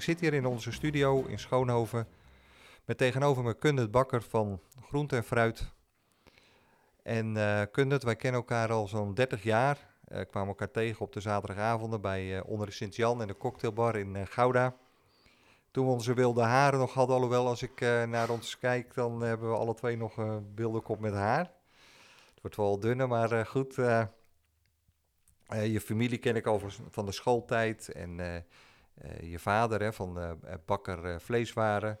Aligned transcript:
Ik 0.00 0.06
zit 0.06 0.20
hier 0.20 0.34
in 0.34 0.46
onze 0.46 0.72
studio 0.72 1.24
in 1.24 1.38
Schoonhoven 1.38 2.08
met 2.84 2.98
tegenover 2.98 3.42
me 3.42 3.54
Kundert 3.54 3.90
Bakker 3.90 4.22
van 4.22 4.60
Groente 4.82 5.16
en 5.16 5.24
Fruit. 5.24 5.72
En 7.02 7.36
uh, 7.36 7.62
Kundert, 7.70 8.02
wij 8.02 8.16
kennen 8.16 8.40
elkaar 8.40 8.72
al 8.72 8.88
zo'n 8.88 9.14
30 9.14 9.42
jaar. 9.42 9.94
Uh, 10.08 10.20
kwamen 10.30 10.48
elkaar 10.48 10.70
tegen 10.70 11.00
op 11.00 11.12
de 11.12 11.20
zaterdagavonden 11.20 12.00
bij 12.00 12.36
uh, 12.36 12.40
onder 12.46 12.66
de 12.66 12.72
Sint-Jan 12.72 13.20
en 13.20 13.26
de 13.26 13.36
cocktailbar 13.36 13.96
in 13.96 14.26
Gouda. 14.26 14.76
Toen 15.70 15.86
we 15.86 15.92
onze 15.92 16.14
wilde 16.14 16.42
haren 16.42 16.78
nog 16.78 16.94
hadden, 16.94 17.16
alhoewel 17.16 17.46
als 17.46 17.62
ik 17.62 17.80
naar 18.08 18.30
ons 18.30 18.58
kijk, 18.58 18.94
dan 18.94 19.20
hebben 19.20 19.50
we 19.50 19.56
alle 19.56 19.74
twee 19.74 19.96
nog 19.96 20.16
een 20.16 20.52
wilde 20.54 20.80
kop 20.80 21.00
met 21.00 21.14
haar. 21.14 21.52
Het 22.30 22.40
wordt 22.40 22.56
wel 22.56 22.80
dunner, 22.80 23.08
maar 23.08 23.46
goed. 23.46 23.74
je 25.48 25.80
familie 25.80 26.18
ken 26.18 26.36
ik 26.36 26.46
al 26.46 26.60
van 26.90 27.06
de 27.06 27.12
schooltijd 27.12 27.92
en 27.92 28.44
je 29.20 29.38
vader 29.38 29.80
hè, 29.82 29.92
van 29.92 30.38
bakker 30.64 31.20
vleeswaren 31.20 31.98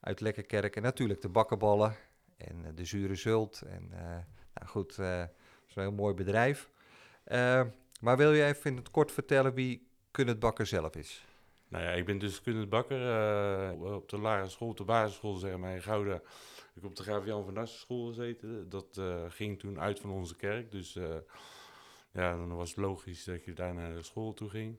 uit 0.00 0.20
Lekkerkerk. 0.20 0.76
En 0.76 0.82
natuurlijk 0.82 1.20
de 1.20 1.28
bakkenballen 1.28 1.96
en 2.36 2.74
de 2.74 2.84
zure 2.84 3.14
zult. 3.14 3.62
En 3.62 3.88
nou 4.54 4.66
goed, 4.66 4.96
het 4.96 5.28
een 5.74 5.82
heel 5.82 5.92
mooi 5.92 6.14
bedrijf. 6.14 6.70
Maar 8.00 8.16
wil 8.16 8.32
je 8.32 8.44
even 8.44 8.70
in 8.70 8.76
het 8.76 8.90
kort 8.90 9.12
vertellen 9.12 9.54
wie 9.54 9.88
Kunnet 10.10 10.38
Bakker 10.38 10.66
zelf 10.66 10.96
is? 10.96 11.24
Nou 11.68 11.84
ja, 11.84 11.90
ik 11.90 12.04
ben 12.04 12.18
dus 12.18 12.40
Kunnet 12.40 12.68
Bakker 12.68 13.00
op 13.94 14.08
de 14.08 14.18
lagere 14.18 14.48
school, 14.48 14.68
op 14.68 14.76
de 14.76 14.84
basisschool 14.84 15.34
zeg 15.34 15.56
maar 15.56 15.74
in 15.74 15.82
Gouda. 15.82 16.14
Ik 16.14 16.80
heb 16.80 16.84
op 16.84 16.96
de 16.96 17.02
Graaf 17.02 17.24
Jan 17.24 17.44
van 17.44 17.54
Nassen 17.54 17.80
school 17.80 18.06
gezeten. 18.06 18.68
Dat 18.68 19.00
ging 19.28 19.58
toen 19.58 19.80
uit 19.80 20.00
van 20.00 20.10
onze 20.10 20.36
kerk. 20.36 20.70
Dus 20.70 20.92
ja, 22.12 22.36
dan 22.36 22.56
was 22.56 22.68
het 22.68 22.78
logisch 22.78 23.24
dat 23.24 23.44
je 23.44 23.52
daar 23.52 23.74
naar 23.74 23.94
de 23.94 24.02
school 24.02 24.34
toe 24.34 24.48
ging. 24.48 24.78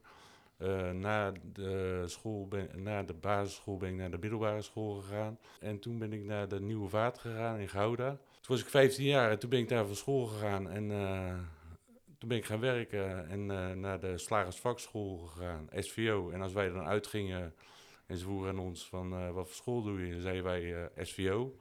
Na, 0.94 1.31
de 1.53 2.03
school 2.06 2.48
ben, 2.48 2.70
na 2.75 3.03
de 3.03 3.14
basisschool 3.14 3.78
ben 3.78 3.89
ik 3.89 3.95
naar 3.95 4.11
de 4.11 4.17
middelbare 4.17 4.61
school 4.61 4.94
gegaan. 4.94 5.39
En 5.59 5.80
toen 5.80 6.00
ben 6.00 6.14
ik 6.14 6.23
naar 6.23 6.48
de 6.48 6.61
Nieuwe 6.61 6.89
Vaart 6.89 7.17
gegaan 7.17 7.59
in 7.59 7.70
Gouda. 7.70 8.09
Toen 8.09 8.56
was 8.56 8.59
ik 8.59 8.67
15 8.67 9.06
jaar 9.06 9.31
en 9.31 9.39
toen 9.39 9.50
ben 9.50 9.59
ik 9.59 9.70
daar 9.70 9.86
van 9.86 9.95
school 9.95 10.26
gegaan. 10.26 10.70
En 10.70 10.92
toen 12.17 12.30
ben 12.30 12.38
ik 12.38 12.45
gaan 12.45 12.59
werken 12.59 13.30
en 13.30 13.39
uh, 13.39 13.72
naar 13.72 14.00
de 14.00 14.17
slagersvakschool 14.17 15.17
gegaan, 15.17 15.67
SVO. 15.73 16.30
En 16.30 16.42
als 16.42 16.53
wij 16.53 16.70
dan 16.70 16.86
uitgingen 16.86 17.53
en 18.06 18.17
ze 18.17 18.23
vroegen 18.23 18.50
aan 18.50 18.59
ons 18.59 18.88
van 18.88 19.14
uh, 19.14 19.31
wat 19.31 19.45
voor 19.45 19.56
school 19.56 19.83
doe 19.83 20.08
je, 20.08 20.22
zeiden 20.22 20.44
wij 20.44 20.61
uh, 20.61 20.83
eh, 20.83 20.89
SVO. 20.95 21.56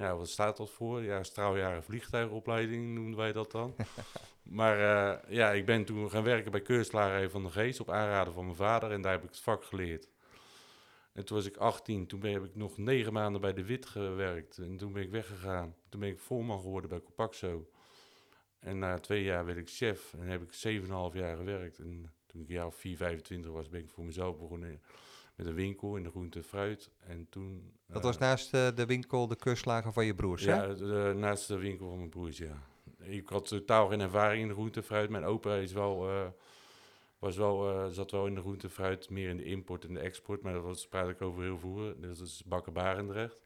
Ja, 0.00 0.16
wat 0.16 0.28
staat 0.28 0.56
dat 0.56 0.70
voor? 0.70 1.02
Ja, 1.02 1.22
straaljaren 1.22 1.82
vliegtuigopleiding 1.82 2.94
noemden 2.94 3.16
wij 3.16 3.32
dat 3.32 3.50
dan. 3.50 3.74
maar 4.58 4.78
ja, 5.32 5.52
ik 5.52 5.66
ben 5.66 5.84
toen 5.84 6.10
gaan 6.10 6.22
werken 6.22 6.50
bij 6.50 6.60
Keurslagerij 6.60 7.30
van 7.30 7.42
de 7.42 7.50
Geest 7.50 7.80
op 7.80 7.90
aanraden 7.90 8.32
van 8.32 8.44
mijn 8.44 8.56
vader 8.56 8.90
en 8.90 9.02
daar 9.02 9.12
heb 9.12 9.22
ik 9.22 9.28
het 9.28 9.38
vak 9.38 9.64
geleerd. 9.64 10.08
En 11.12 11.24
toen 11.24 11.36
was 11.36 11.46
ik 11.46 11.56
18, 11.56 12.06
toen 12.06 12.20
ben, 12.20 12.32
heb 12.32 12.44
ik 12.44 12.54
nog 12.54 12.78
negen 12.78 13.12
maanden 13.12 13.40
bij 13.40 13.52
de 13.52 13.64
Wit 13.64 13.86
gewerkt 13.86 14.58
en 14.58 14.76
toen 14.76 14.92
ben 14.92 15.02
ik 15.02 15.10
weggegaan. 15.10 15.74
Toen 15.88 16.00
ben 16.00 16.08
ik 16.08 16.18
voorman 16.18 16.60
geworden 16.60 16.90
bij 16.90 17.02
Copaxo. 17.02 17.70
En 18.58 18.78
na 18.78 18.98
twee 18.98 19.22
jaar 19.22 19.44
werd 19.44 19.58
ik 19.58 19.70
chef 19.70 20.14
en 20.14 20.26
heb 20.26 20.42
ik 20.42 20.82
7,5 20.82 20.88
jaar 21.12 21.36
gewerkt. 21.36 21.78
En 21.78 22.12
toen 22.26 22.40
ik 22.40 22.48
jaar 22.48 22.66
of 22.66 22.74
4, 22.74 22.96
25 22.96 23.50
was, 23.50 23.68
ben 23.68 23.80
ik 23.80 23.90
voor 23.90 24.04
mezelf 24.04 24.38
begonnen 24.38 24.80
met 25.40 25.48
een 25.48 25.54
winkel 25.54 25.96
in 25.96 26.02
de 26.02 26.10
groente 26.10 26.38
en 26.38 26.44
fruit. 26.44 26.90
En 26.98 27.26
toen... 27.30 27.72
Dat 27.86 28.02
was 28.02 28.14
eh, 28.14 28.20
naast 28.20 28.54
uh, 28.54 28.68
de 28.74 28.86
winkel 28.86 29.26
de 29.26 29.36
kustlager 29.36 29.92
van 29.92 30.06
je 30.06 30.14
broers, 30.14 30.44
ja, 30.44 30.56
hè? 30.56 30.66
Ja, 30.66 31.12
naast 31.12 31.48
de 31.48 31.58
winkel 31.58 31.88
van 31.88 31.96
mijn 31.96 32.08
broers, 32.08 32.38
ja. 32.38 32.62
Ik 32.98 33.28
had 33.28 33.46
totaal 33.46 33.88
geen 33.88 34.00
ervaring 34.00 34.42
in 34.42 34.48
de 34.48 34.54
groente 34.54 34.80
en 34.80 34.86
fruit. 34.86 35.10
Mijn 35.10 35.24
opa 35.24 35.54
is 35.54 35.72
wel, 35.72 36.08
was 37.18 37.36
wel, 37.36 37.90
zat 37.90 38.10
wel 38.10 38.26
in 38.26 38.34
de 38.34 38.40
groente 38.40 38.66
en 38.66 38.72
fruit, 38.72 39.10
meer 39.10 39.28
in 39.28 39.36
de 39.36 39.44
import 39.44 39.84
en 39.84 39.94
de 39.94 40.00
export. 40.00 40.42
Maar 40.42 40.52
dat 40.52 40.62
was, 40.62 40.88
praat 40.88 41.08
ik 41.08 41.22
over 41.22 41.42
heel 41.42 41.58
vroeger. 41.58 42.00
Dat 42.00 42.20
is 42.20 42.42
Bakker 42.46 42.72
Barendrecht. 42.72 43.38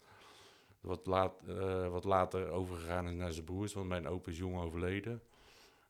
Wat, 0.80 1.06
laat, 1.06 1.34
uh, 1.48 1.88
wat 1.88 2.04
later 2.04 2.48
overgegaan 2.48 3.08
is 3.08 3.14
naar 3.14 3.32
zijn 3.32 3.44
broers, 3.44 3.72
want 3.72 3.88
mijn 3.88 4.08
opa 4.08 4.30
is 4.30 4.38
jong 4.38 4.60
overleden. 4.60 5.22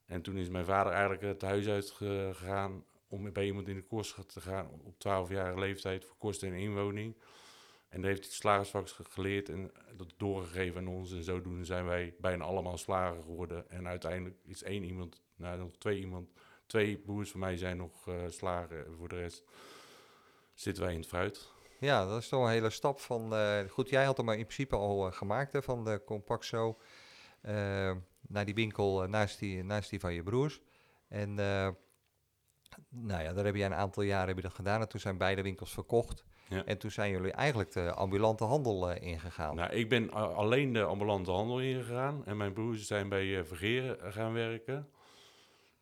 En 0.06 0.22
toen 0.22 0.36
is 0.36 0.48
mijn 0.48 0.65
vader 0.65 0.92
eigenlijk 0.92 1.22
het 1.22 1.42
huis 1.42 1.69
uitgegaan 1.69 2.84
om 3.09 3.32
bij 3.32 3.47
iemand 3.47 3.69
in 3.69 3.75
de 3.75 3.82
kost 3.82 4.32
te 4.32 4.41
gaan 4.41 4.69
op 4.84 4.94
12-jarige 4.94 5.59
leeftijd 5.59 6.04
voor 6.04 6.16
kosten 6.16 6.48
en 6.48 6.54
inwoning. 6.54 7.16
En 7.94 8.00
daar 8.00 8.10
heeft 8.10 8.22
hij 8.22 8.31
het 8.31 8.41
slagersvak 8.41 8.88
geleerd 9.09 9.48
en 9.48 9.72
dat 9.97 10.15
doorgegeven 10.16 10.81
aan 10.81 10.88
ons. 10.88 11.12
En 11.12 11.22
zodoende 11.22 11.65
zijn 11.65 11.84
wij 11.84 12.15
bijna 12.19 12.44
allemaal 12.44 12.78
slager 12.78 13.22
geworden. 13.22 13.70
En 13.70 13.88
uiteindelijk 13.88 14.37
is 14.44 14.62
één 14.62 14.84
iemand, 14.84 15.22
nou 15.37 15.59
nog 15.59 15.76
twee 15.78 15.98
iemand, 15.98 16.31
twee 16.66 16.98
broers 16.98 17.31
van 17.31 17.41
mij 17.41 17.56
zijn 17.56 17.76
nog 17.76 18.09
uh, 18.09 18.15
slager. 18.28 18.87
Voor 18.98 19.09
de 19.09 19.16
rest 19.16 19.44
zitten 20.54 20.82
wij 20.82 20.92
in 20.92 20.98
het 20.98 21.09
fruit. 21.09 21.53
Ja, 21.81 22.06
dat 22.06 22.21
is 22.21 22.28
toch 22.28 22.44
een 22.44 22.50
hele 22.50 22.71
stap 22.71 23.00
van... 23.00 23.32
Uh, 23.32 23.60
goed, 23.69 23.88
jij 23.88 24.04
had 24.04 24.16
hem 24.16 24.26
maar 24.26 24.38
in 24.38 24.47
principe 24.47 24.76
al 24.76 25.06
uh, 25.06 25.12
gemaakt 25.12 25.53
hè, 25.53 25.62
van 25.62 25.84
de 25.84 26.03
Compaxo 26.04 26.78
naar 28.28 28.44
die 28.44 28.54
winkel 28.54 29.09
naast, 29.09 29.38
die, 29.38 29.62
naast 29.62 29.91
die 29.91 30.00
van 30.00 30.15
je 30.15 30.22
broers. 30.22 30.60
En 31.09 31.36
nou 32.88 33.22
ja, 33.22 33.32
daar 33.32 33.44
heb 33.44 33.54
je 33.54 33.64
een 33.64 33.74
aantal 33.74 34.02
jaren 34.02 34.26
heb 34.26 34.36
je 34.36 34.42
dat 34.42 34.54
gedaan 34.54 34.80
en 34.80 34.88
toen 34.88 35.00
zijn 35.00 35.18
beide 35.18 35.42
winkels 35.42 35.72
verkocht. 35.72 36.24
Ja. 36.48 36.64
En 36.64 36.78
toen 36.78 36.90
zijn 36.90 37.10
jullie 37.10 37.32
eigenlijk 37.32 37.72
de 37.72 37.92
ambulante 37.92 38.44
handel 38.44 38.92
ingegaan. 38.92 39.56
Nou, 39.56 39.72
ik 39.72 39.88
ben 39.88 40.10
alleen 40.12 40.72
de 40.72 40.82
ambulante 40.82 41.30
handel 41.30 41.60
ingegaan 41.60 42.26
en 42.26 42.36
mijn 42.36 42.52
broers 42.52 42.86
zijn 42.86 43.08
bij 43.08 43.44
Vergeren 43.44 44.12
gaan 44.12 44.32
werken. 44.32 44.88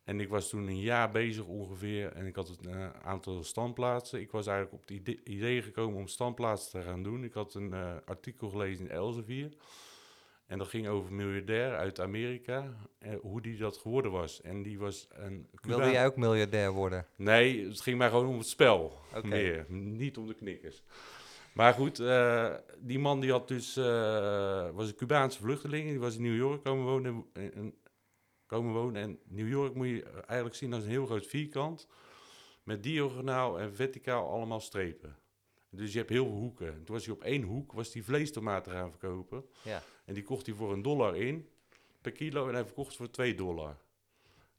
En 0.03 0.19
ik 0.19 0.29
was 0.29 0.49
toen 0.49 0.67
een 0.67 0.79
jaar 0.79 1.11
bezig 1.11 1.45
ongeveer 1.45 2.11
en 2.11 2.25
ik 2.25 2.35
had 2.35 2.49
een 2.49 2.69
uh, 2.69 2.89
aantal 3.03 3.43
standplaatsen. 3.43 4.19
Ik 4.19 4.31
was 4.31 4.47
eigenlijk 4.47 4.81
op 4.81 4.89
het 4.89 5.07
idee, 5.23 5.61
gekomen 5.61 5.99
om 5.99 6.07
standplaatsen 6.07 6.79
te 6.79 6.87
gaan 6.87 7.03
doen. 7.03 7.23
Ik 7.23 7.33
had 7.33 7.53
een 7.53 7.73
artikel 8.05 8.49
gelezen 8.49 8.85
in 8.85 8.91
Elsevier. 8.91 9.53
En 10.53 10.59
dat 10.59 10.67
ging 10.67 10.87
over 10.87 11.09
een 11.09 11.15
miljardair 11.15 11.75
uit 11.75 11.99
Amerika, 11.99 12.73
en 12.99 13.19
hoe 13.21 13.41
die 13.41 13.57
dat 13.57 13.77
geworden 13.77 14.11
was. 14.11 14.41
En 14.41 14.63
die 14.63 14.79
was 14.79 15.07
een... 15.09 15.47
Wilde 15.61 15.91
jij 15.91 16.05
ook 16.05 16.15
miljardair 16.15 16.71
worden? 16.71 17.05
Nee, 17.15 17.67
het 17.67 17.81
ging 17.81 17.97
maar 17.97 18.09
gewoon 18.09 18.27
om 18.27 18.37
het 18.37 18.47
spel. 18.47 18.99
Okay. 19.15 19.29
Meer, 19.29 19.65
niet 19.69 20.17
om 20.17 20.27
de 20.27 20.33
knikkers. 20.33 20.83
Maar 21.53 21.73
goed, 21.73 21.99
uh, 21.99 22.53
die 22.79 22.99
man 22.99 23.19
die 23.19 23.31
had 23.31 23.47
dus, 23.47 23.75
was 24.75 24.87
een 24.87 24.95
Cubaanse 24.95 25.39
vluchteling. 25.41 25.89
Die 25.89 25.99
was 25.99 26.15
in 26.15 26.21
New 26.21 26.35
York 26.35 26.63
komen 26.63 26.85
wonen. 26.85 27.25
En, 27.33 27.73
komen 28.45 28.73
wonen. 28.73 29.01
En 29.01 29.19
New 29.27 29.49
York 29.49 29.73
moet 29.73 29.87
je 29.87 30.03
eigenlijk 30.03 30.55
zien 30.55 30.73
als 30.73 30.83
een 30.83 30.89
heel 30.89 31.05
groot 31.05 31.27
vierkant. 31.27 31.87
Met 32.63 32.83
diagonaal 32.83 33.59
en 33.59 33.75
verticaal 33.75 34.29
allemaal 34.29 34.59
strepen. 34.59 35.15
Dus 35.75 35.91
je 35.91 35.97
hebt 35.97 36.09
heel 36.09 36.25
veel 36.25 36.35
hoeken. 36.35 36.83
Toen 36.83 36.95
was 36.95 37.05
hij 37.05 37.13
op 37.13 37.23
één 37.23 37.41
hoek 37.41 37.71
was 37.71 37.91
die 37.91 38.03
vleestomaten 38.03 38.71
gaan 38.71 38.89
verkopen. 38.89 39.45
Ja. 39.61 39.83
En 40.05 40.13
die 40.13 40.23
kocht 40.23 40.45
hij 40.45 40.55
voor 40.55 40.73
een 40.73 40.81
dollar 40.81 41.17
in 41.17 41.49
per 42.01 42.11
kilo. 42.11 42.47
En 42.47 42.53
hij 42.53 42.65
verkocht 42.65 42.95
voor 42.95 43.09
2 43.09 43.35
dollar. 43.35 43.77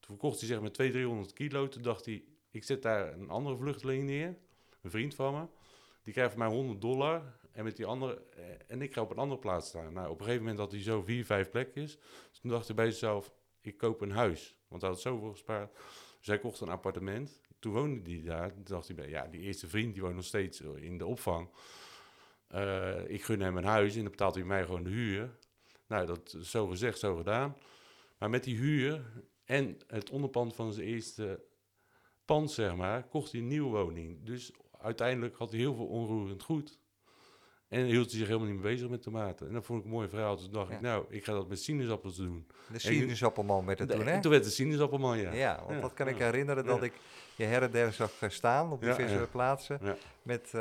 Toen 0.00 0.16
verkocht 0.16 0.38
hij 0.38 0.48
zeg 0.48 0.60
maar 0.60 0.72
200, 0.72 1.04
300 1.04 1.32
kilo. 1.32 1.68
Toen 1.68 1.82
dacht 1.82 2.04
hij, 2.04 2.24
ik 2.50 2.64
zet 2.64 2.82
daar 2.82 3.12
een 3.12 3.30
andere 3.30 3.56
vluchteling 3.56 4.04
neer. 4.04 4.36
Een 4.82 4.90
vriend 4.90 5.14
van 5.14 5.34
me. 5.34 5.46
Die 6.02 6.12
krijgt 6.12 6.30
van 6.30 6.40
mij 6.40 6.48
100 6.48 6.80
dollar. 6.80 7.22
En, 7.52 7.64
met 7.64 7.76
die 7.76 7.86
andere, 7.86 8.22
eh, 8.36 8.44
en 8.66 8.82
ik 8.82 8.94
ga 8.94 9.00
op 9.00 9.10
een 9.10 9.16
andere 9.16 9.40
plaats 9.40 9.68
staan. 9.68 9.92
Nou, 9.92 10.10
op 10.10 10.18
een 10.18 10.24
gegeven 10.24 10.42
moment 10.44 10.60
had 10.60 10.72
hij 10.72 10.82
zo 10.82 11.02
vier, 11.02 11.24
vijf 11.24 11.50
plekjes. 11.50 11.96
Dus 12.30 12.40
toen 12.40 12.50
dacht 12.50 12.66
hij 12.66 12.76
bij 12.76 12.86
zichzelf, 12.90 13.32
ik 13.60 13.76
koop 13.76 14.00
een 14.00 14.10
huis. 14.10 14.56
Want 14.68 14.82
hij 14.82 14.90
had 14.90 15.00
zoveel 15.00 15.30
gespaard. 15.30 15.72
Dus 16.18 16.26
hij 16.26 16.38
kocht 16.38 16.60
een 16.60 16.68
appartement. 16.68 17.40
Toen 17.64 17.72
woonde 17.72 18.10
hij 18.10 18.22
daar. 18.22 18.52
Toen 18.52 18.62
dacht 18.64 18.88
hij, 18.88 19.08
ja, 19.08 19.26
die 19.26 19.40
eerste 19.40 19.68
vriend 19.68 19.92
die 19.92 20.02
woont 20.02 20.14
nog 20.14 20.24
steeds 20.24 20.60
in 20.60 20.98
de 20.98 21.06
opvang. 21.06 21.48
Uh, 22.54 23.08
ik 23.08 23.24
gun 23.24 23.40
hem 23.40 23.56
een 23.56 23.64
huis 23.64 23.94
en 23.94 24.02
dan 24.02 24.10
betaalt 24.10 24.34
hij 24.34 24.44
mij 24.44 24.64
gewoon 24.64 24.82
de 24.82 24.90
huur. 24.90 25.38
Nou, 25.86 26.06
dat 26.06 26.34
is 26.38 26.50
zo 26.50 26.66
gezegd, 26.66 26.98
zo 26.98 27.16
gedaan. 27.16 27.56
Maar 28.18 28.30
met 28.30 28.44
die 28.44 28.56
huur 28.56 29.02
en 29.44 29.78
het 29.86 30.10
onderpand 30.10 30.54
van 30.54 30.72
zijn 30.72 30.86
eerste 30.86 31.44
pand, 32.24 32.50
zeg 32.50 32.76
maar, 32.76 33.08
kocht 33.08 33.32
hij 33.32 33.40
een 33.40 33.46
nieuwe 33.46 33.70
woning. 33.70 34.24
Dus 34.24 34.52
uiteindelijk 34.80 35.36
had 35.36 35.50
hij 35.50 35.60
heel 35.60 35.74
veel 35.74 35.86
onroerend 35.86 36.42
goed. 36.42 36.78
En 37.74 37.84
hield 37.84 38.10
hij 38.10 38.18
zich 38.18 38.28
helemaal 38.28 38.48
niet 38.48 38.60
bezig 38.60 38.88
met 38.88 39.02
tomaten. 39.02 39.46
En 39.46 39.52
dat 39.52 39.64
vond 39.64 39.78
ik 39.78 39.84
een 39.84 39.90
mooi 39.90 40.08
verhaal. 40.08 40.36
Toen 40.36 40.52
dacht 40.52 40.68
Ja. 40.68 40.74
ik, 40.74 40.80
nou, 40.80 41.04
ik 41.08 41.24
ga 41.24 41.32
dat 41.32 41.48
met 41.48 41.62
sinaasappels 41.62 42.16
doen. 42.16 42.46
De 42.72 42.78
sinaasappelman 42.78 43.66
werd 43.66 43.78
het 43.78 43.90
toen, 43.90 44.06
hè? 44.06 44.12
En 44.12 44.20
toen 44.20 44.30
werd 44.30 44.44
het 44.44 44.54
sinaasappelman, 44.54 45.18
ja. 45.18 45.32
Ja, 45.32 45.56
want 45.58 45.74
Ja, 45.74 45.80
dat 45.80 45.94
kan 45.94 46.08
ik 46.08 46.18
herinneren 46.18 46.64
dat 46.64 46.82
ik 46.82 46.92
je 47.36 47.44
her 47.44 47.62
en 47.62 47.70
der 47.70 47.92
zag 47.92 48.20
eh, 48.20 48.28
staan 48.28 48.72
op 48.72 48.80
diverse 48.80 49.28
plaatsen. 49.30 49.80
Met, 50.22 50.46
eh, 50.46 50.60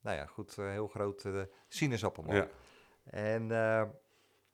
nou 0.00 0.16
ja, 0.16 0.26
goed, 0.26 0.58
eh, 0.58 0.70
heel 0.70 0.88
groot 0.88 1.24
eh 1.24 1.40
sinaasappelman. 1.68 2.46
En 3.04 3.46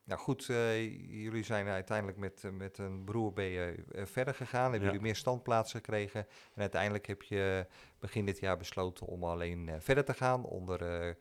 nou 0.05 0.21
goed, 0.21 0.45
jullie 0.45 1.43
zijn 1.43 1.67
uiteindelijk 1.67 2.19
met, 2.19 2.43
met 2.53 2.79
een 2.79 3.05
broer 3.05 3.33
ben 3.33 3.45
je 3.45 3.85
verder 4.05 4.35
gegaan. 4.35 4.71
Hebben 4.71 4.89
jullie 4.89 5.03
meer 5.03 5.17
standplaatsen 5.17 5.79
gekregen. 5.79 6.27
En 6.55 6.61
uiteindelijk 6.61 7.07
heb 7.07 7.23
je 7.23 7.67
begin 7.99 8.25
dit 8.25 8.39
jaar 8.39 8.57
besloten 8.57 9.07
om 9.07 9.25
alleen 9.25 9.71
verder 9.79 10.05
te 10.05 10.15
gaan 10.15 10.45
onder 10.45 11.17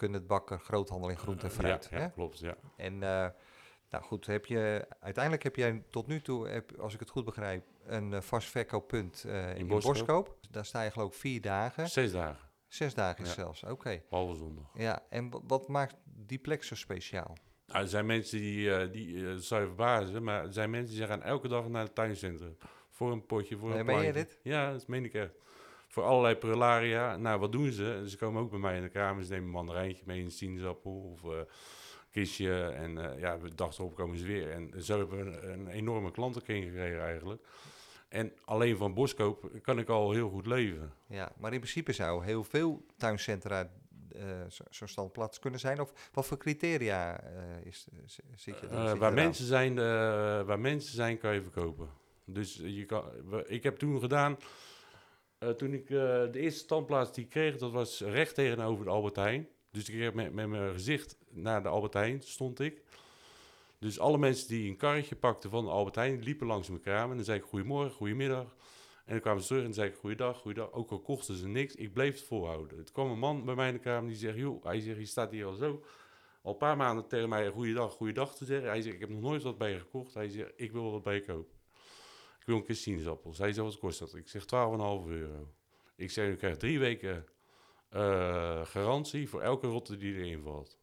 Kun 0.00 0.12
het 0.12 0.26
bakker, 0.26 0.58
groothandel 0.60 1.08
in 1.10 1.16
groente 1.18 1.44
en 1.46 1.52
fruit. 1.52 1.88
Ja, 1.90 1.96
ja, 1.98 2.02
hè? 2.02 2.10
klopt, 2.10 2.38
ja. 2.38 2.56
En 2.76 2.92
eh, 3.02 3.26
nou 3.90 4.04
goed, 4.04 4.26
heb 4.26 4.46
je, 4.46 4.86
uiteindelijk 5.00 5.42
heb 5.42 5.56
jij 5.56 5.82
tot 5.90 6.06
nu 6.06 6.20
toe, 6.20 6.48
heb, 6.48 6.72
als 6.78 6.94
ik 6.94 7.00
het 7.00 7.10
goed 7.10 7.24
begrijp, 7.24 7.64
een 7.84 8.12
eh, 8.12 8.20
vast 8.20 8.48
verkooppunt 8.48 9.24
eh, 9.24 9.56
in, 9.56 9.66
Boskoop. 9.66 9.92
Boskoop. 9.94 10.38
Daar 10.50 10.64
sta 10.64 10.82
je 10.82 10.90
geloof 10.90 11.12
ik 11.12 11.18
vier 11.20 11.40
dagen. 11.40 11.88
Zes 11.88 12.12
dagen, 12.12 12.48
Zes 12.68 12.94
dagen 12.94 13.24
Ja. 13.24 13.30
zelfs, 13.30 13.62
oké. 13.64 14.02
behalve 14.10 14.34
zondag. 14.36 14.70
Ja, 14.74 15.02
en 15.08 15.30
wa- 15.30 15.40
wat 15.46 15.68
maakt 15.68 15.96
die 16.04 16.38
plek 16.38 16.62
zo 16.64 16.74
speciaal? 16.74 17.36
Nou, 17.66 17.82
er 17.82 17.88
zijn 17.88 18.06
mensen 18.06 18.38
die, 18.38 18.90
die 18.90 19.38
zou 19.40 19.60
je 19.60 19.66
verbazen, 19.66 20.22
maar 20.22 20.44
er 20.44 20.52
zijn 20.52 20.70
mensen 20.70 20.96
die 20.96 21.06
gaan 21.06 21.22
elke 21.22 21.48
dag 21.48 21.68
naar 21.68 21.84
het 21.84 21.94
tuincentrum. 21.94 22.56
Voor 22.90 23.12
een 23.12 23.26
potje, 23.26 23.56
voor 23.56 23.68
Nee, 23.70 23.78
een 23.78 23.86
meen 23.86 24.02
je 24.02 24.12
dit? 24.12 24.38
Ja, 24.42 24.72
dat 24.72 24.86
meen 24.86 25.04
ik 25.04 25.14
echt. 25.14 25.32
Voor 25.90 26.02
allerlei 26.02 26.34
prularia. 26.36 27.16
Nou, 27.16 27.40
wat 27.40 27.52
doen 27.52 27.72
ze? 27.72 28.04
Ze 28.06 28.16
komen 28.16 28.42
ook 28.42 28.50
bij 28.50 28.58
mij 28.58 28.76
in 28.76 28.82
de 28.82 28.88
kamer. 28.88 29.24
Ze 29.24 29.30
nemen 29.30 29.44
een 29.46 29.52
mandarijntje 29.54 30.02
mee, 30.06 30.22
een 30.22 30.30
sinaasappel 30.30 30.92
of 30.92 31.24
eh 31.32 31.40
kistje. 32.10 32.62
En 32.62 32.98
eh, 33.12 33.20
ja, 33.20 33.36
de 33.36 33.54
dag 33.54 33.78
erop 33.78 33.94
komen 33.94 34.18
ze 34.18 34.26
weer. 34.26 34.50
En 34.50 34.72
zo 34.82 34.98
hebben 34.98 35.18
we 35.18 35.40
een, 35.40 35.52
een 35.60 35.68
enorme 35.68 36.10
klantenkring 36.10 36.64
gekregen 36.64 37.02
eigenlijk. 37.02 37.42
En 38.08 38.32
alleen 38.44 38.76
van 38.76 38.94
Boskoop 38.94 39.50
kan 39.62 39.78
ik 39.78 39.88
al 39.88 40.10
heel 40.12 40.28
goed 40.30 40.46
leven. 40.46 40.92
Ja, 41.06 41.32
maar 41.38 41.52
in 41.52 41.60
principe 41.60 41.92
zou 41.92 42.24
heel 42.24 42.44
veel 42.44 42.84
tuincentra 42.96 43.70
eh, 44.12 44.22
zo- 44.48 44.64
zo'n 44.70 44.88
standplaats 44.88 45.38
kunnen 45.38 45.60
zijn. 45.60 45.80
Of 45.80 46.10
wat 46.12 46.26
voor 46.26 46.36
criteria 46.38 47.20
eh, 47.22 47.32
is, 47.64 47.86
zit 48.04 48.14
je, 48.16 48.22
zit 48.36 48.60
je 48.60 48.96
waar, 48.98 49.12
mensen 49.12 49.46
zijn, 49.46 49.74
waar 50.46 50.60
mensen 50.60 50.94
zijn, 50.94 51.18
kan 51.18 51.34
je 51.34 51.42
verkopen. 51.42 51.88
Dus 52.24 52.60
je 52.64 52.84
kan, 52.84 53.04
ik 53.46 53.62
heb 53.62 53.76
toen 53.76 54.00
gedaan, 54.00 54.36
toen 55.56 55.72
ik 55.72 55.90
eh, 55.90 55.96
de 56.32 56.38
eerste 56.38 56.60
standplaats 56.60 57.12
die 57.12 57.26
kreeg, 57.26 57.56
dat 57.56 57.72
was 57.72 58.00
recht 58.00 58.34
tegenover 58.34 58.84
de 58.84 58.90
Albert 58.90 59.16
Heijn. 59.16 59.48
Dus 59.70 59.88
ik 59.88 59.94
kreeg 59.94 60.12
met, 60.12 60.32
met 60.32 60.48
mijn 60.48 60.72
gezicht 60.72 61.16
naar 61.30 61.62
de 61.62 61.68
Albert 61.68 61.92
Heijn 61.92 62.22
stond 62.22 62.60
ik. 62.60 62.82
Dus 63.78 63.98
alle 63.98 64.18
mensen 64.18 64.48
die 64.48 64.70
een 64.70 64.76
karretje 64.76 65.16
pakten 65.16 65.50
van 65.50 65.64
de 65.64 65.70
Albert 65.70 65.94
Heijn, 65.94 66.16
die 66.16 66.24
liepen 66.24 66.46
langs 66.46 66.68
mijn 66.68 66.80
kraam. 66.80 67.10
En 67.10 67.16
dan 67.16 67.24
zei 67.24 67.38
ik 67.38 67.44
goedemorgen, 67.44 67.92
goedemiddag. 67.92 68.56
En 69.04 69.12
dan 69.12 69.20
kwamen 69.20 69.42
ze 69.42 69.48
terug 69.48 69.64
en 69.64 69.74
zei 69.74 69.88
ik 69.88 69.94
goeiedag, 69.94 70.38
goeiedag. 70.38 70.72
Ook 70.72 70.90
al 70.90 71.00
kochten 71.00 71.34
ze 71.34 71.48
niks, 71.48 71.74
ik 71.74 71.92
bleef 71.92 72.14
het 72.14 72.24
volhouden. 72.24 72.78
Het 72.78 72.92
kwam 72.92 73.10
een 73.10 73.18
man 73.18 73.44
bij 73.44 73.54
mij 73.54 73.68
in 73.68 73.74
de 73.74 73.80
kamer 73.80 74.08
die 74.08 74.18
zegt, 74.18 74.36
joh, 74.36 74.64
hij 74.64 74.80
zegt, 74.80 74.98
je 74.98 75.04
staat 75.04 75.30
hier 75.30 75.46
al 75.46 75.54
zo 75.54 75.82
al 76.42 76.52
een 76.52 76.58
paar 76.58 76.76
maanden 76.76 77.06
tegen 77.06 77.28
mij 77.28 77.48
goeiedag, 77.48 77.92
goeiedag 77.92 78.34
te 78.34 78.44
zeggen. 78.44 78.68
Hij 78.68 78.82
zegt, 78.82 78.94
ik 78.94 79.00
heb 79.00 79.08
nog 79.08 79.20
nooit 79.20 79.42
wat 79.42 79.58
bij 79.58 79.70
je 79.70 79.78
gekocht. 79.78 80.14
Hij 80.14 80.28
zegt, 80.28 80.52
ik 80.56 80.72
wil 80.72 80.90
wat 80.90 81.02
bij 81.02 81.14
je 81.14 81.24
kopen. 81.24 81.59
Wil 82.50 82.58
een 82.58 82.64
keer 82.64 82.76
sinaasappels. 82.76 83.38
Hij 83.38 83.52
zegt, 83.52 83.66
wat 83.66 83.78
kost 83.78 83.98
dat? 83.98 84.14
Ik 84.14 84.28
zeg, 84.28 84.42
12,5 84.42 84.48
euro. 84.48 85.48
Ik 85.96 86.10
zeg, 86.10 86.28
u 86.28 86.36
krijgt 86.36 86.60
drie 86.60 86.78
weken 86.78 87.26
eh, 87.88 88.64
garantie 88.64 89.28
voor 89.28 89.40
elke 89.40 89.66
rotte 89.66 89.96
die 89.96 90.14
erin 90.14 90.42
valt. 90.42 90.78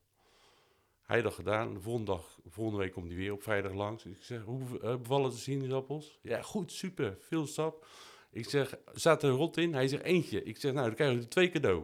Hij 1.01 1.21
dat 1.21 1.33
gedaan. 1.33 1.73
De 1.73 1.79
volgende, 1.79 2.11
dag, 2.11 2.39
volgende 2.45 2.83
week 2.83 2.93
komt 2.93 3.07
hij 3.07 3.15
weer 3.15 3.31
op 3.31 3.43
vrijdag 3.43 3.73
langs. 3.73 4.05
Ik 4.05 4.17
zeg, 4.19 4.41
hoe 4.41 4.79
eh, 4.81 4.95
bevallen 4.95 5.29
de 5.29 5.37
sinaasappels? 5.37 6.19
Ja, 6.21 6.41
goed, 6.41 6.71
super. 6.71 7.17
Veel 7.19 7.47
sap. 7.47 7.87
Ik 8.31 8.49
zeg, 8.49 8.75
staat 8.93 9.23
er 9.23 9.29
een 9.29 9.35
rot 9.35 9.57
in? 9.57 9.73
Hij 9.73 9.87
zegt, 9.87 10.03
eentje. 10.03 10.43
Ik 10.43 10.57
zeg, 10.57 10.73
nou, 10.73 10.85
dan 10.85 10.95
krijg 10.95 11.19
je 11.19 11.27
twee 11.27 11.49
cadeau. 11.49 11.83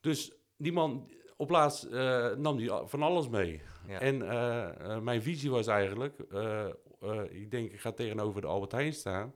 Dus 0.00 0.32
die 0.56 0.72
man, 0.72 1.10
op 1.36 1.50
laatst 1.50 1.84
eh, 1.84 2.34
nam 2.34 2.56
die 2.56 2.70
van 2.84 3.02
alles 3.02 3.28
mee. 3.28 3.62
Ja. 3.86 4.00
En 4.00 5.04
mijn 5.04 5.22
visie 5.22 5.50
was 5.50 5.66
eigenlijk, 5.66 6.16
ik 7.30 7.50
denk, 7.50 7.72
ik 7.72 7.80
ga 7.80 7.92
tegenover 7.92 8.40
de 8.40 8.46
Albert 8.46 8.72
Heijn 8.72 8.92
staan. 8.92 9.34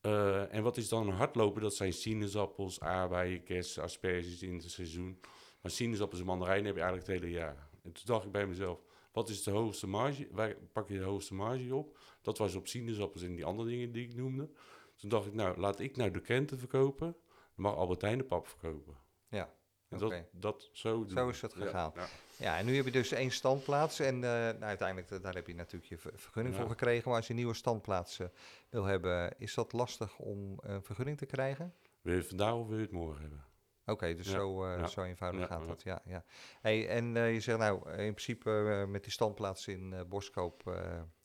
Eh, 0.00 0.54
en 0.54 0.62
wat 0.62 0.76
is 0.76 0.88
dan 0.88 1.08
hardlopen? 1.08 1.62
Dat 1.62 1.74
zijn 1.74 1.92
sinaasappels, 1.92 2.80
aardbeien, 2.80 3.42
kersen, 3.42 3.82
asperges 3.82 4.42
in 4.42 4.54
het 4.54 4.70
seizoen. 4.70 5.20
Maar 5.60 5.70
sinaasappels 5.70 6.20
en 6.20 6.26
mandarijnen 6.26 6.66
heb 6.66 6.74
je 6.74 6.82
eigenlijk 6.82 7.12
het 7.12 7.20
hele 7.20 7.34
jaar. 7.34 7.68
En 7.82 7.92
toen 7.92 8.04
dacht 8.04 8.24
ik 8.24 8.32
bij 8.32 8.46
mezelf, 8.46 8.82
wat 9.12 9.28
is 9.28 9.42
de 9.42 9.50
hoogste 9.50 9.86
marge? 9.86 10.28
Waar 10.30 10.56
pak 10.72 10.88
je 10.88 10.98
de 10.98 11.04
hoogste 11.04 11.34
marge 11.34 11.74
op? 11.74 11.98
Dat 12.22 12.38
was 12.38 12.54
op 12.54 12.66
sinaasappels 12.66 13.22
en 13.22 13.34
die 13.34 13.44
andere 13.44 13.68
dingen 13.68 13.92
die 13.92 14.08
ik 14.08 14.14
noemde. 14.14 14.50
Toen 14.96 15.08
dacht 15.08 15.26
ik, 15.26 15.34
nou, 15.34 15.58
laat 15.58 15.80
ik 15.80 15.96
nou 15.96 16.10
de 16.10 16.20
krenten 16.20 16.58
verkopen. 16.58 17.16
Dan 17.54 17.64
mag 17.64 17.74
Albert 17.74 18.00
Heijn 18.00 18.18
de 18.18 18.24
pap 18.24 18.46
verkopen. 18.46 18.96
Ja, 19.28 19.54
En 19.94 20.08
dat, 20.08 20.22
dat 20.30 20.68
zo 20.72 20.98
doen 21.04 21.08
Zo 21.16 21.28
is 21.28 21.40
het 21.40 21.52
Ja, 21.54 21.64
gegaan. 21.64 21.92
ja. 21.94 22.06
Ja, 22.36 22.58
en 22.58 22.66
nu 22.66 22.76
heb 22.76 22.84
je 22.84 22.90
dus 22.90 23.12
één 23.12 23.30
standplaats. 23.30 24.00
En 24.00 24.14
eh, 24.14 24.20
nou, 24.30 24.62
uiteindelijk, 24.62 25.10
eh, 25.10 25.22
daar 25.22 25.34
heb 25.34 25.46
je 25.46 25.54
natuurlijk 25.54 25.90
je 25.90 25.98
ver- 25.98 26.12
vergunning 26.16 26.54
Ja. 26.54 26.60
voor 26.60 26.70
gekregen. 26.70 27.08
Maar 27.08 27.16
als 27.16 27.26
je 27.26 27.32
een 27.32 27.38
nieuwe 27.38 27.54
standplaats 27.54 28.18
eh, 28.18 28.26
wil 28.70 28.84
hebben, 28.84 29.34
is 29.38 29.54
dat 29.54 29.72
lastig 29.72 30.18
om 30.18 30.58
een 30.62 30.82
vergunning 30.82 31.18
te 31.18 31.26
krijgen? 31.26 31.74
Wil 32.02 32.12
je 32.12 32.18
het 32.18 32.28
vandaag 32.28 32.52
of 32.54 32.66
wil 32.68 32.76
je 32.76 32.82
het 32.82 32.92
morgen 32.92 33.20
hebben? 33.20 33.44
Oké, 33.86 34.14
dus 34.14 34.30
zo, 34.30 34.64
eh, 34.64 34.86
zo 34.86 35.02
eenvoudig 35.02 35.46
gaat 35.46 35.66
dat. 35.66 35.82
Ja, 35.82 36.02
ja. 36.04 36.24
Hey, 36.60 36.88
en 36.88 37.14
je 37.14 37.40
zegt 37.40 37.58
nou, 37.58 37.90
in 37.90 38.14
principe 38.14 38.84
met 38.88 39.02
die 39.02 39.12
standplaats 39.12 39.66
in 39.68 40.04
Boskoop 40.08 40.62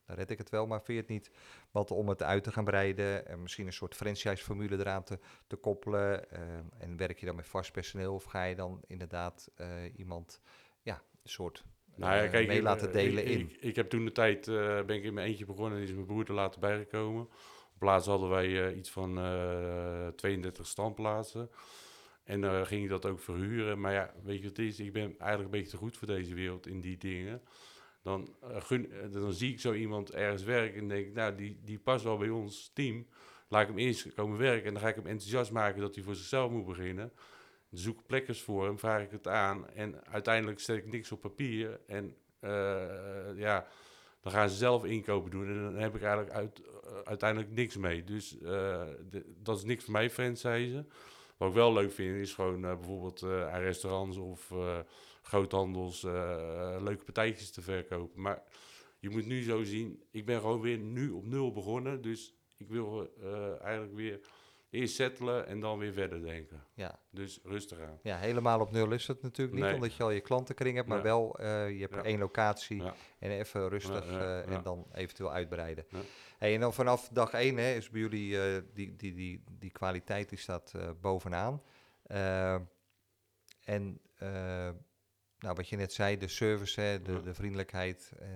red 0.05 0.29
ik 0.31 0.37
het 0.37 0.49
wel. 0.49 0.67
Maar 0.67 0.81
vind 0.83 0.97
je 0.97 1.03
het 1.03 1.07
niet 1.23 1.31
wat 1.71 1.91
om 1.91 2.09
het 2.09 2.23
uit 2.23 2.43
te 2.43 2.51
gaan 2.51 2.63
breiden 2.63 3.27
en 3.27 3.41
misschien 3.41 3.65
een 3.65 3.73
soort 3.73 3.95
franchise-formule 3.95 4.77
eraan 4.77 5.03
te, 5.03 5.19
te 5.47 5.55
koppelen? 5.55 6.31
eh, 6.31 6.41
en 6.77 6.97
werk 6.97 7.19
je 7.19 7.25
dan 7.25 7.35
met 7.35 7.47
vast 7.47 7.71
personeel 7.71 8.13
of 8.13 8.23
ga 8.23 8.43
je 8.43 8.55
dan 8.55 8.81
inderdaad 8.87 9.51
eh, 9.55 9.67
iemand, 9.95 10.41
ja, 10.81 11.01
een 11.23 11.29
soort 11.29 11.63
Nou 11.95 12.15
ja, 12.15 12.23
eh, 12.23 12.31
kijk, 12.31 12.47
mee 12.47 12.61
laten 12.61 12.91
delen 12.91 13.25
ik, 13.25 13.29
in? 13.29 13.57
Ik, 13.59 13.75
heb 13.75 13.89
toen 13.89 14.05
de 14.05 14.11
tijd, 14.11 14.45
ben 14.85 14.89
ik 14.89 15.03
in 15.03 15.13
mijn 15.13 15.27
eentje 15.27 15.45
begonnen 15.45 15.77
en 15.77 15.83
is 15.83 15.93
mijn 15.93 16.05
broer 16.05 16.27
er 16.27 16.33
later 16.33 16.59
bijgekomen. 16.59 17.29
Op 17.75 17.81
laatst 17.81 18.07
hadden 18.07 18.29
wij 18.29 18.73
iets 18.73 18.89
van 18.91 19.17
eh 19.17 20.07
32 20.07 20.67
standplaatsen. 20.67 21.49
En 22.23 22.41
dan 22.41 22.65
ging 22.65 22.83
ik 22.83 22.89
dat 22.89 23.05
ook 23.05 23.19
verhuren. 23.19 23.79
Maar 23.79 23.93
ja, 23.93 24.13
weet 24.23 24.37
je 24.37 24.47
wat 24.47 24.57
het 24.57 24.65
is? 24.67 24.79
Ik 24.79 24.93
ben 24.93 25.03
eigenlijk 25.03 25.43
een 25.43 25.59
beetje 25.59 25.71
te 25.71 25.77
goed 25.77 25.97
voor 25.97 26.07
deze 26.07 26.33
wereld 26.33 26.67
in 26.67 26.81
die 26.81 26.97
dingen. 26.97 27.41
Dan, 28.01 28.35
eh, 28.41 28.71
eh, 28.71 29.11
dan 29.11 29.33
zie 29.33 29.51
ik 29.51 29.59
zo 29.59 29.73
iemand 29.73 30.11
ergens 30.11 30.43
werken 30.43 30.81
en 30.81 30.87
denk 30.87 31.07
ik, 31.07 31.13
nou, 31.13 31.35
die, 31.35 31.59
die 31.63 31.79
past 31.79 32.03
wel 32.03 32.17
bij 32.17 32.29
ons 32.29 32.71
team. 32.73 33.07
Laat 33.47 33.61
ik 33.61 33.67
hem 33.67 33.77
eerst 33.77 34.13
komen 34.13 34.37
werken 34.37 34.67
en 34.67 34.73
dan 34.73 34.81
ga 34.81 34.87
ik 34.87 34.95
hem 34.95 35.05
enthousiast 35.05 35.51
maken 35.51 35.81
dat 35.81 35.95
hij 35.95 36.03
voor 36.03 36.15
zichzelf 36.15 36.51
moet 36.51 36.65
beginnen. 36.65 37.11
Zoek 37.71 38.05
plekkers 38.05 38.41
voor 38.41 38.65
hem, 38.65 38.79
vraag 38.79 39.01
ik 39.01 39.11
het 39.11 39.27
aan 39.27 39.69
en 39.69 40.05
uiteindelijk 40.07 40.59
zet 40.59 40.77
ik 40.77 40.91
niks 40.91 41.11
op 41.11 41.21
papier. 41.21 41.79
En 41.87 42.15
eh, 42.39 43.35
ja, 43.35 43.67
dan 44.21 44.31
gaan 44.31 44.49
ze 44.49 44.55
zelf 44.55 44.85
inkopen 44.85 45.31
doen 45.31 45.47
en 45.47 45.63
dan 45.63 45.75
heb 45.75 45.95
ik 45.95 46.01
eigenlijk 46.01 46.35
uit, 46.35 46.61
uiteindelijk 47.03 47.51
niks 47.51 47.77
mee. 47.77 48.03
Dus 48.03 48.37
dat 49.37 49.57
is 49.57 49.63
niks 49.63 49.83
voor 49.83 49.93
mij, 49.93 50.09
franchise. 50.09 50.85
Wat 51.37 51.49
ik 51.49 51.55
wel 51.55 51.73
leuk 51.73 51.91
vind 51.91 52.15
is 52.15 52.33
gewoon 52.33 52.61
bijvoorbeeld 52.61 53.23
aan 53.23 53.61
restaurants 53.61 54.17
of 54.17 54.51
groothandels 55.29 56.03
eh, 56.03 56.75
leuke 56.79 57.03
partijtjes 57.03 57.51
te 57.51 57.61
verkopen. 57.61 58.21
Maar 58.21 58.43
je 58.99 59.09
moet 59.09 59.25
nu 59.25 59.43
zo 59.43 59.63
zien, 59.63 60.03
ik 60.11 60.25
ben 60.25 60.39
gewoon 60.39 60.61
weer 60.61 60.77
nu 60.77 61.09
op 61.09 61.25
nul 61.25 61.51
begonnen. 61.51 62.01
Dus 62.01 62.33
ik 62.57 62.67
wil 62.69 63.13
eh, 63.21 63.61
eigenlijk 63.61 63.93
weer 63.95 64.19
eerst 64.69 64.95
settelen 64.95 65.47
en 65.47 65.59
dan 65.59 65.77
weer 65.79 65.93
verder 65.93 66.21
denken. 66.21 66.63
Ja. 66.73 66.99
Dus 67.11 67.39
rustig 67.43 67.79
aan. 67.79 67.99
Ja, 68.03 68.17
helemaal 68.17 68.59
op 68.59 68.71
nul 68.71 68.91
is 68.91 69.07
het 69.07 69.21
natuurlijk 69.21 69.57
niet, 69.57 69.65
Nee. 69.65 69.73
omdat 69.73 69.95
je 69.95 70.03
al 70.03 70.11
je 70.11 70.19
klantenkring 70.21 70.75
hebt, 70.75 70.87
maar 70.87 70.97
Ja. 70.97 71.03
wel, 71.03 71.39
eh, 71.39 71.69
je 71.71 71.79
hebt 71.79 71.93
Ja. 71.93 72.03
één 72.03 72.19
locatie 72.19 72.83
Ja. 72.83 72.95
en 73.19 73.31
even 73.31 73.69
rustig 73.69 74.11
en 74.45 74.63
dan 74.63 74.87
eventueel 74.93 75.31
uitbreiden. 75.31 75.85
Ja. 75.89 75.99
Hey, 76.37 76.53
en 76.53 76.59
dan 76.59 76.73
vanaf 76.73 77.07
dag 77.07 77.31
één 77.33 77.57
hè, 77.57 77.73
is 77.73 77.89
bij 77.89 78.01
jullie 78.01 78.37
die, 78.73 78.95
die, 78.95 79.13
die, 79.13 79.43
die 79.51 79.71
kwaliteit 79.71 80.29
die 80.29 80.37
staat 80.39 80.73
bovenaan. 81.01 81.61
En 83.65 84.01
nou, 85.39 85.55
wat 85.55 85.69
je 85.69 85.75
net 85.75 85.93
zei, 85.93 86.17
de 86.17 86.27
service, 86.27 86.81
hè, 86.81 87.01
de, 87.01 87.21
de 87.21 87.33
vriendelijkheid, 87.33 88.11
eh, 88.19 88.27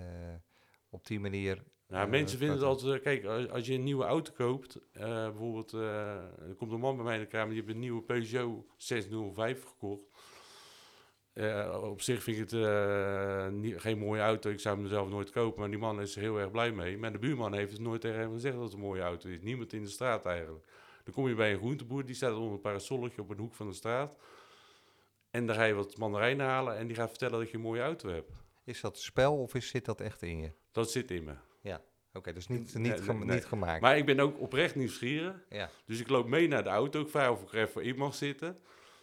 op 0.90 1.08
die 1.08 1.20
manier. 1.20 1.64
Nou, 1.88 2.10
mensen 2.10 2.38
vinden 2.38 2.58
het 2.58 2.66
altijd... 2.66 2.94
eh, 2.94 3.02
Kijk, 3.02 3.50
als, 3.50 3.66
je 3.66 3.74
een 3.74 3.84
nieuwe 3.84 4.04
auto 4.06 4.32
koopt... 4.32 4.80
bijvoorbeeld, 4.94 5.72
er 5.72 6.56
komt 6.58 6.72
een 6.72 6.80
man 6.80 6.96
bij 6.96 7.06
mij 7.06 7.16
in 7.16 7.22
de 7.22 7.28
kamer... 7.28 7.48
die 7.50 7.62
heeft 7.62 7.74
een 7.74 7.80
nieuwe 7.80 8.02
Peugeot 8.02 8.66
605 8.78 9.64
gekocht. 9.64 10.04
Op 11.82 12.02
zich 12.02 12.24
vind 12.24 12.38
ik 12.38 12.50
het 12.50 13.52
niet, 13.52 13.80
geen 13.82 13.98
mooie 13.98 14.22
auto. 14.22 14.50
Ik 14.50 14.60
zou 14.60 14.78
hem 14.78 14.88
zelf 14.88 15.10
nooit 15.10 15.30
kopen. 15.30 15.60
Maar 15.60 15.70
die 15.70 15.80
man 15.80 16.02
is 16.02 16.16
er 16.16 16.22
heel 16.22 16.40
erg 16.40 16.52
blij 16.52 16.72
mee. 16.72 16.98
Maar 16.98 17.12
de 17.12 17.18
buurman 17.20 17.54
heeft 17.54 17.72
het 17.72 17.82
nooit 17.82 18.02
tegen 18.02 18.20
hem 18.20 18.34
gezegd 18.34 18.56
dat 18.56 18.64
het 18.64 18.74
een 18.74 18.80
mooie 18.80 19.02
auto 19.02 19.30
is. 19.30 19.42
Niemand 19.42 19.74
in 19.74 19.84
de 19.84 19.90
straat 19.90 20.26
eigenlijk. 20.26 20.66
Dan 21.04 21.14
kom 21.14 21.28
je 21.28 21.36
bij 21.36 21.52
een 21.52 21.58
groenteboer. 21.58 22.06
Die 22.06 22.16
staat 22.16 22.36
onder 22.36 22.54
een 22.54 22.62
parasolletje 22.62 23.22
op 23.22 23.30
een 23.30 23.38
hoek 23.38 23.54
van 23.54 23.68
de 23.68 23.74
straat. 23.74 24.18
En 25.34 25.46
dan 25.46 25.56
ga 25.56 25.64
je 25.64 25.74
wat 25.74 25.98
mandarijnen 25.98 26.46
halen 26.46 26.78
en 26.78 26.88
die 26.88 26.96
gaat 26.96 27.10
vertellen 27.10 27.40
dat 27.40 27.50
je 27.50 27.56
een 27.56 27.64
mooie 27.64 27.82
auto 27.82 28.10
hebt. 28.10 28.32
Is 28.64 28.82
dat 28.82 29.00
spel 29.00 29.38
of 29.38 29.56
is, 29.56 29.68
zit 29.68 29.86
dat 29.86 30.02
echt 30.02 30.22
in 30.22 30.40
je? 30.40 30.52
Dat 30.72 30.92
zit 30.92 31.12
in 31.12 31.24
me. 31.24 31.34
Oké, 32.16 32.34
dus 32.34 32.48
niet, 32.48 32.60
niet, 32.60 32.74
nee, 32.92 33.02
gem- 33.02 33.26
nee. 33.26 33.36
niet 33.36 33.46
gemaakt. 33.46 33.82
Maar 33.82 33.98
ik 33.98 34.06
ben 34.06 34.20
ook 34.20 34.40
oprecht 34.40 34.76
nieuwsgierig. 34.76 35.36
ja. 35.50 35.70
Dus 35.86 36.00
ik 36.00 36.10
loop 36.10 36.28
mee 36.28 36.48
naar 36.48 36.64
de 36.64 36.70
auto. 36.70 37.02
Ik 37.02 37.08
vraag 37.10 37.30
of 37.32 37.42
ik 37.42 37.54
er 37.54 37.60
even 37.68 37.84
in 37.84 37.96
mag 37.96 38.16
zitten. 38.16 38.60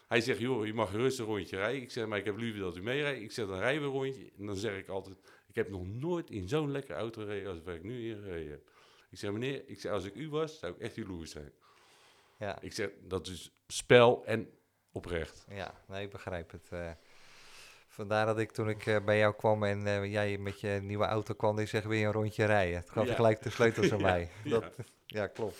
Hij 0.08 0.20
zegt, 0.20 0.38
joh, 0.38 0.66
je 0.66 0.74
mag 0.74 0.92
rustig 0.92 1.24
een 1.26 1.30
rondje 1.32 1.56
rijden. 1.56 1.82
Ik 1.82 1.90
zeg, 1.90 2.06
maar 2.06 2.18
ik 2.18 2.24
heb 2.24 2.36
liever 2.36 2.60
dat 2.60 2.76
u 2.76 2.82
meerijdt. 2.82 3.20
Ik 3.22 3.32
zeg, 3.32 3.46
dan 3.46 3.58
rijden 3.58 3.80
we 3.82 3.86
een 3.88 3.92
rondje. 3.92 4.30
En 4.38 4.46
dan 4.46 4.56
zeg 4.56 4.78
ik 4.78 4.88
altijd, 4.88 5.16
ik 5.48 5.54
heb 5.54 5.68
nog 5.70 5.86
nooit 5.86 6.30
in 6.30 6.48
zo'n 6.48 6.70
lekkere 6.70 6.98
auto 6.98 7.22
gereden 7.22 7.50
als 7.50 7.62
waar 7.62 7.74
ik 7.74 7.82
nu 7.82 8.08
in 8.10 8.22
gereden 8.22 8.50
heb. 8.50 8.70
Ik 9.10 9.18
zeg, 9.18 9.30
meneer, 9.32 9.62
ik 9.66 9.80
zeg, 9.80 9.92
als 9.92 10.04
ik 10.04 10.14
u 10.14 10.28
was, 10.28 10.58
zou 10.58 10.72
ik 10.72 10.78
echt 10.80 10.94
jaloers 10.94 11.30
zijn. 11.30 11.52
Ja, 12.38 12.60
Ik 12.60 12.72
zeg, 12.72 12.90
dat 13.02 13.26
is 13.26 13.50
spel 13.66 14.24
en 14.26 14.48
oprecht. 14.92 15.44
ja, 15.48 15.74
nee, 15.88 16.04
ik 16.04 16.10
begrijp 16.10 16.50
het. 16.50 16.68
eh. 16.70 16.90
vandaar 17.88 18.26
dat 18.26 18.38
ik 18.38 18.50
toen 18.52 18.68
ik 18.68 18.86
eh, 18.86 19.04
bij 19.04 19.18
jou 19.18 19.34
kwam 19.34 19.64
en 19.64 19.86
eh, 19.86 20.12
jij 20.12 20.38
met 20.38 20.60
je 20.60 20.78
nieuwe 20.82 21.04
auto 21.04 21.34
kwam, 21.34 21.56
die 21.56 21.66
zeggen 21.66 21.90
weer 21.90 22.06
een 22.06 22.12
rondje 22.12 22.44
rijden. 22.44 22.84
Toen 22.84 22.92
gaf 22.92 23.06
Ja. 23.06 23.14
gelijk 23.14 23.42
de 23.42 23.50
sleutels 23.50 23.92
aan 23.92 23.98
Ja, 23.98 24.04
mij. 24.04 24.30
ja. 24.44 24.50
Dat, 24.60 24.72
ja, 25.06 25.26
klopt. 25.26 25.56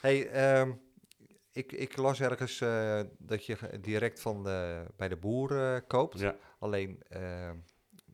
Hey, 0.00 0.28
ehm, 0.28 0.72
ik, 1.52 1.72
ik 1.72 1.96
las 1.96 2.20
ergens 2.20 2.58
dat 3.18 3.46
je 3.46 3.56
direct 3.80 4.20
van 4.20 4.44
de, 4.44 4.86
bij 4.96 5.08
de 5.08 5.16
boer 5.16 5.82
koopt. 5.82 6.18
Ja. 6.18 6.36
Alleen, 6.58 7.02
ehm, 7.08 7.56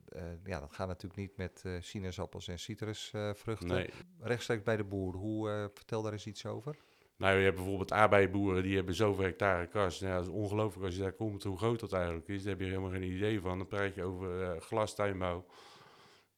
eh, 0.09 0.23
ja, 0.45 0.61
dat 0.61 0.73
gaat 0.75 0.88
natuurlijk 0.88 1.21
niet 1.21 1.37
met 1.37 1.64
sinaasappels 1.81 2.49
en 2.49 2.59
citrusvruchten. 2.59 3.69
Nee. 3.69 3.90
Rechtstreeks 4.21 4.62
bij 4.62 4.76
de 4.76 4.85
boer. 4.85 5.14
Hoe, 5.14 5.71
vertel 5.75 6.02
daar 6.02 6.12
eens 6.12 6.26
iets 6.26 6.47
over. 6.47 6.76
Nou, 7.23 7.38
je 7.38 7.45
hebt 7.45 7.57
bijvoorbeeld 7.57 7.93
aardbeienboeren, 7.93 8.62
die 8.62 8.76
hebben 8.76 8.95
zoveel 8.95 9.25
hectare 9.25 9.67
kas. 9.67 10.00
Nou, 10.00 10.14
dat 10.14 10.23
is 10.23 10.33
ongelooflijk 10.33 10.85
als 10.85 10.95
je 10.95 11.02
daar 11.02 11.12
komt 11.12 11.43
hoe 11.43 11.59
groot 11.59 11.81
dat 11.81 11.93
eigenlijk 11.93 12.29
is. 12.29 12.43
Daar 12.43 12.52
heb 12.52 12.61
je 12.61 12.67
helemaal 12.67 12.91
geen 12.91 13.02
idee 13.02 13.41
van. 13.41 13.59
Dan 13.59 13.67
praat 13.67 13.95
je 13.95 14.02
over 14.02 14.43
eh, 14.43 14.61
glastuinbouw. 14.61 15.45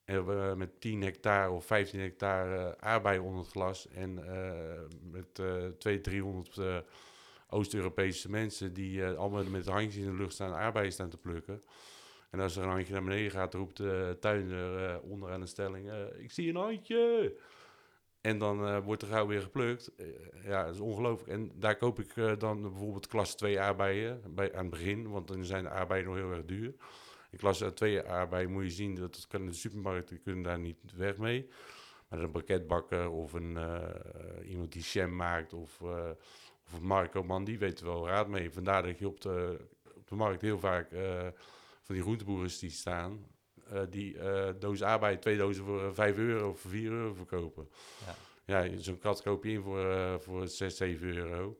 En, 0.04 0.58
met 0.58 0.80
10 0.80 1.02
hectare 1.02 1.50
of 1.50 1.66
15 1.66 2.00
hectare 2.00 2.56
eh, 2.56 2.88
aardbeien 2.88 3.22
onder 3.22 3.40
het 3.40 3.50
glas. 3.50 3.88
En 3.88 4.26
eh, 4.26 4.80
met 5.10 5.38
eh 5.38 5.66
200, 5.78 6.04
300 6.04 6.58
eh, 6.58 6.76
Oost-Europese 7.48 8.30
mensen 8.30 8.74
die 8.74 9.04
allemaal 9.04 9.44
met 9.44 9.66
handjes 9.66 10.04
in 10.04 10.10
de 10.10 10.16
lucht 10.16 10.32
staan 10.32 10.54
aardbeien 10.54 10.92
staan 10.92 11.10
te 11.10 11.16
plukken. 11.16 11.62
En 12.30 12.40
als 12.40 12.56
er 12.56 12.62
een 12.62 12.68
handje 12.68 12.92
naar 12.92 13.04
beneden 13.04 13.30
gaat, 13.30 13.54
roept 13.54 13.76
de 13.76 14.16
tuinder 14.20 14.88
eh, 14.88 14.96
onderaan 15.02 15.40
de 15.40 15.46
stelling, 15.46 15.90
ik 16.18 16.30
zie 16.30 16.48
een 16.48 16.56
handje. 16.56 17.34
En 18.24 18.38
dan 18.38 18.66
eh, 18.66 18.78
wordt 18.84 19.02
er 19.02 19.08
gauw 19.08 19.26
weer 19.26 19.40
geplukt. 19.40 19.94
Eh, 19.96 20.06
ja, 20.44 20.64
dat 20.64 20.74
is 20.74 20.80
ongelooflijk. 20.80 21.30
En 21.30 21.52
daar 21.54 21.76
koop 21.76 21.98
ik 22.00 22.16
eh, 22.16 22.38
dan 22.38 22.62
bijvoorbeeld 22.62 23.06
klasse 23.06 23.36
2 23.36 23.60
aardbeien 23.60 24.34
bij, 24.34 24.54
aan 24.54 24.60
het 24.60 24.70
begin, 24.70 25.08
want 25.10 25.28
dan 25.28 25.44
zijn 25.44 25.64
de 25.64 25.70
aardbeien 25.70 26.04
nog 26.04 26.14
heel 26.14 26.30
erg 26.30 26.44
duur. 26.44 26.74
In 27.30 27.38
klasse 27.38 27.72
2 27.72 28.06
aardbeien 28.06 28.52
moet 28.52 28.62
je 28.62 28.70
zien, 28.70 28.94
dat, 28.94 29.14
dat 29.14 29.26
kan 29.26 29.40
in 29.40 29.46
de 29.46 29.52
supermarkt, 29.52 30.08
die 30.08 30.18
kunnen 30.18 30.42
daar 30.42 30.58
niet 30.58 30.78
weg 30.96 31.16
mee. 31.16 31.48
Maar 32.08 32.18
een 32.18 32.30
pakketbakker 32.30 33.10
of 33.10 33.32
een, 33.32 33.58
iemand 34.48 34.72
die 34.72 34.82
jam 34.82 35.16
maakt 35.16 35.52
of, 35.52 35.80
of 36.72 36.80
Marco 36.80 37.22
Man, 37.22 37.44
die 37.44 37.58
weet 37.58 37.80
er 37.80 37.86
wel 37.86 38.06
raad 38.06 38.28
mee. 38.28 38.50
Vandaar 38.50 38.82
dat 38.82 38.98
je 38.98 39.08
op 39.08 39.20
de, 39.20 39.66
op 39.94 40.08
de 40.08 40.14
markt 40.14 40.40
heel 40.40 40.58
vaak 40.58 40.88
van 41.82 41.94
die 41.94 42.02
groenteboeren 42.02 42.58
die 42.58 42.70
staan, 42.70 43.26
die 43.90 44.18
eh 44.18 44.49
doos 44.59 44.83
aardbeien, 44.83 45.21
twee 45.21 45.37
dozen 45.37 45.64
voor 45.64 45.85
eh, 45.85 45.90
5 45.92 46.16
euro 46.16 46.50
of 46.50 46.61
voor 46.61 46.71
4 46.71 46.90
euro 46.90 47.14
verkopen. 47.14 47.68
Ja. 48.06 48.14
Ja, 48.47 48.78
zo'n 48.78 48.99
kat 48.99 49.23
koop 49.23 49.44
je 49.44 49.50
in 49.50 49.62
voor, 49.62 49.90
eh 49.90 50.14
voor 50.18 50.49
6, 50.49 50.76
7 50.76 51.16
euro. 51.16 51.59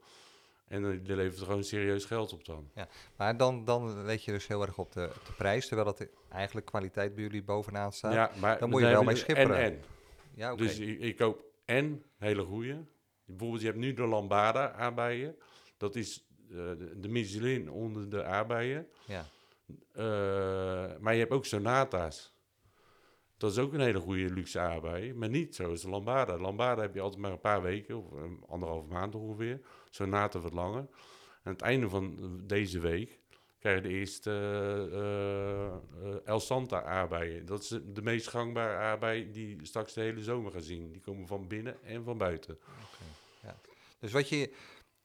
En 0.69 0.83
dan 0.83 1.01
die 1.03 1.17
levert 1.17 1.41
er 1.41 1.47
gewoon 1.47 1.65
serieus 1.65 2.05
geld 2.05 2.33
op 2.33 2.45
dan. 2.45 2.71
Maar 3.17 3.37
dan, 3.37 3.65
dan 3.65 4.05
let 4.05 4.25
je 4.25 4.33
dus 4.33 4.47
heel 4.47 4.63
erg 4.63 4.79
op 4.79 4.93
de, 4.93 5.05
op 5.17 5.27
de 5.27 5.33
prijs, 5.33 5.67
terwijl 5.67 5.95
dat 5.95 6.07
eigenlijk 6.29 6.67
kwaliteit 6.67 7.15
bij 7.15 7.23
jullie 7.25 7.43
bovenaan 7.43 7.93
staat. 7.93 8.13
Ja, 8.13 8.31
maar 8.41 8.59
dan 8.59 8.71
moet 8.71 8.81
je 8.81 8.87
wel 8.87 9.03
mee 9.03 9.15
je 9.15 9.21
schipperen. 9.21 9.57
En, 9.57 9.73
en. 9.73 9.83
Ja, 10.35 10.53
oké. 10.53 10.63
Dus 10.63 10.79
ik, 10.79 11.01
ik 11.01 11.17
koop 11.17 11.45
en 11.65 12.03
hele 12.19 12.43
goede. 12.43 12.85
Bijvoorbeeld, 13.25 13.61
je 13.61 13.67
hebt 13.67 13.79
nu 13.79 13.93
de 13.93 14.07
Lambada 14.07 14.73
aardbeien. 14.73 15.37
Dat 15.77 15.95
is 15.97 16.27
eh, 16.51 16.57
de, 16.57 17.01
de 17.01 17.09
Michelin 17.09 17.71
onder 17.71 18.11
de 18.11 18.25
aardbeien. 18.25 18.87
ja. 19.07 19.27
Eh, 19.93 20.04
maar 21.00 21.12
je 21.12 21.19
hebt 21.21 21.33
ook 21.33 21.45
Sonata's. 21.45 22.33
Dat 23.37 23.50
is 23.52 23.59
ook 23.59 23.73
een 23.73 23.81
hele 23.81 24.00
goede 24.00 24.31
luxe 24.33 24.59
aardbei. 24.61 25.14
Maar 25.14 25.28
niet 25.28 25.54
zoals 25.54 25.83
de 25.83 25.88
Lambada. 25.88 26.38
Lambada 26.38 26.83
heb 26.83 26.95
je 26.95 27.00
altijd 27.00 27.21
maar 27.21 27.33
een 27.33 27.40
paar 27.40 27.62
weken, 27.62 27.97
of 27.99 28.11
een 28.12 28.45
anderhalve 28.49 28.88
maand 28.93 29.14
ongeveer. 29.14 29.61
Sonata 29.90 30.38
wat 30.38 30.52
langer. 30.52 30.87
Aan 31.43 31.52
het 31.52 31.62
einde 31.62 31.88
van 31.88 32.19
deze 32.47 32.81
week 32.81 33.21
krijg 33.59 33.76
je 33.76 33.83
de 33.83 33.95
eerste 33.95 34.31
eh, 34.31 34.99
eh, 34.99 35.66
eh, 35.66 36.16
El 36.25 36.40
Santa 36.40 36.83
aardbeien. 36.83 37.47
Dat 37.47 37.62
is 37.62 37.69
de- 37.69 38.02
meest 38.02 38.28
gangbare 38.28 38.76
aardbei 38.76 39.31
die 39.31 39.59
straks 39.66 39.93
de 39.93 40.00
hele 40.00 40.23
zomer 40.23 40.52
gaan 40.52 40.62
zien. 40.62 40.93
Die 40.93 41.00
komen 41.00 41.26
van 41.26 41.49
binnen 41.49 41.83
en 41.83 42.04
van 42.04 42.19
buiten. 42.19 42.59
Dus 43.99 44.12
wat 44.12 44.28
je 44.28 44.54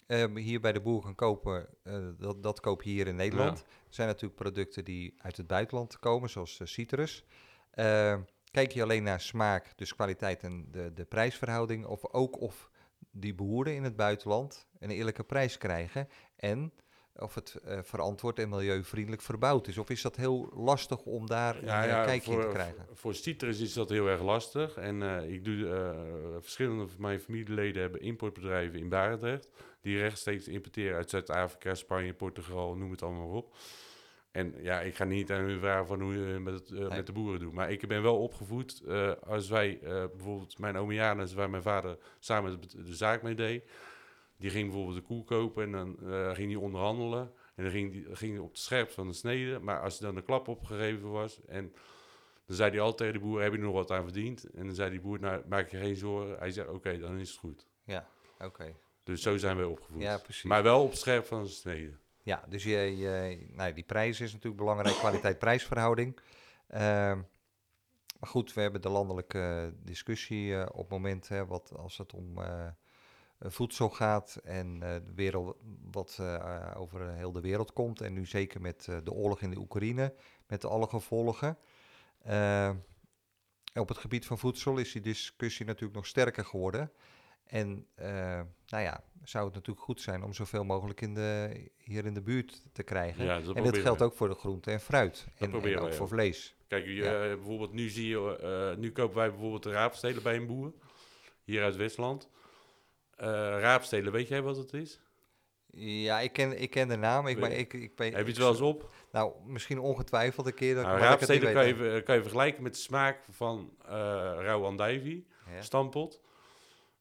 ehm, 0.10 0.36
hier 0.36 0.60
bij 0.60 0.72
de 0.72 0.82
boer 0.82 1.02
kan 1.02 1.16
kopen, 1.16 1.68
eh, 1.84 2.08
dat, 2.18 2.44
dat 2.44 2.60
koop 2.60 2.84
je 2.84 2.90
hier 2.90 3.08
in 3.08 3.16
Nederland. 3.16 3.60
Er 3.60 3.66
zijn 3.90 4.08
natuurlijk 4.08 4.42
producten 4.42 4.86
die 4.86 5.14
uit 5.18 5.38
het 5.38 5.48
buitenland 5.48 6.00
komen, 6.00 6.30
zoals 6.30 6.60
eh, 6.60 6.68
citrus. 6.68 7.26
Ehm, 7.72 8.22
kijk 8.52 8.72
je 8.72 8.84
alleen 8.84 9.04
naar 9.04 9.22
smaak, 9.22 9.74
dus 9.76 9.96
kwaliteit 9.96 10.44
en 10.44 10.68
de, 10.72 10.94
de 10.94 11.06
prijsverhouding, 11.06 11.86
of 11.86 12.14
ook 12.14 12.42
of 12.42 12.70
die 13.12 13.34
boeren 13.34 13.76
in 13.76 13.84
het 13.84 13.96
buitenland 13.96 14.68
een 14.80 14.92
eerlijke 14.92 15.24
prijs 15.24 15.58
krijgen 15.58 16.10
en 16.36 16.74
of 17.22 17.36
het 17.36 17.56
eh, 17.66 17.80
verantwoord 17.82 18.40
en 18.40 18.50
milieuvriendelijk 18.50 19.22
verbouwd 19.22 19.68
is. 19.68 19.78
Of 19.78 19.90
is 19.90 20.02
dat 20.02 20.16
heel 20.16 20.52
lastig 20.56 21.00
om 21.00 21.28
daar 21.28 21.56
een 21.56 21.68
eh, 21.68 22.04
kijkje 22.04 22.32
in 22.34 22.42
te 22.42 22.48
krijgen? 22.48 22.86
Voor, 22.94 23.16
citrus 23.16 23.60
is 23.60 23.74
dat 23.74 23.90
heel 23.90 24.08
erg 24.08 24.22
lastig. 24.22 24.76
En 24.78 25.04
eh, 25.04 25.32
ik 25.32 25.46
doe, 25.46 25.94
verschillende 26.40 26.88
van 26.88 27.02
mijn 27.02 27.20
familieleden 27.20 27.82
hebben 27.82 28.02
importbedrijven 28.02 28.80
in 28.80 28.90
Barendrecht. 28.90 29.50
Die 29.82 29.98
rechtstreeks 30.00 30.48
importeren 30.48 30.96
uit 30.96 31.10
Zuid-Afrika, 31.10 31.76
Spanje, 31.76 32.14
Portugal, 32.14 32.76
noem 32.76 32.92
het 32.92 33.04
allemaal 33.04 33.30
op. 33.30 33.56
En 34.32 34.56
ja, 34.62 34.82
ik 34.82 34.96
ga 34.96 35.04
niet 35.04 35.32
aan 35.32 35.50
u 35.50 35.60
vragen 35.60 35.88
van 35.88 36.02
hoe 36.02 36.14
je 36.14 36.40
met, 36.40 36.54
het, 36.54 36.70
Nee. 36.70 36.88
met 36.88 37.06
de 37.06 37.12
boeren 37.12 37.40
doet. 37.40 37.54
Maar 37.54 37.72
ik 37.72 37.88
ben 37.88 38.02
wel 38.02 38.18
opgevoed. 38.18 38.84
als 39.24 39.50
wij 39.50 39.80
bijvoorbeeld, 40.16 40.60
mijn 40.60 40.78
oom 40.78 40.92
Janus, 40.92 41.34
waar 41.34 41.50
mijn 41.50 41.64
vader 41.64 41.98
samen 42.20 42.60
de 42.62 42.96
zaak 42.96 43.22
mee 43.22 43.36
deed. 43.36 43.64
Die 44.40 44.50
ging 44.50 44.66
bijvoorbeeld 44.66 44.96
de 44.98 45.04
koe 45.04 45.24
kopen 45.24 45.64
en 45.64 45.72
dan 45.72 46.12
eh, 46.12 46.32
ging 46.32 46.52
hij 46.52 46.62
onderhandelen. 46.62 47.32
En 47.56 47.64
dan 47.64 47.72
ging 47.72 48.06
hij 48.06 48.16
ging 48.16 48.40
op 48.40 48.54
de 48.54 48.60
scherp 48.60 48.90
van 48.90 49.08
de 49.08 49.14
snede. 49.14 49.60
Maar 49.60 49.82
als 49.82 49.98
er 49.98 50.06
dan 50.06 50.16
de 50.16 50.22
klap 50.22 50.48
opgegeven 50.48 51.12
was. 51.12 51.46
En 51.46 51.74
dan 52.46 52.56
zei 52.56 52.72
hij 52.72 52.80
altijd 52.80 52.98
tegen 52.98 53.14
de 53.14 53.20
boer: 53.20 53.42
Heb 53.42 53.52
je 53.52 53.58
nog 53.60 53.74
wat 53.74 53.92
aan 53.92 54.04
verdiend? 54.04 54.44
En 54.44 54.66
dan 54.66 54.76
zei 54.76 54.90
die 54.90 55.02
boer: 55.02 55.20
Nou, 55.20 55.42
maak 55.48 55.70
je 55.70 55.78
geen 55.78 55.96
zorgen. 55.96 56.38
Hij 56.40 56.52
zei: 56.52 56.70
Oké, 56.70 57.00
dan 57.00 57.18
is 57.18 57.30
het 57.30 57.40
goed. 57.40 57.68
Oké, 58.40 58.76
Dus 59.04 59.22
zo 59.22 59.38
zijn 59.38 59.58
wij 59.58 59.66
opgevoed. 59.66 60.02
ja 60.02 60.18
precies. 60.18 60.44
maar 60.44 60.64
wel 60.64 60.84
op 60.84 60.90
het 60.90 61.00
scherp 61.00 61.26
van 61.26 61.44
de 61.44 61.50
snede. 61.50 61.98
Ja, 62.24 62.44
dus 62.48 62.64
je, 62.64 62.98
je, 62.98 63.46
nou, 63.52 63.74
die 63.74 63.84
prijs 63.84 64.22
is 64.22 64.32
natuurlijk 64.32 64.62
belangrijk, 64.62 64.96
kwaliteit-prijsverhouding. 64.96 66.20
Ehm, 66.68 67.22
maar 68.20 68.30
goed, 68.30 68.54
we 68.54 68.62
hebben 68.62 68.82
de 68.82 68.90
landelijke 68.90 69.74
discussie 69.84 70.56
eh, 70.56 70.66
op 70.72 70.80
het 70.80 70.90
moment, 70.90 71.28
hè, 71.28 71.46
wat, 71.46 71.72
als 71.78 71.98
het 71.98 72.14
om 72.14 72.38
eh, 72.38 72.66
eh, 72.66 72.72
voedsel 73.40 73.90
gaat 73.90 74.40
en 74.44 74.84
eh, 74.84 74.96
de 75.06 75.14
wereld, 75.16 75.58
wat 75.92 76.18
eh, 76.20 76.74
over 76.78 77.10
heel 77.10 77.32
de 77.32 77.42
wereld 77.42 77.74
komt. 77.74 78.02
En 78.02 78.14
nu 78.14 78.26
zeker 78.26 78.62
met 78.62 78.88
eh, 78.90 78.98
de 79.04 79.12
oorlog 79.12 79.42
in 79.42 79.50
de 79.50 79.58
Oekraïne, 79.58 80.14
met 80.48 80.66
alle 80.66 80.88
gevolgen. 80.88 81.58
Op 83.74 83.88
het 83.88 83.98
gebied 83.98 84.26
van 84.26 84.38
voedsel 84.38 84.78
is 84.78 84.92
die 84.92 85.02
discussie 85.02 85.66
natuurlijk 85.66 85.96
nog 85.96 86.06
sterker 86.06 86.46
geworden. 86.46 86.92
En 87.50 87.86
eh, 87.96 88.42
nou 88.68 88.84
ja, 88.84 89.04
zou 89.24 89.46
het 89.46 89.54
natuurlijk 89.54 89.86
goed 89.86 90.02
zijn 90.02 90.24
om 90.24 90.34
zoveel 90.34 90.64
mogelijk 90.64 91.02
in 91.02 91.14
de, 91.14 91.50
hier 91.78 92.06
in 92.06 92.14
de 92.14 92.22
buurt 92.22 92.64
te 92.74 92.84
krijgen. 92.84 93.26
Ja, 93.26 93.40
dat 93.40 93.56
en 93.56 93.64
dat 93.64 93.78
geldt 93.78 94.02
ook 94.02 94.14
voor 94.14 94.28
de 94.28 94.36
groente 94.36 94.72
en 94.72 94.80
fruit. 94.80 95.28
En, 95.38 95.80
ook 95.80 95.94
voor 95.94 96.08
vlees. 96.08 96.56
Kijk, 96.68 96.86
je, 96.86 96.94
Ja. 96.94 97.24
eh, 97.24 97.36
bijvoorbeeld 97.36 97.74
nu 97.74 97.90
zie 97.90 98.08
je, 98.08 98.38
eh, 98.38 98.78
nu 98.78 98.92
kopen 98.92 99.18
wij 99.18 99.30
bijvoorbeeld 99.30 99.64
de 99.64 99.72
raapstelen 99.72 100.24
bij 100.24 100.36
een 100.36 100.46
boer, 100.48 100.74
hier 101.44 101.64
uit 101.64 101.76
Westland. 101.76 102.30
Eh 103.20 103.28
raapstelen, 103.60 104.12
weet 104.12 104.28
jij 104.28 104.42
wat 104.42 104.58
het 104.58 104.74
is? 104.74 105.00
Ja, 105.72 106.20
ik 106.20 106.34
ken, 106.34 106.62
ik 106.62 106.70
ken 106.70 106.88
de 106.88 106.96
naam. 106.96 107.28
Ik, 107.28 107.40
maar 107.40 107.52
ik, 107.52 107.74
ik, 107.74 107.92
Heb 107.98 108.14
je 108.14 108.24
het 108.24 108.38
wel 108.38 108.50
eens 108.50 108.62
op? 108.62 108.92
Nou, 109.12 109.34
misschien 109.46 109.80
ongetwijfeld 109.80 110.46
een 110.46 110.54
keer. 110.54 110.76
Dat, 110.76 110.84
Nou, 110.84 111.00
maar 111.00 111.10
dat 111.10 111.22
ik 111.22 111.28
het 111.28 111.30
niet 111.30 111.44
raapstelen 111.54 111.78
kan 111.78 111.94
je, 111.94 112.02
kan 112.04 112.16
je 112.16 112.22
vergelijken 112.22 112.64
met 112.64 112.74
de 112.74 112.80
smaak 112.80 113.26
van 113.30 113.74
eh 113.86 113.92
rauwe 114.40 114.66
andijvie, 114.66 115.28
Ja. 115.54 115.62
stampot. 115.62 116.22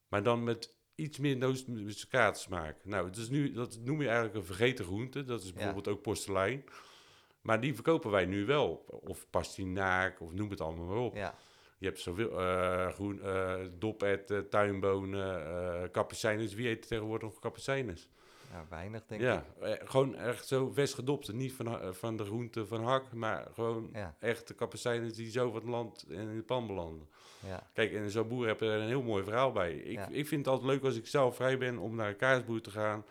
Maar 0.08 0.22
dan 0.22 0.44
met 0.44 0.74
iets 0.94 1.18
meer 1.18 1.36
nootmuskaatsmaak. 1.36 2.76
Nou, 2.84 3.06
het 3.06 3.16
is 3.16 3.28
nu, 3.28 3.52
dat 3.52 3.78
noem 3.84 4.00
je 4.00 4.06
eigenlijk 4.06 4.36
een 4.36 4.44
vergeten 4.44 4.84
groente. 4.84 5.24
Dat 5.24 5.42
is 5.42 5.52
bijvoorbeeld 5.52 5.88
ook 5.88 6.02
porselein. 6.02 6.64
Maar 7.40 7.60
die 7.60 7.74
verkopen 7.74 8.10
wij 8.10 8.24
nu 8.26 8.44
wel. 8.44 8.84
Of 8.86 9.26
pastinaak, 9.30 10.20
of 10.20 10.32
noem 10.32 10.50
het 10.50 10.60
allemaal 10.60 10.86
maar 10.86 10.96
op. 10.96 11.14
Ja, 11.14 11.34
Je 11.78 11.86
hebt 11.86 12.00
zoveel 12.00 12.40
eh 12.40 12.88
groen, 12.88 13.22
eh 13.22 14.38
tuinbonen, 14.50 15.46
eh 15.46 15.90
kapucijnes. 15.90 16.54
Wie 16.54 16.68
eet 16.68 16.88
tegenwoordig 16.88 17.28
nog? 17.28 17.40
Ja, 18.52 18.66
weinig 18.68 19.06
denk 19.06 19.20
ik. 19.20 19.26
Ja, 19.26 19.44
gewoon 19.84 20.14
echt 20.16 20.46
zo 20.46 20.70
vers 20.70 20.94
gedopte. 20.94 21.34
Niet 21.34 21.52
van, 21.52 21.94
van 21.94 22.16
de 22.16 22.24
groente 22.24 22.66
van 22.66 22.84
hak, 22.84 23.12
maar 23.12 23.46
gewoon 23.54 23.90
Ja, 23.92 24.16
echt 24.18 24.48
de 24.48 24.54
kapiteinen 24.54 25.12
die 25.12 25.30
zo 25.30 25.50
van 25.50 25.60
het 25.60 25.68
land 25.68 26.04
en 26.08 26.28
in 26.28 26.36
de 26.36 26.42
pan 26.42 26.66
belanden. 26.66 27.08
ja, 27.46 27.70
Kijk, 27.72 27.92
en 27.92 28.10
zo'n 28.10 28.28
boer 28.28 28.46
heb 28.46 28.60
er 28.60 28.70
een 28.70 28.86
heel 28.86 29.02
mooi 29.02 29.24
verhaal 29.24 29.52
bij. 29.52 29.72
Ik, 29.74 30.06
ik 30.10 30.28
vind 30.28 30.44
het 30.44 30.54
altijd 30.54 30.70
leuk 30.70 30.84
als 30.84 30.96
ik 30.96 31.06
zelf 31.06 31.36
vrij 31.36 31.58
ben 31.58 31.78
om 31.78 31.94
naar 31.94 32.08
een 32.08 32.16
kaasboer 32.16 32.60
te 32.60 32.70
gaan. 32.70 33.04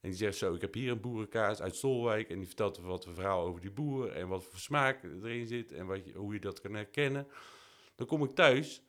En 0.00 0.08
die 0.08 0.18
zegt 0.18 0.36
zo, 0.36 0.54
ik 0.54 0.60
heb 0.60 0.74
hier 0.74 0.90
een 0.90 1.00
boerenkaas 1.00 1.62
uit 1.62 1.76
Stolwijk. 1.76 2.30
En 2.30 2.38
die 2.38 2.46
vertelt 2.46 2.78
wat 2.78 3.04
een 3.04 3.14
verhaal 3.14 3.42
over 3.46 3.60
die 3.60 3.70
boer 3.70 4.12
en 4.12 4.28
wat 4.28 4.44
voor 4.44 4.58
smaak 4.58 5.02
erin 5.22 5.46
zit. 5.46 5.72
En 5.72 5.86
wat 5.86 6.04
je, 6.04 6.12
hoe 6.12 6.32
je 6.32 6.40
dat 6.40 6.60
kan 6.60 6.74
herkennen. 6.74 7.26
Dan 8.00 8.08
kom 8.08 8.24
ik 8.24 8.30
thuis 8.34 8.82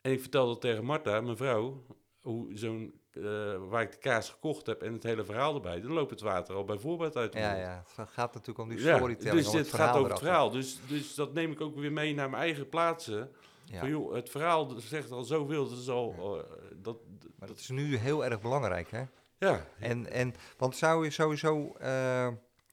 en 0.00 0.12
ik 0.12 0.20
vertel 0.20 0.46
dat 0.46 0.60
tegen 0.60 0.84
Marta, 0.84 1.20
mijn 1.20 1.36
vrouw, 1.36 1.84
hoe 2.20 2.56
zo'n, 2.56 3.00
eh, 3.12 3.22
waar 3.68 3.82
ik 3.82 3.90
de 3.92 3.98
kaas 3.98 4.30
gekocht 4.30 4.66
heb 4.66 4.82
en 4.82 4.92
het 4.92 5.02
hele 5.02 5.24
verhaal 5.24 5.54
erbij. 5.54 5.80
Dan 5.80 5.92
loopt 5.92 6.10
het 6.10 6.20
water 6.20 6.54
al 6.54 6.64
bij 6.64 6.78
voorbaat 6.78 7.16
uit 7.16 7.32
de 7.32 7.38
ja, 7.38 7.50
mond. 7.50 7.60
ja. 7.62 7.84
Het 7.96 8.08
gaat 8.10 8.32
natuurlijk 8.34 8.58
om 8.58 8.68
die 8.68 8.78
Ja, 8.84 8.96
storytelling, 8.96 9.36
dus 9.36 9.46
om 9.48 9.56
het 9.56 9.66
het 9.66 9.74
gaat 9.74 9.96
over 9.96 10.10
het 10.10 10.18
verhaal. 10.18 10.50
Dus, 10.50 10.78
dus 10.88 11.14
dat 11.14 11.32
neem 11.34 11.50
ik 11.52 11.60
ook 11.60 11.74
weer 11.76 11.92
mee 11.92 12.14
naar 12.14 12.30
mijn 12.30 12.42
eigen 12.42 12.68
plaatsen. 12.68 13.32
Ja. 13.64 13.78
Van, 13.78 13.88
joh, 13.88 14.14
het 14.14 14.30
verhaal 14.30 14.68
zegt 14.78 15.10
al 15.10 15.24
zoveel. 15.24 15.68
Dat 15.68 15.78
is 15.78 15.88
al. 15.88 16.38
eh, 16.38 16.44
dat, 16.76 16.96
Maar 17.38 17.48
dat 17.48 17.58
is 17.58 17.68
nu 17.68 17.96
heel 17.96 18.24
erg 18.24 18.40
belangrijk, 18.40 18.90
hè? 18.90 19.02
ja, 19.38 19.66
En, 19.78 20.10
en, 20.10 20.34
want 20.56 20.76
zou, 20.76 21.04
je 21.04 21.10
sowieso, 21.10 21.72
eh, 21.78 22.28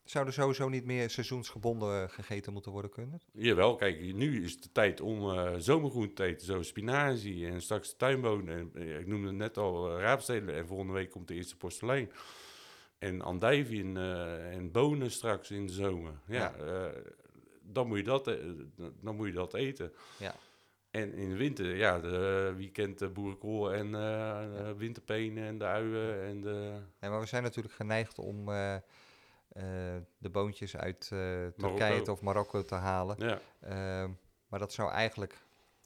zou 0.06 0.26
er 0.26 0.34
sowieso 0.34 0.70
niet 0.70 0.86
meer 0.86 1.10
seizoensgebonden 1.10 2.04
eh, 2.04 2.10
gegeten 2.10 2.54
moeten 2.54 2.72
worden 2.72 2.92
kunnen? 2.92 3.22
jawel. 3.32 3.76
Kijk, 3.76 4.14
nu 4.14 4.44
is 4.44 4.52
het 4.52 4.64
de 4.64 4.72
tijd 4.72 5.02
om 5.02 5.30
eh 5.30 5.54
zomergroenten 5.58 6.16
te 6.16 6.24
eten. 6.24 6.46
Zo 6.46 6.62
spinazie 6.62 7.48
en 7.48 7.62
straks 7.62 7.96
tuinbonen. 7.98 8.58
En, 8.58 8.72
eh, 8.74 9.00
ik 9.00 9.08
noemde 9.08 9.32
net 9.32 9.58
al 9.58 9.92
uh, 9.92 10.02
raapstelen. 10.02 10.56
En 10.56 10.68
volgende 10.68 10.94
week 10.94 11.10
komt 11.10 11.28
de 11.28 11.34
eerste 11.34 11.58
porselein. 11.58 12.12
En 12.98 13.22
andijvie 13.22 13.84
en, 13.84 13.98
en 14.52 14.72
bonen 14.72 15.12
straks 15.12 15.52
in 15.52 15.68
de 15.68 15.74
zomer. 15.74 16.20
Ja, 16.28 16.56
dan, 17.62 17.88
moet 17.88 17.98
je 17.98 18.04
dat, 18.04 18.26
dan 19.02 19.16
moet 19.16 19.28
je 19.28 19.34
dat 19.34 19.54
eten. 19.54 19.94
Ja. 20.18 20.36
En 20.96 21.14
in 21.14 21.30
de 21.30 21.36
winter, 21.36 21.76
ja, 21.76 22.00
de, 22.00 22.54
wie 22.56 22.72
kent 22.72 23.00
de 23.00 23.10
boerenkool 23.10 23.74
en 23.74 23.96
eh, 23.96 24.72
winterpenen 24.78 25.44
en 25.44 25.58
de 25.58 25.66
uien 25.66 26.24
en 26.24 26.42
de... 26.42 26.80
Nee, 27.00 27.12
maar 27.12 27.20
we 27.20 27.26
zijn 27.26 27.44
natuurlijk 27.44 27.76
geneigd 27.76 28.20
om 28.20 28.50
de 30.18 30.30
boontjes 30.32 30.76
uit 30.78 31.04
eh, 31.04 31.20
Turkije 31.58 31.90
Marokko. 31.90 32.12
of 32.12 32.22
Marokko 32.22 32.66
te 32.66 32.76
halen. 32.76 33.16
Ja, 33.20 33.40
Ehm, 33.60 34.12
maar 34.48 34.60
dat 34.60 34.74
zou 34.74 34.92
eigenlijk, 34.92 35.38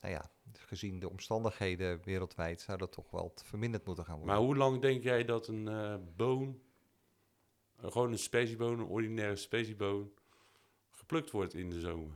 nou 0.02 0.14
ja, 0.14 0.30
gezien 0.54 1.00
de 1.00 1.10
omstandigheden 1.10 2.02
wereldwijd, 2.04 2.62
zou 2.62 2.78
dat 2.78 2.92
toch 2.92 3.12
wel 3.12 3.34
verminderd 3.44 3.86
moeten 3.86 4.06
gaan 4.06 4.18
worden. 4.18 4.36
maar 4.36 4.44
hoe 4.46 4.56
lang 4.56 4.82
denk 4.82 5.04
jij 5.04 5.26
dat 5.26 5.48
een 5.48 5.68
eh, 5.68 5.96
boon, 6.16 6.60
eh, 7.76 7.92
gewoon 7.92 8.12
een 8.12 8.18
specieboon, 8.18 8.80
een 8.80 8.86
ordinaire 8.86 9.36
specieboon, 9.36 10.12
geplukt 10.92 11.32
wordt 11.32 11.54
in 11.54 11.70
de 11.70 11.80
zomer? 11.80 12.16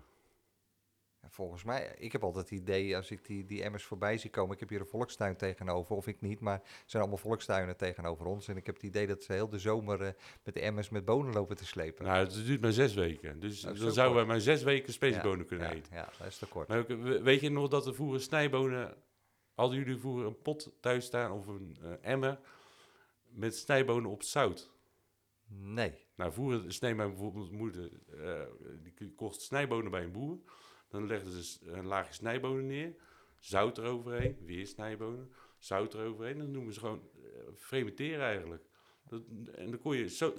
Volgens 1.33 1.63
mij, 1.63 1.95
ik 1.97 2.11
heb 2.11 2.23
altijd 2.23 2.49
het 2.49 2.59
idee 2.59 2.95
als 2.95 3.11
ik 3.11 3.25
die, 3.25 3.45
die 3.45 3.63
emmers 3.63 3.83
voorbij 3.83 4.17
zie 4.17 4.29
komen. 4.29 4.53
Ik 4.53 4.59
heb 4.59 4.69
hier 4.69 4.79
een 4.79 4.85
volkstuin 4.87 5.35
tegenover, 5.35 5.95
of 5.95 6.07
ik 6.07 6.21
niet, 6.21 6.39
maar 6.39 6.59
er 6.59 6.83
zijn 6.85 7.01
allemaal 7.01 7.21
volkstuinen 7.21 7.77
tegenover 7.77 8.25
ons. 8.25 8.47
En 8.47 8.57
ik 8.57 8.65
heb 8.65 8.75
het 8.75 8.83
idee 8.83 9.07
dat 9.07 9.23
ze 9.23 9.33
heel 9.33 9.49
de 9.49 9.59
zomer 9.59 10.01
eh, 10.01 10.13
met 10.43 10.53
de 10.53 10.59
emmers 10.59 10.89
met 10.89 11.05
bonen 11.05 11.33
lopen 11.33 11.55
te 11.55 11.65
slepen. 11.65 12.05
Nou, 12.05 12.25
het 12.25 12.45
duurt 12.45 12.61
maar 12.61 12.71
zes 12.71 12.93
weken. 12.93 13.39
Dus 13.39 13.61
dan 13.61 13.75
zo 13.75 13.89
zouden 13.89 14.03
kort. 14.05 14.13
wij 14.15 14.25
maar 14.25 14.41
zes 14.41 14.63
weken 14.63 14.87
Ja, 14.87 14.93
speciebonen 14.93 15.45
kunnen 15.45 15.67
ja, 15.67 15.73
eten. 15.73 15.95
Ja, 15.95 16.09
dat 16.17 16.27
is 16.27 16.37
te 16.37 16.45
kort. 16.45 16.67
Maar 16.67 16.85
we- 16.85 17.21
weet 17.21 17.41
je 17.41 17.49
nog 17.49 17.69
dat 17.69 17.85
er 17.87 17.95
vroeger 17.95 18.21
snijbonen... 18.21 18.93
Hadden 19.53 19.77
jullie 19.77 19.97
vroeger 19.97 20.25
een 20.25 20.41
pot 20.41 20.71
thuis 20.79 21.05
staan 21.05 21.31
of 21.31 21.47
een 21.47 21.77
eh, 21.81 21.91
emmer 22.11 22.39
met 23.29 23.55
snijbonen 23.55 24.11
op 24.11 24.23
zout? 24.23 24.71
Nee. 25.47 26.05
Nou, 26.15 26.33
vroeger 26.33 26.95
mijn 26.95 27.09
bijvoorbeeld 27.09 27.51
moeder, 27.51 27.91
eh, 28.23 28.41
die 28.97 29.13
kocht 29.15 29.41
snijbonen 29.41 29.91
bij 29.91 30.03
een 30.03 30.11
boer. 30.11 30.37
Dan 30.93 31.07
legden 31.07 31.31
ze 31.43 31.57
een 31.71 31.85
laagje 31.85 32.13
snijbonen 32.13 32.65
neer, 32.67 32.93
zout 33.39 33.77
eroverheen, 33.77 34.37
weer 34.45 34.67
snijbonen, 34.67 35.31
zout 35.57 35.93
eroverheen. 35.93 36.37
Dat 36.37 36.47
noemen 36.47 36.73
ze 36.73 36.79
gewoon 36.79 37.01
eh, 37.23 37.29
fermenteren 37.55 38.25
eigenlijk. 38.25 38.63
Dat, 39.09 39.21
en 39.55 39.69
dan 39.71 39.79
kon 39.79 39.95
je, 39.97 40.09
zo, 40.09 40.33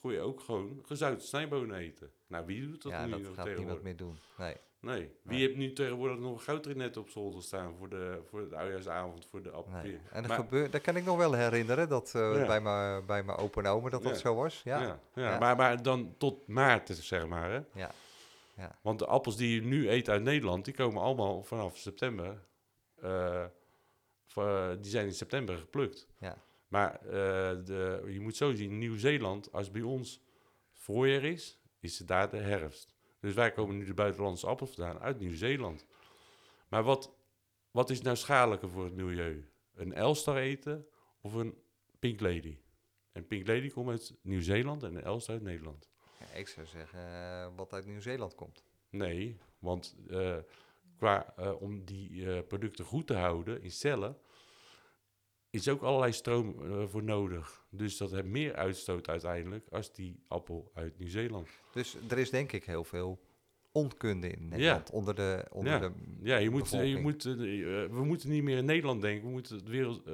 kon 0.00 0.12
je 0.12 0.20
ook 0.20 0.40
gewoon 0.40 0.82
gezouten 0.86 1.26
snijbonen 1.26 1.76
eten. 1.76 2.10
Nou, 2.26 2.46
wie 2.46 2.68
doet 2.68 2.82
dat 2.82 2.92
ja, 2.92 3.04
nu 3.04 3.10
dat 3.10 3.20
nog 3.20 3.34
gaat 3.34 3.46
niemand 3.46 3.56
tegenwoordig? 3.56 3.82
meer 3.82 3.96
doen. 3.96 4.18
Nee. 4.38 4.56
Nee. 4.80 5.00
Wie 5.00 5.10
Nee. 5.22 5.40
heeft 5.40 5.56
nu 5.56 5.72
tegenwoordig 5.72 6.18
nog 6.18 6.32
een 6.32 6.40
goudrinet 6.40 6.96
op 6.96 7.08
zolder 7.08 7.42
staan 7.42 7.74
voor 7.78 7.88
de, 7.88 8.20
voor 8.28 8.48
de 8.48 8.56
oudejaarsavond, 8.56 9.26
voor 9.26 9.42
de 9.42 9.50
appelpeer? 9.50 9.82
nee. 9.82 10.00
En 10.10 10.20
dat, 10.22 10.26
Maar- 10.26 10.38
gebeurt, 10.40 10.72
dat 10.72 10.80
kan 10.80 10.96
ik 10.96 11.04
nog 11.04 11.16
wel 11.16 11.32
herinneren, 11.32 11.88
dat 11.88 12.12
eh, 12.14 12.34
Ja. 12.40 12.46
bij 12.46 12.60
mijn 12.60 13.06
bij 13.06 13.22
mijn 13.22 13.38
opa 13.38 13.60
en 13.62 13.66
oma 13.66 13.88
dat 13.88 14.02
dat 14.02 14.12
Ja. 14.12 14.18
zo 14.18 14.34
was. 14.34 14.60
Ja. 14.64 14.80
Ja, 14.80 15.00
ja, 15.14 15.30
Ja. 15.30 15.38
Maar, 15.38 15.56
maar 15.56 15.82
dan 15.82 16.14
tot 16.18 16.46
maart, 16.46 16.88
zeg 16.88 17.26
maar. 17.26 17.50
Hè? 17.50 17.60
Ja. 17.80 17.90
Ja. 18.60 18.78
Want 18.82 18.98
de 18.98 19.06
appels 19.06 19.36
die 19.36 19.54
je 19.54 19.62
nu 19.62 19.90
eet 19.90 20.08
uit 20.08 20.22
Nederland, 20.22 20.64
die 20.64 20.74
komen 20.74 21.02
allemaal 21.02 21.42
vanaf 21.42 21.76
september. 21.76 22.48
eh, 23.00 23.46
va- 24.26 24.74
die 24.74 24.90
zijn 24.90 25.06
in 25.06 25.14
september 25.14 25.56
geplukt. 25.58 26.06
Ja. 26.18 26.36
Maar 26.68 26.94
eh, 26.94 27.10
de, 27.64 28.04
je 28.08 28.20
moet 28.20 28.36
zo 28.36 28.54
zien, 28.54 28.78
Nieuw-Zeeland, 28.78 29.52
als 29.52 29.70
bij 29.70 29.82
ons 29.82 30.20
voorjaar 30.74 31.24
is, 31.24 31.60
is 31.80 31.98
het 31.98 32.08
daar 32.08 32.30
de 32.30 32.36
herfst. 32.36 32.94
Dus 33.20 33.34
wij 33.34 33.52
komen 33.52 33.76
nu 33.76 33.84
de 33.84 33.94
buitenlandse 33.94 34.46
appels 34.46 34.70
vandaan 34.74 34.98
uit 34.98 35.18
Nieuw-Zeeland. 35.18 35.86
Maar 36.68 36.82
wat, 36.82 37.14
wat 37.70 37.90
is 37.90 38.00
nou 38.02 38.16
schadelijker 38.16 38.70
voor 38.70 38.84
het 38.84 38.94
milieu? 38.94 39.48
Een 39.74 39.92
Elstar 39.92 40.36
eten 40.36 40.86
of 41.20 41.32
een 41.34 41.54
Pink 41.98 42.20
Lady? 42.20 42.58
En 43.12 43.26
Pink 43.26 43.46
Lady 43.46 43.70
komt 43.70 43.88
uit 43.88 44.14
Nieuw-Zeeland 44.22 44.82
en 44.82 44.94
een 44.94 45.02
Elstar 45.02 45.34
uit 45.34 45.44
Nederland. 45.44 45.90
Ja, 46.20 46.38
ik 46.38 46.48
zou 46.48 46.66
zeggen 46.66 46.98
eh, 46.98 47.48
wat 47.56 47.72
uit 47.72 47.86
Nieuw-Zeeland 47.86 48.34
komt. 48.34 48.64
Nee, 48.90 49.38
want 49.58 49.96
eh, 50.08 50.36
qua, 50.96 51.34
eh, 51.36 51.62
om 51.62 51.84
die 51.84 52.42
producten 52.42 52.84
goed 52.84 53.06
te 53.06 53.14
houden 53.14 53.62
in 53.62 53.70
cellen, 53.70 54.16
is 55.50 55.68
ook 55.68 55.82
allerlei 55.82 56.12
stroom 56.12 56.54
voor 56.88 57.02
nodig. 57.02 57.66
Dus 57.70 57.96
dat 57.96 58.10
heeft 58.10 58.26
meer 58.26 58.54
uitstoot 58.54 59.08
uiteindelijk 59.08 59.68
als 59.68 59.92
die 59.92 60.24
appel 60.28 60.70
uit 60.74 60.98
Nieuw-Zeeland. 60.98 61.48
Dus 61.72 61.96
er 62.08 62.18
is 62.18 62.30
denk 62.30 62.52
ik 62.52 62.64
heel 62.64 62.84
veel 62.84 63.20
onkunde 63.72 64.28
in 64.30 64.48
Nederland 64.48 64.90
onder 64.90 65.14
de, 65.14 65.46
onder 65.50 65.72
Ja. 65.72 65.78
de 65.78 65.92
Ja, 66.22 66.36
je 66.36 66.50
moet, 66.50 66.70
je 66.70 66.98
moet, 67.00 67.22
we 67.22 68.04
moeten 68.04 68.30
niet 68.30 68.42
meer 68.42 68.58
in 68.58 68.64
Nederland 68.64 69.02
denken. 69.02 69.26
We 69.26 69.32
moeten 69.32 69.56
het 69.56 69.68
wereld, 69.68 70.04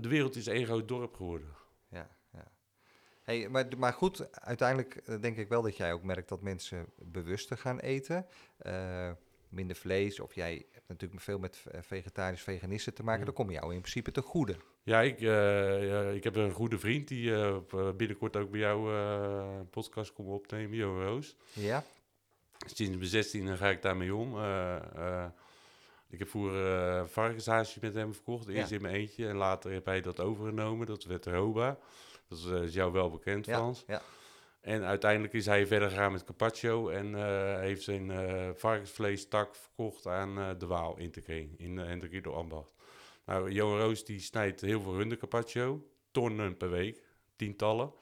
de 0.00 0.08
wereld 0.08 0.36
is 0.36 0.46
één 0.46 0.64
groot 0.64 0.88
dorp 0.88 1.14
geworden. 1.14 1.48
Ja, 1.88 1.98
ja. 1.98 2.15
Hey, 3.26 3.48
maar, 3.48 3.66
maar 3.76 3.92
goed, 3.92 4.40
uiteindelijk 4.40 4.96
eh, 4.96 5.20
denk 5.20 5.36
ik 5.36 5.48
wel 5.48 5.62
dat 5.62 5.76
jij 5.76 5.92
ook 5.92 6.02
merkt 6.02 6.28
dat 6.28 6.40
mensen 6.42 6.86
bewuster 6.98 7.58
gaan 7.58 7.78
eten. 7.78 8.26
Eh, 8.56 9.10
minder 9.48 9.76
vlees, 9.76 10.20
of 10.20 10.34
jij 10.34 10.66
hebt 10.72 10.88
natuurlijk 10.88 11.20
veel 11.20 11.38
met 11.38 11.64
eh, 11.70 11.80
vegetarisch 11.82 12.42
veganisten 12.42 12.94
te 12.94 13.02
maken. 13.02 13.20
Mm. 13.20 13.26
Dan 13.26 13.34
kom 13.34 13.50
jou 13.50 13.74
in 13.74 13.80
principe 13.80 14.10
te 14.10 14.22
goede. 14.22 14.56
Ja, 14.82 15.00
ik, 15.00 15.20
ik 16.14 16.24
heb 16.24 16.36
een 16.36 16.50
goede 16.52 16.78
vriend 16.78 17.08
die 17.08 17.32
binnenkort 17.96 18.36
ook 18.36 18.50
bij 18.50 18.60
jou 18.60 18.92
een 18.94 19.70
podcast 19.70 20.12
komt 20.12 20.28
opnemen, 20.28 20.76
Jo 20.76 21.02
Roos. 21.02 21.36
Ja? 21.52 21.84
Sinds 22.66 22.96
mijn 22.96 23.08
16 23.08 23.56
ga 23.56 23.68
ik 23.68 23.82
daarmee 23.82 24.14
om. 24.14 24.36
Ik 26.08 26.18
heb 26.18 26.28
vroeger 26.28 26.76
eh 26.76 27.06
varkenshaasje 27.06 27.78
met 27.82 27.94
hem 27.94 28.14
verkocht. 28.14 28.48
Eerst 28.48 28.70
Ja. 28.70 28.76
in 28.76 28.82
mijn 28.82 28.94
eentje 28.94 29.28
en 29.28 29.36
later 29.36 29.72
heb 29.72 29.84
hij 29.84 30.00
dat 30.00 30.20
overgenomen. 30.20 30.86
Dat 30.86 31.04
werd 31.04 31.26
Roba. 31.26 31.78
Dat 32.28 32.38
is, 32.38 32.46
eh, 32.46 32.62
is 32.62 32.74
jou 32.74 32.92
wel 32.92 33.10
bekend, 33.10 33.44
Frans. 33.44 33.84
ja. 33.86 34.02
En 34.60 34.84
uiteindelijk 34.84 35.32
is 35.32 35.46
hij 35.46 35.66
verder 35.66 35.88
gegaan 35.88 36.12
met 36.12 36.24
Carpaccio 36.24 36.88
en 36.88 37.14
eh, 37.14 37.58
heeft 37.58 37.82
zijn 37.82 38.10
eh 38.10 38.50
varkensvleestak 38.54 39.56
verkocht 39.56 40.06
aan 40.06 40.58
de 40.58 40.66
Waal 40.66 40.96
Interkring 40.98 41.58
in 41.58 41.76
uh, 41.76 41.84
Hendrik 41.84 42.26
Ambacht. 42.26 42.74
Nou, 43.24 43.50
Johan 43.50 43.78
Roos 43.78 44.04
die 44.04 44.20
snijdt 44.20 44.60
heel 44.60 44.80
veel 44.80 44.96
runde 44.96 45.16
Carpaccio, 45.16 45.86
tonnen 46.10 46.56
per 46.56 46.70
week, 46.70 47.02
tientallen. 47.36 47.92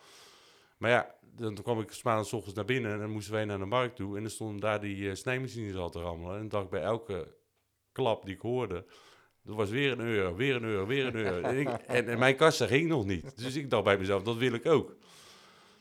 Maar 0.77 0.91
ja, 0.91 1.15
dan 1.21 1.55
kwam 1.55 1.81
ik 1.81 1.93
's 1.93 2.05
ochtends 2.05 2.55
naar 2.55 2.65
binnen 2.65 2.93
en 2.93 2.99
dan 2.99 3.11
moesten 3.11 3.33
wij 3.33 3.45
naar 3.45 3.59
de 3.59 3.65
markt 3.65 3.97
toe. 3.97 4.17
En 4.17 4.23
dan 4.23 4.31
stonden 4.31 4.61
daar 4.61 4.81
die 4.81 5.15
snijmachines 5.15 5.77
al 5.77 5.91
te 5.91 6.01
rammelen. 6.01 6.35
En 6.35 6.39
dan 6.39 6.49
dacht 6.49 6.65
ik 6.65 6.71
bij 6.71 6.83
elke 6.83 7.35
klap 7.93 8.25
die 8.25 8.35
ik 8.35 8.41
hoorde, 8.41 8.85
dat 9.45 9.57
was 9.57 9.71
weer 9.71 9.93
een 9.93 10.01
euro, 10.01 10.35
weer 10.35 10.55
een 10.55 10.65
euro, 10.65 10.87
weer 10.87 11.07
een 11.07 11.15
euro. 11.15 11.41
en, 11.41 11.59
ik- 11.59 11.69
en, 11.87 12.09
en 12.09 12.19
mijn 12.19 12.37
kassa 12.37 12.67
ging 12.67 12.89
nog 12.89 13.05
niet. 13.05 13.37
Dus 13.39 13.55
ik 13.57 13.71
dacht 13.71 13.85
bij 13.85 13.99
mezelf, 13.99 14.23
dat 14.23 14.37
wil 14.37 14.53
ik 14.53 14.67
ook. 14.67 14.97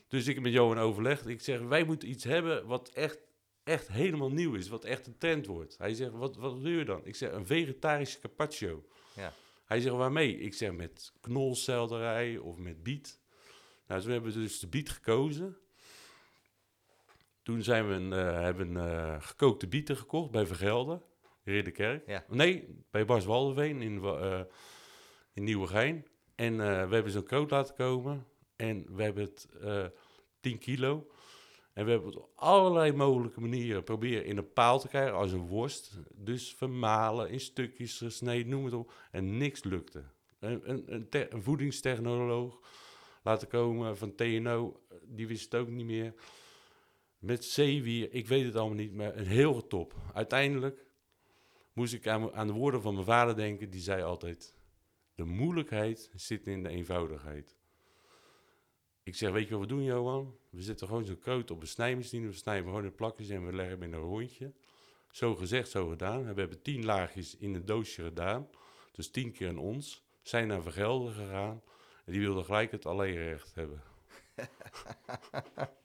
Dus 0.08 0.28
ik 0.28 0.34
heb 0.34 0.43
met 0.43 0.54
Johan 0.54 0.78
overlegd. 0.80 1.28
Ik 1.28 1.41
zeg, 1.41 1.60
wij 1.62 1.84
moeten 1.84 2.10
iets 2.10 2.23
hebben 2.23 2.65
wat 2.65 2.89
echt, 2.89 3.17
echt 3.63 3.88
helemaal 3.88 4.30
nieuw 4.32 4.54
is. 4.54 4.67
Wat 4.69 4.84
echt 4.84 5.08
een 5.08 5.17
trend 5.17 5.45
wordt. 5.45 5.78
Hij 5.78 5.93
zegt, 5.93 6.12
wat, 6.12 6.36
wat 6.36 6.60
wil 6.60 6.71
je 6.71 6.86
dan? 6.86 7.02
Ik 7.04 7.15
zeg, 7.15 7.32
een 7.32 7.45
vegetarische 7.45 8.19
carpaccio. 8.19 8.86
Ja. 9.15 9.34
Hij 9.65 9.80
zegt, 9.82 9.95
waarmee? 9.95 10.39
Ik 10.39 10.54
zeg, 10.54 10.71
met 10.71 11.12
knolselderij 11.21 12.38
of 12.38 12.58
met 12.58 12.84
biet. 12.84 13.19
Nou, 13.88 14.02
toen 14.02 14.12
hebben 14.12 14.32
we 14.34 14.39
dus 14.39 14.60
de 14.60 14.67
biet 14.67 14.89
gekozen. 14.89 15.58
Toen 17.43 17.63
zijn 17.63 17.88
we 17.88 17.93
een, 17.93 18.13
eh, 18.13 18.41
hebben 18.41 18.78
eh, 18.78 19.15
gekookte 19.21 19.67
bieten 19.67 19.97
gekocht 19.97 20.32
bij 20.32 20.45
Vergelder, 20.45 20.95
in 20.95 21.02
Ridderkerk. 21.43 22.08
Ja. 22.08 22.25
Nee, 22.29 22.67
bij 22.91 23.06
Bas 23.06 23.25
Walderveen 23.25 23.82
in, 23.82 24.03
eh, 24.03 24.41
in 25.34 25.43
Nieuwegein. 25.43 26.06
En 26.36 26.53
eh, 26.53 26.88
we 26.88 26.93
hebben 26.93 27.12
zo'n 27.12 27.23
koot 27.23 27.51
laten 27.51 27.75
komen. 27.75 28.25
En 28.56 28.95
we 28.95 29.03
hebben 29.03 29.23
het 29.23 29.47
eh 29.62 29.86
10 30.39 30.58
kilo. 30.58 31.08
En 31.73 31.86
we 31.86 31.91
hebben 31.91 32.10
het 32.10 32.17
op 32.17 32.29
allerlei 32.36 32.91
mogelijke 32.91 33.41
manieren 33.41 33.84
proberen 33.84 34.25
in 34.25 34.38
een 34.38 34.53
paal 34.53 34.79
te 34.79 34.88
krijgen 34.88 35.13
als 35.15 35.32
een 35.32 35.47
worst. 35.47 35.99
Dus 36.15 36.53
vermalen, 36.53 37.29
in 37.29 37.39
stukjes 37.39 37.97
gesneden, 37.97 38.49
noem 38.49 38.65
het 38.65 38.73
op. 38.73 38.93
En 39.12 39.38
niks 39.38 39.63
lukte. 39.63 40.03
Een, 40.39 40.69
een, 40.69 40.93
een, 40.93 41.10
te- 41.10 41.34
een 41.34 41.43
voedingstechnoloog 41.43 42.60
laten 43.23 43.47
komen 43.47 43.97
van 43.97 44.15
TNO, 44.15 44.82
die 45.03 45.27
wist 45.27 45.43
het 45.51 45.62
ook 45.62 45.69
niet 45.69 45.86
meer. 45.86 46.13
Met 47.17 47.45
zeewier, 47.45 48.13
ik 48.13 48.27
weet 48.27 48.45
het 48.45 48.56
allemaal 48.56 48.77
niet, 48.77 48.93
maar 48.93 49.17
een 49.17 49.25
heel 49.27 49.67
top. 49.67 49.93
Uiteindelijk 50.13 50.86
moest 51.74 51.94
ik 51.94 52.08
aan, 52.08 52.48
de 52.48 52.54
woorden 52.54 52.82
van 52.82 52.94
mijn 52.94 53.06
vader 53.06 53.36
denken, 53.36 53.70
die 53.70 53.82
zei 53.82 54.04
altijd... 54.04 54.56
De 55.16 55.24
moeilijkheid 55.24 56.10
zit 56.16 56.48
in 56.48 56.64
de 56.64 56.70
eenvoudigheid. 56.70 57.56
Ik 59.04 59.16
zeg, 59.16 59.32
weet 59.32 59.48
je 59.48 59.54
wat 59.54 59.62
we 59.62 59.68
doen, 59.68 59.84
Johan? 59.84 60.38
We 60.50 60.62
zetten 60.62 60.88
gewoon 60.88 61.06
zo'n 61.06 61.20
kroot 61.20 61.52
op 61.52 61.62
een 61.62 61.68
snijmachine. 61.68 62.28
We 62.28 62.34
snijden 62.34 62.66
gewoon 62.66 62.84
in 62.84 62.96
plakjes 62.96 63.30
en 63.30 63.46
we 63.46 63.54
leggen 63.54 63.80
hem 63.80 63.84
in 63.84 63.94
een 63.94 64.00
rondje. 64.00 64.54
Zo 65.12 65.36
gezegd, 65.36 65.70
zo 65.70 65.88
gedaan. 65.88 66.34
We 66.34 66.40
hebben 66.40 66.62
tien 66.62 66.86
laagjes 66.86 67.38
in 67.38 67.54
een 67.54 67.66
doosje 67.66 68.04
gedaan. 68.04 68.50
Dus 68.92 69.12
tien 69.12 69.32
keer 69.32 69.48
een 69.48 69.58
ons. 69.58 70.04
Zijn 70.22 70.48
naar 70.48 70.62
Vergelden 70.62 71.14
gegaan. 71.14 71.62
En 72.06 72.12
die 72.12 72.22
wilde 72.22 72.44
gelijk 72.44 72.72
het 72.72 72.86
alleenrecht 72.86 73.56
hebben. 73.56 73.84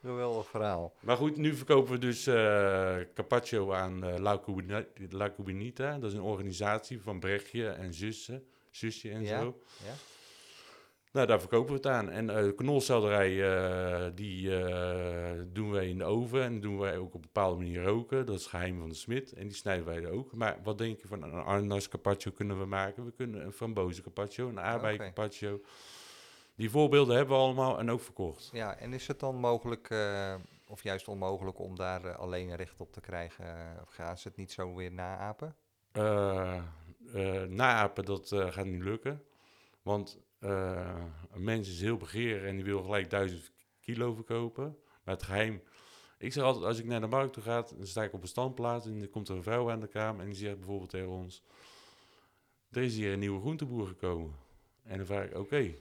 Geweldig 0.00 0.46
verhaal. 0.48 0.94
Maar 1.00 1.16
goed, 1.16 1.36
nu 1.36 1.54
verkopen 1.54 1.92
we 1.92 1.98
dus 1.98 2.26
eh 2.26 2.96
Carpaccio 3.14 3.72
aan 3.72 4.04
eh, 4.04 4.18
La, 4.18 4.38
Cubina- 4.38 4.84
La 5.10 5.30
Cubinita. 5.32 5.98
Dat 5.98 6.10
is 6.10 6.16
een 6.16 6.22
organisatie 6.22 7.00
van 7.02 7.20
Brechtje 7.20 7.68
en 7.68 7.94
zussen. 7.94 8.44
Zusje 8.70 9.10
en 9.10 9.22
Ja, 9.22 9.40
zo. 9.40 9.58
ja. 9.84 9.92
Nou, 11.12 11.26
daar 11.26 11.40
verkopen 11.40 11.68
we 11.70 11.74
het 11.76 11.86
aan. 11.86 12.10
En 12.10 12.30
eh 12.30 12.56
knolselderij, 12.56 13.34
die 14.14 14.48
doen 15.52 15.70
wij 15.70 15.88
in 15.88 15.98
de 15.98 16.04
oven. 16.04 16.42
En 16.42 16.60
doen 16.60 16.78
wij 16.78 16.96
ook 16.98 17.06
op 17.06 17.14
een 17.14 17.20
bepaalde 17.20 17.56
manier 17.56 17.82
roken. 17.82 18.26
Dat 18.26 18.38
is 18.38 18.46
geheim 18.46 18.78
van 18.78 18.88
de 18.88 18.94
smid. 18.94 19.32
En 19.32 19.46
die 19.46 19.56
snijden 19.56 19.84
wij 19.86 19.96
er 20.02 20.10
ook. 20.10 20.34
Maar 20.34 20.58
wat 20.62 20.78
denk 20.78 21.00
je 21.00 21.08
van 21.08 21.22
een 21.22 21.32
ananas 21.32 21.88
carpaccio 21.88 22.30
kunnen 22.30 22.58
we 22.58 22.64
maken? 22.64 23.04
We 23.04 23.12
kunnen 23.12 23.44
een 23.44 23.52
frambozen 23.52 24.02
carpaccio, 24.02 24.48
een 24.48 24.60
aardbei 24.60 24.94
Oké. 24.94 25.02
carpaccio. 25.04 25.60
Die 26.60 26.70
voorbeelden 26.70 27.16
hebben 27.16 27.36
we 27.36 27.42
allemaal 27.42 27.78
en 27.78 27.90
ook 27.90 28.00
verkocht. 28.00 28.50
Ja, 28.52 28.76
en 28.76 28.92
is 28.92 29.06
het 29.06 29.20
dan 29.20 29.36
mogelijk, 29.36 29.90
eh, 29.90 30.34
of 30.68 30.82
juist 30.82 31.08
onmogelijk, 31.08 31.58
om 31.58 31.76
daar 31.76 32.04
eh, 32.04 32.18
alleen 32.18 32.56
recht 32.56 32.80
op 32.80 32.92
te 32.92 33.00
krijgen? 33.00 33.44
Eh, 33.44 33.82
Of 33.82 33.88
gaan 33.88 34.18
ze 34.18 34.28
het 34.28 34.36
niet 34.36 34.52
zo 34.52 34.74
weer 34.74 34.92
naapen? 34.92 35.56
Naapen, 37.48 38.04
dat 38.04 38.28
gaat 38.28 38.66
niet 38.66 38.82
lukken. 38.82 39.24
Want 39.82 40.18
een 40.38 41.44
mens 41.44 41.68
is 41.68 41.80
heel 41.80 41.96
begeerig 41.96 42.48
en 42.48 42.54
die 42.54 42.64
wil 42.64 42.82
gelijk 42.82 43.10
duizend 43.10 43.52
kilo 43.80 44.14
verkopen. 44.14 44.78
Maar 45.04 45.14
het 45.14 45.24
geheim... 45.24 45.62
Ik 46.18 46.32
zeg 46.32 46.44
altijd, 46.44 46.64
als 46.64 46.78
ik 46.78 46.84
naar 46.84 47.00
de 47.00 47.06
markt 47.06 47.32
toe 47.32 47.42
ga, 47.42 47.62
dan 47.62 47.86
sta 47.86 48.02
ik 48.02 48.12
op 48.12 48.22
een 48.22 48.28
standplaats... 48.28 48.86
en 48.86 49.00
er 49.00 49.08
komt 49.08 49.28
er 49.28 49.36
een 49.36 49.42
vrouw 49.42 49.70
aan 49.70 49.80
de 49.80 49.86
kamer 49.86 50.20
en 50.20 50.26
die 50.26 50.38
zegt 50.38 50.56
bijvoorbeeld 50.56 50.90
tegen 50.90 51.08
ons... 51.08 51.42
Er 52.70 52.82
is 52.82 52.96
hier 52.96 53.12
een 53.12 53.18
nieuwe 53.18 53.40
groenteboer 53.40 53.86
gekomen. 53.86 54.34
En 54.82 54.96
dan 54.96 55.06
vraag 55.06 55.24
ik, 55.24 55.36
oké. 55.36 55.74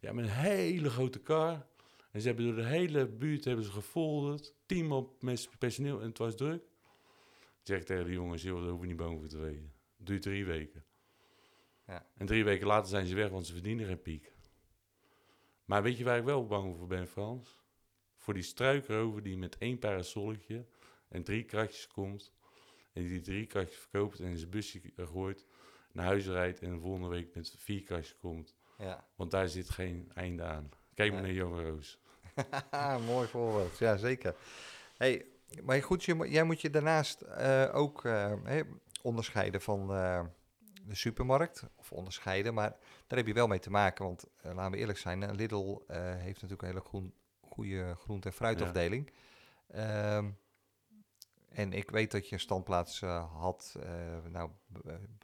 Ja, 0.00 0.12
met 0.12 0.24
een 0.24 0.30
hele 0.30 0.90
grote 0.90 1.20
kar. 1.20 1.66
En 2.10 2.20
ze 2.20 2.26
hebben 2.26 2.44
door 2.44 2.54
de 2.54 2.64
hele 2.64 3.06
buurt 3.06 3.44
hebben 3.44 3.64
ze 3.64 3.70
gefolderd. 3.70 4.54
Tien 4.66 4.86
man 4.86 5.12
met 5.20 5.48
personeel 5.58 6.00
en 6.00 6.08
het 6.08 6.18
was 6.18 6.36
druk. 6.36 6.62
Ik 7.32 7.66
zeg 7.66 7.84
tegen 7.84 8.04
de 8.04 8.12
jongens, 8.12 8.42
joh, 8.42 8.60
daar 8.60 8.70
hoef 8.70 8.80
je 8.80 8.86
niet 8.86 8.96
bang 8.96 9.18
voor 9.18 9.28
te 9.28 9.38
weten. 9.38 9.72
Het 9.96 10.06
duurt 10.06 10.22
drie 10.22 10.44
weken. 10.44 10.84
Ja. 11.86 12.06
En 12.16 12.26
drie 12.26 12.44
weken 12.44 12.66
later 12.66 12.88
zijn 12.88 13.06
ze 13.06 13.14
weg, 13.14 13.30
want 13.30 13.46
ze 13.46 13.52
verdienen 13.52 13.86
geen 13.86 14.02
piek. 14.02 14.32
Maar 15.64 15.82
weet 15.82 15.96
je 15.96 16.04
waar 16.04 16.18
ik 16.18 16.24
wel 16.24 16.46
bang 16.46 16.76
voor 16.76 16.86
ben, 16.86 17.06
Frans? 17.06 17.58
Voor 18.16 18.34
die 18.34 18.42
struikrover 18.42 19.22
die 19.22 19.36
met 19.36 19.58
één 19.58 19.78
parasolletje 19.78 20.66
en 21.08 21.22
drie 21.22 21.44
kratjes 21.44 21.86
komt. 21.86 22.32
En 22.92 23.06
die 23.06 23.20
drie 23.20 23.46
kratjes 23.46 23.78
verkoopt 23.78 24.20
en 24.20 24.28
in 24.28 24.36
zijn 24.36 24.50
busje 24.50 24.80
gooit, 24.96 25.46
naar 25.92 26.06
huis 26.06 26.26
rijdt 26.26 26.60
en 26.60 26.72
de 26.72 26.80
volgende 26.80 27.08
week 27.08 27.34
met 27.34 27.54
vier 27.58 27.82
kratjes 27.82 28.16
komt. 28.16 28.56
Ja, 28.80 29.04
Want 29.14 29.30
daar 29.30 29.48
zit 29.48 29.70
geen 29.70 30.10
einde 30.14 30.42
aan. 30.42 30.70
Kijk 30.94 31.12
maar 31.12 31.22
naar 31.22 31.32
Jonge 31.32 31.62
Roos. 31.70 31.98
mooi 33.06 33.28
voorbeeld. 33.28 33.78
Ja, 33.78 33.96
zeker. 33.96 34.34
Hey, 34.96 35.26
maar 35.62 35.82
goed, 35.82 36.04
je, 36.04 36.28
jij 36.30 36.44
moet 36.44 36.60
je 36.60 36.70
daarnaast 36.70 37.20
eh, 37.20 37.70
ook 37.72 38.04
eh, 38.04 38.32
onderscheiden 39.02 39.60
van 39.60 39.94
eh, 39.94 40.24
de 40.84 40.94
supermarkt. 40.94 41.62
Of 41.76 41.92
onderscheiden, 41.92 42.54
maar 42.54 42.70
daar 43.06 43.18
heb 43.18 43.26
je 43.26 43.32
wel 43.34 43.46
mee 43.46 43.58
te 43.58 43.70
maken. 43.70 44.04
Want 44.04 44.24
laten 44.42 44.70
we 44.70 44.76
eerlijk 44.76 44.98
zijn, 44.98 45.34
Lidl 45.34 45.78
heeft 45.86 46.42
natuurlijk 46.42 46.62
een 46.62 46.68
hele 46.68 46.80
groen, 46.80 47.14
goede 47.40 47.94
groente- 47.94 48.28
en 48.28 48.34
fruitafdeling. 48.34 49.12
Ehm, 49.66 50.30
en 51.48 51.72
ik 51.72 51.90
weet 51.90 52.10
dat 52.10 52.28
je 52.28 52.34
een 52.34 52.40
standplaats 52.40 53.00
had, 53.32 53.76
nou, 54.28 54.50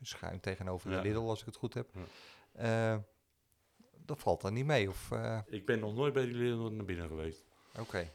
schuin 0.02 0.40
tegenover 0.40 0.90
Ja. 0.90 0.96
de 0.96 1.08
Lidl, 1.08 1.28
als 1.28 1.40
ik 1.40 1.46
het 1.46 1.56
goed 1.56 1.74
heb. 1.74 1.88
Ja. 2.58 3.04
Eh, 4.06 4.14
dat 4.14 4.22
valt 4.22 4.40
dan 4.40 4.52
niet 4.52 4.66
mee, 4.66 4.88
of... 4.88 5.10
eh, 5.10 5.38
Ik 5.46 5.66
ben 5.66 5.78
nog 5.78 5.94
nooit 5.94 6.12
bij 6.12 6.24
die 6.24 6.34
Lidl 6.34 6.70
naar 6.74 6.84
binnen 6.84 7.08
geweest. 7.08 7.44
Oké. 7.80 8.10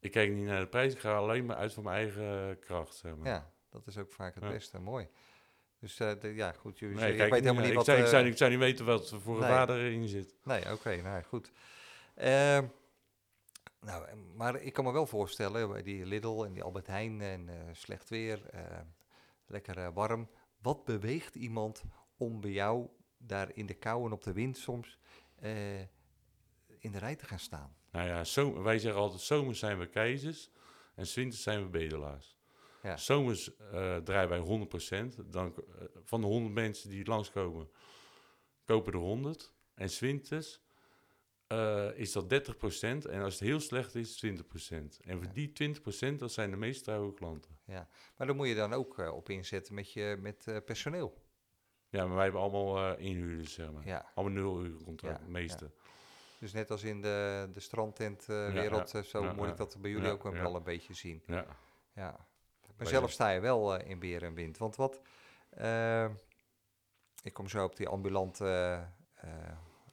Ik 0.00 0.10
kijk 0.10 0.32
niet 0.32 0.46
naar 0.46 0.60
de 0.60 0.66
prijs, 0.66 0.92
ik 0.92 0.98
ga 0.98 1.16
alleen 1.16 1.46
maar 1.46 1.56
uit 1.56 1.72
van 1.72 1.82
mijn 1.82 1.96
eigen 1.96 2.58
kracht. 2.58 2.94
Zeg 2.94 3.16
maar. 3.16 3.26
Ja, 3.28 3.50
dat 3.70 3.86
is 3.86 3.98
ook 3.98 4.12
vaak 4.12 4.34
het 4.34 4.44
Ja. 4.44 4.50
beste. 4.50 4.78
Mooi. 4.80 5.08
Dus 5.78 5.98
eh, 6.00 6.12
de- 6.20 6.34
ja, 6.34 6.52
goed. 6.52 6.78
Je, 6.78 6.86
Nee, 6.86 7.16
kijk 7.16 7.30
weet 7.30 7.40
helemaal 7.40 7.60
niet 7.62 7.70
ik 7.70 7.76
wat... 7.76 7.84
Zou, 7.84 7.98
ik, 7.98 8.04
eh, 8.04 8.10
zou, 8.10 8.26
ik 8.26 8.36
zou 8.36 8.50
niet 8.50 8.58
weten 8.58 8.84
wat 8.84 9.14
voor 9.22 9.38
nee. 9.40 9.48
vader 9.48 9.76
erin 9.76 10.08
zit. 10.08 10.34
Nee, 10.42 10.72
oké, 10.72 10.96
nou 11.02 11.22
goed. 11.22 11.50
Ehm, 12.14 12.64
nou, 13.80 14.04
eh, 14.06 14.14
maar 14.34 14.60
ik 14.62 14.72
kan 14.72 14.84
me 14.84 14.92
wel 14.92 15.06
voorstellen, 15.06 15.68
bij 15.68 15.82
die 15.82 16.06
Lidl 16.06 16.44
en 16.44 16.52
die 16.52 16.62
Albert 16.62 16.86
Heijn 16.86 17.20
en 17.20 17.48
eh, 17.48 17.54
slecht 17.72 18.08
weer, 18.08 18.46
eh, 18.50 18.60
lekker 19.46 19.78
eh, 19.78 19.88
warm. 19.94 20.28
Wat 20.62 20.84
beweegt 20.84 21.34
iemand 21.34 21.82
om 22.16 22.40
bij 22.40 22.50
jou 22.50 22.86
daar 23.18 23.50
in 23.54 23.66
de 23.66 23.74
kou 23.74 24.06
en 24.06 24.12
op 24.12 24.24
de 24.24 24.32
wind 24.32 24.58
soms 24.58 24.98
eh, 25.46 25.80
in 26.78 26.90
de 26.92 26.98
rij 26.98 27.16
te 27.16 27.26
gaan 27.26 27.38
staan? 27.38 27.76
Nou 27.90 28.08
ja, 28.08 28.24
zo, 28.24 28.62
wij 28.62 28.78
zeggen 28.78 29.00
altijd, 29.00 29.20
zomers 29.20 29.58
zijn 29.58 29.78
we 29.78 29.86
keizers 29.88 30.50
en 30.94 31.06
winters 31.14 31.42
zijn 31.42 31.62
we 31.62 31.68
bedelaars. 31.68 32.36
Ja. 32.82 32.96
Zomers 32.96 33.56
eh, 33.56 33.96
draaien 33.96 34.28
wij 34.28 34.38
100%. 34.38 35.20
Dan, 35.26 35.54
eh, 35.56 35.84
van 36.04 36.20
de 36.20 36.26
100 36.26 36.54
mensen 36.54 36.90
die 36.90 37.06
langskomen, 37.06 37.70
kopen 38.64 38.92
er 38.92 38.98
100. 38.98 39.52
En 39.74 39.88
winters 40.00 40.60
is 41.94 42.12
dat 42.12 42.28
30%. 42.28 43.04
En 43.06 43.22
als 43.22 43.34
het 43.34 43.42
heel 43.48 43.60
slecht 43.60 43.94
is, 43.94 44.16
20%. 44.16 45.00
En 45.04 45.16
voor 45.16 45.26
Ja. 45.26 45.32
die 45.32 45.52
20%, 45.52 46.18
dat 46.18 46.32
zijn 46.32 46.50
de 46.50 46.56
meest 46.56 46.84
trouwe 46.84 47.14
klanten. 47.14 47.58
Maar 48.16 48.26
dan 48.26 48.36
moet 48.36 48.48
je 48.48 48.54
dan 48.54 48.72
ook 48.72 48.98
op 48.98 49.28
inzetten 49.28 49.74
met, 49.74 49.92
je, 49.92 50.16
met 50.20 50.62
personeel. 50.64 51.24
Ja, 51.88 52.06
maar 52.06 52.14
wij 52.14 52.22
hebben 52.24 52.40
allemaal 52.42 52.92
eh 52.94 53.04
inhuurders, 53.06 53.52
zeg 53.52 53.72
maar. 53.72 53.86
Ja. 53.86 54.10
Allemaal 54.14 54.42
nul 54.42 54.64
uur 54.64 54.82
contract, 54.84 55.20
Ja, 55.20 55.30
meeste. 55.30 55.70
Dus 56.38 56.52
net 56.52 56.70
als 56.70 56.82
in 56.82 57.00
de, 57.02 57.48
de 57.52 57.60
strandtentwereld, 57.60 58.90
ja, 58.90 58.98
eh, 58.98 59.04
zo 59.04 59.34
moet 59.34 59.48
ik 59.48 59.56
dat 59.56 59.76
bij 59.80 59.90
jullie 59.90 60.10
ook 60.10 60.22
wel 60.22 60.54
een 60.56 60.62
beetje 60.62 60.94
zien. 60.94 61.22
Ja. 61.26 61.46
Ja. 61.94 62.26
Maar 62.76 62.86
zelf 62.86 63.10
sta 63.10 63.30
je 63.30 63.40
wel 63.40 63.76
eh, 63.76 63.90
in 63.90 63.98
beer 63.98 64.22
en 64.22 64.34
wind. 64.34 64.58
Want 64.58 64.76
wat, 64.76 65.00
eh, 65.50 66.08
ik 67.22 67.32
kom 67.32 67.48
zo 67.48 67.64
op 67.64 67.76
die 67.76 67.88
ambulante 67.88 68.80
eh, 69.14 69.30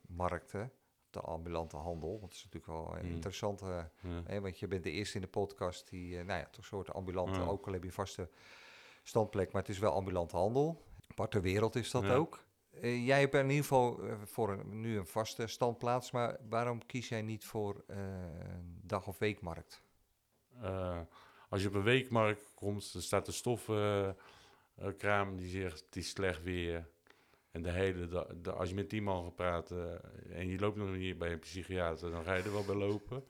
markten, 0.07 0.71
de 1.09 1.19
ambulante 1.19 1.77
handel. 1.77 2.09
Want 2.09 2.21
dat 2.21 2.31
is 2.33 2.43
natuurlijk 2.43 2.71
wel 2.71 2.97
een 2.97 3.05
Mm. 3.05 3.11
interessante, 3.13 3.89
hè, 4.25 4.41
want 4.41 4.59
je 4.59 4.67
bent 4.67 4.83
de 4.83 4.91
eerste 4.91 5.15
in 5.15 5.21
de 5.21 5.27
podcast 5.27 5.89
die, 5.89 6.17
eh, 6.19 6.25
nou 6.25 6.39
ja, 6.39 6.47
toch 6.51 6.65
soort 6.65 6.93
ambulante, 6.93 7.39
ook 7.41 7.67
al 7.67 7.73
heb 7.73 7.83
je 7.83 7.91
vaste 7.91 8.29
standplek, 9.03 9.51
maar 9.51 9.61
het 9.61 9.71
is 9.71 9.79
wel 9.79 9.93
ambulante 9.93 10.35
handel. 10.35 10.83
Aparte 11.13 11.39
wereld 11.39 11.75
is 11.75 11.91
dat 11.91 12.03
Ja. 12.03 12.13
ook. 12.15 12.43
Eh, 12.81 13.05
jij 13.05 13.19
hebt 13.19 13.33
in 13.33 13.41
ieder 13.49 13.61
geval 13.61 14.03
eh, 14.03 14.15
voor 14.25 14.51
een, 14.51 14.79
nu 14.79 14.97
een 14.97 15.05
vaste 15.07 15.47
standplaats, 15.47 16.11
maar 16.11 16.37
waarom 16.49 16.85
kies 16.85 17.09
jij 17.09 17.21
niet 17.21 17.45
voor 17.45 17.83
eh, 17.87 17.97
een 18.39 18.79
dag- 18.81 19.07
of 19.07 19.17
weekmarkt? 19.17 19.81
Als 21.49 21.61
je 21.61 21.67
op 21.67 21.73
een 21.73 21.83
weekmarkt 21.83 22.51
komt, 22.55 22.93
dan 22.93 23.01
staat 23.01 23.25
de 23.25 23.31
stoffenkraam 23.31 25.35
die 25.37 25.49
zegt 25.49 25.83
het 25.85 25.95
is 25.95 26.09
slecht 26.09 26.43
weer. 26.43 26.87
En 27.51 27.61
de 27.61 27.71
hele 27.71 28.07
dag, 28.07 28.27
de- 28.41 28.51
als 28.51 28.69
je 28.69 28.75
met 28.75 28.89
die 28.89 29.01
man 29.01 29.23
gaat 29.23 29.35
praten 29.35 30.01
en 30.31 30.47
je 30.47 30.59
loopt 30.59 30.77
nog 30.77 30.95
niet 30.95 31.17
bij 31.17 31.31
een 31.31 31.39
psychiater, 31.39 32.11
dan 32.11 32.23
ga 32.23 32.33
je 32.33 32.43
er 32.43 32.53
wel 32.53 32.65
bij 32.65 32.75
lopen. 32.75 33.23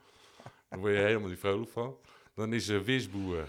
Dan 0.70 0.80
word 0.80 0.94
je 0.94 1.00
helemaal 1.00 1.30
niet 1.30 1.40
vrolijk 1.40 1.72
van. 1.72 1.98
Dan 2.34 2.54
is 2.54 2.68
er 2.68 2.76
een 2.78 2.84
visboer 2.84 3.48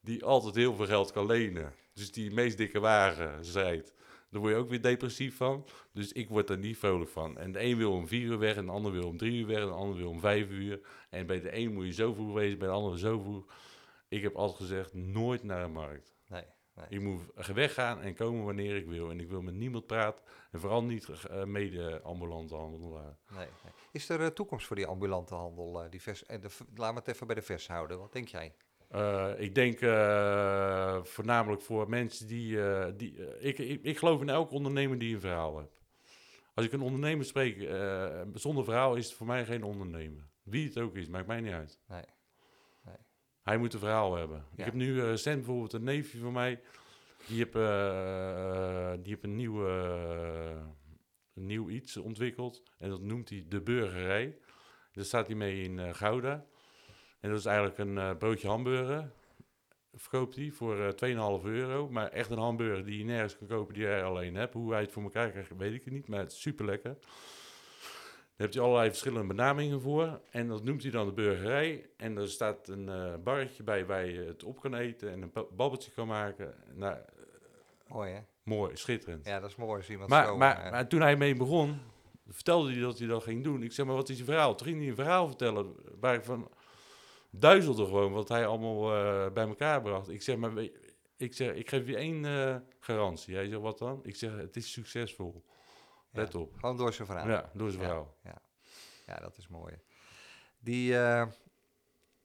die 0.00 0.24
altijd 0.24 0.54
heel 0.54 0.74
veel 0.74 0.86
geld 0.86 1.12
kan 1.12 1.26
lenen. 1.26 1.72
Dus 1.96 2.12
die 2.12 2.30
meest 2.30 2.56
dikke 2.56 2.80
wagen 2.80 3.42
rijdt. 3.42 3.94
Daar 4.30 4.40
word 4.40 4.52
je 4.52 4.58
ook 4.58 4.68
weer 4.68 4.82
depressief 4.82 5.36
van. 5.36 5.66
Dus 5.92 6.12
ik 6.12 6.28
word 6.28 6.50
er 6.50 6.58
niet 6.58 6.78
vrolijk 6.78 7.10
van. 7.10 7.38
En 7.38 7.52
de 7.52 7.62
een 7.62 7.76
wil 7.76 7.92
om 7.92 8.06
vier 8.06 8.22
uur 8.22 8.38
weg, 8.38 8.56
en 8.56 8.66
de 8.66 8.72
ander 8.72 8.92
wil 8.92 9.08
om 9.08 9.16
drie 9.16 9.40
uur 9.40 9.46
weg, 9.46 9.58
en 9.60 9.66
de 9.66 9.72
ander 9.72 9.96
wil 9.96 10.08
om 10.08 10.20
vijf 10.20 10.48
uur. 10.48 10.80
En 11.10 11.26
bij 11.26 11.40
de 11.40 11.56
een 11.56 11.72
moet 11.72 11.86
je 11.86 11.92
zo 11.92 12.12
vroeg 12.12 12.34
wezen, 12.34 12.58
bij 12.58 12.68
de 12.68 12.74
andere 12.74 12.98
zo 12.98 13.18
vroeg. 13.18 13.54
Ik 14.08 14.22
heb 14.22 14.34
altijd 14.34 14.58
gezegd, 14.58 14.94
nooit 14.94 15.42
naar 15.42 15.62
een 15.62 15.72
markt. 15.72 16.14
Nee, 16.28 16.44
nee. 16.74 16.86
Ik 16.88 17.00
moet 17.00 17.22
weggaan 17.54 18.00
en 18.00 18.14
komen 18.14 18.44
wanneer 18.44 18.76
ik 18.76 18.86
wil. 18.86 19.10
En 19.10 19.20
ik 19.20 19.28
wil 19.28 19.42
met 19.42 19.54
niemand 19.54 19.86
praten. 19.86 20.22
En 20.50 20.60
vooral 20.60 20.82
niet 20.82 21.08
uh, 21.08 21.44
mede-ambulante 21.44 22.54
handelaar. 22.54 23.16
Nee, 23.28 23.46
nee. 23.64 23.72
Is 23.92 24.08
er 24.08 24.20
uh, 24.20 24.26
toekomst 24.26 24.66
voor 24.66 24.76
die 24.76 24.86
ambulante 24.86 25.34
handel? 25.34 25.84
Uh, 25.84 25.90
die 25.90 26.02
vers, 26.02 26.26
en 26.26 26.40
de, 26.40 26.48
laat 26.74 26.92
me 26.92 26.98
het 26.98 27.08
even 27.08 27.26
bij 27.26 27.36
de 27.36 27.42
vers 27.42 27.68
houden. 27.68 27.98
Wat 27.98 28.12
denk 28.12 28.28
jij? 28.28 28.54
Uh, 28.94 29.30
ik 29.36 29.54
denk 29.54 29.78
voornamelijk 31.06 31.62
voor 31.62 31.88
mensen 31.88 32.26
die. 32.26 32.58
die 32.96 33.38
ik, 33.38 33.58
ik, 33.58 33.82
ik 33.82 33.98
geloof 33.98 34.20
in 34.20 34.28
elke 34.28 34.54
ondernemer 34.54 34.98
die 34.98 35.14
een 35.14 35.20
verhaal 35.20 35.58
heeft. 35.58 35.80
Als 36.54 36.64
ik 36.66 36.72
een 36.72 36.80
ondernemer 36.80 37.24
spreek, 37.24 37.68
zonder 38.34 38.64
verhaal 38.64 38.94
is 38.94 39.06
het 39.06 39.14
voor 39.14 39.26
mij 39.26 39.44
geen 39.44 39.62
ondernemer. 39.62 40.22
Wie 40.42 40.66
het 40.66 40.78
ook 40.78 40.96
is, 40.96 41.08
maakt 41.08 41.26
mij 41.26 41.40
niet 41.40 41.52
uit. 41.52 41.80
Nee. 41.88 42.04
nee. 42.84 42.96
Hij 43.42 43.58
moet 43.58 43.72
een 43.72 43.78
verhaal 43.78 44.16
hebben. 44.16 44.36
Ja. 44.36 44.58
Ik 44.58 44.64
heb 44.64 44.74
nu 44.74 45.00
recent 45.00 45.36
bijvoorbeeld 45.36 45.72
een 45.72 45.84
neefje 45.84 46.18
van 46.18 46.32
mij. 46.32 46.60
Die 47.26 47.36
heeft, 47.36 47.52
die 49.02 49.12
heeft 49.12 49.24
een, 49.24 49.36
nieuwe, 49.36 49.68
een 51.34 51.46
nieuw 51.46 51.68
iets 51.68 51.96
ontwikkeld. 51.96 52.62
En 52.78 52.90
dat 52.90 53.00
noemt 53.00 53.28
hij 53.28 53.44
de 53.48 53.60
burgerij. 53.60 54.38
Daar 54.92 55.04
staat 55.04 55.26
hij 55.26 55.36
mee 55.36 55.62
in 55.62 55.94
Gouda. 55.94 56.46
En 57.26 57.32
dat 57.32 57.40
is 57.40 57.46
eigenlijk 57.46 57.78
een 57.78 57.96
uh, 57.96 58.16
broodje 58.18 58.48
hamburger. 58.48 59.10
Verkoopt 59.94 60.36
hij 60.36 60.50
voor 60.50 60.76
uh, 60.76 61.38
2,5 61.40 61.44
euro. 61.44 61.88
Maar 61.88 62.08
echt 62.08 62.30
een 62.30 62.38
hamburger 62.38 62.84
die 62.84 62.98
je 62.98 63.04
nergens 63.04 63.38
kan 63.38 63.46
kopen, 63.46 63.74
die 63.74 63.82
jij 63.82 64.04
alleen 64.04 64.34
hebt. 64.34 64.54
Hoe 64.54 64.72
hij 64.72 64.80
het 64.80 64.92
voor 64.92 65.02
elkaar 65.02 65.30
krijgt, 65.30 65.50
weet 65.56 65.74
ik 65.74 65.90
niet. 65.90 66.08
Maar 66.08 66.18
het 66.18 66.32
is 66.32 66.40
super 66.40 66.64
lekker. 66.64 66.90
Daar 66.92 68.36
heeft 68.36 68.54
hij 68.54 68.62
allerlei 68.62 68.88
verschillende 68.88 69.26
benamingen 69.26 69.80
voor. 69.80 70.20
En 70.30 70.48
dat 70.48 70.64
noemt 70.64 70.82
hij 70.82 70.90
dan 70.90 71.06
de 71.06 71.12
burgerij. 71.12 71.88
En 71.96 72.16
er 72.16 72.28
staat 72.28 72.68
een 72.68 72.88
uh, 72.88 73.14
barretje 73.24 73.62
bij 73.62 73.86
waar 73.86 74.06
je 74.06 74.20
het 74.20 74.44
op 74.44 74.60
kan 74.60 74.74
eten 74.74 75.10
en 75.12 75.22
een 75.22 75.32
babbeltje 75.32 75.90
kan 75.90 76.06
maken. 76.06 76.54
Nou, 76.74 76.96
mooi 77.88 78.12
hè? 78.12 78.20
Mooi, 78.42 78.76
schitterend. 78.76 79.26
Ja, 79.26 79.40
dat 79.40 79.50
is 79.50 79.56
mooi 79.56 79.76
als 79.76 79.90
iemand 79.90 80.10
maar, 80.10 80.26
zo... 80.26 80.36
Maar, 80.36 80.68
maar 80.70 80.88
toen 80.88 81.00
hij 81.00 81.16
mee 81.16 81.34
begon, 81.34 81.80
vertelde 82.28 82.72
hij 82.72 82.80
dat 82.80 82.98
hij 82.98 83.08
dat 83.08 83.22
ging 83.22 83.44
doen. 83.44 83.62
Ik 83.62 83.72
zeg, 83.72 83.86
maar 83.86 83.94
wat 83.94 84.08
is 84.08 84.18
je 84.18 84.24
verhaal? 84.24 84.54
Toen 84.54 84.66
ging 84.66 84.78
hij 84.78 84.88
een 84.88 84.94
verhaal 84.94 85.26
vertellen 85.26 85.74
waar 86.00 86.14
ik 86.14 86.24
van 86.24 86.48
duizelde 87.38 87.84
gewoon 87.84 88.12
wat 88.12 88.28
hij 88.28 88.46
allemaal 88.46 88.96
uh, 88.96 89.32
bij 89.32 89.46
elkaar 89.46 89.82
bracht. 89.82 90.08
Ik 90.08 90.22
zeg, 90.22 90.36
maar 90.36 90.52
ik, 91.16 91.34
zeg, 91.34 91.54
ik 91.54 91.68
geef 91.68 91.86
je 91.86 91.96
één 91.96 92.24
uh, 92.24 92.56
garantie. 92.78 93.34
Hij 93.34 93.48
zegt, 93.48 93.60
wat 93.60 93.78
dan? 93.78 94.00
Ik 94.02 94.16
zeg, 94.16 94.36
het 94.36 94.56
is 94.56 94.72
succesvol. 94.72 95.44
Let 96.10 96.34
op. 96.34 96.54
Gewoon 96.54 96.76
door 96.76 96.92
zijn 96.92 97.06
verhaal. 97.06 97.28
Ja, 97.28 97.50
door 97.52 97.70
zijn 97.70 97.82
ja, 97.82 97.88
verhaal. 97.88 98.16
Ja, 98.22 98.42
ja, 99.06 99.14
dat 99.14 99.36
is 99.36 99.48
mooi. 99.48 99.74
Die, 100.58 100.90
uh, 100.90 101.26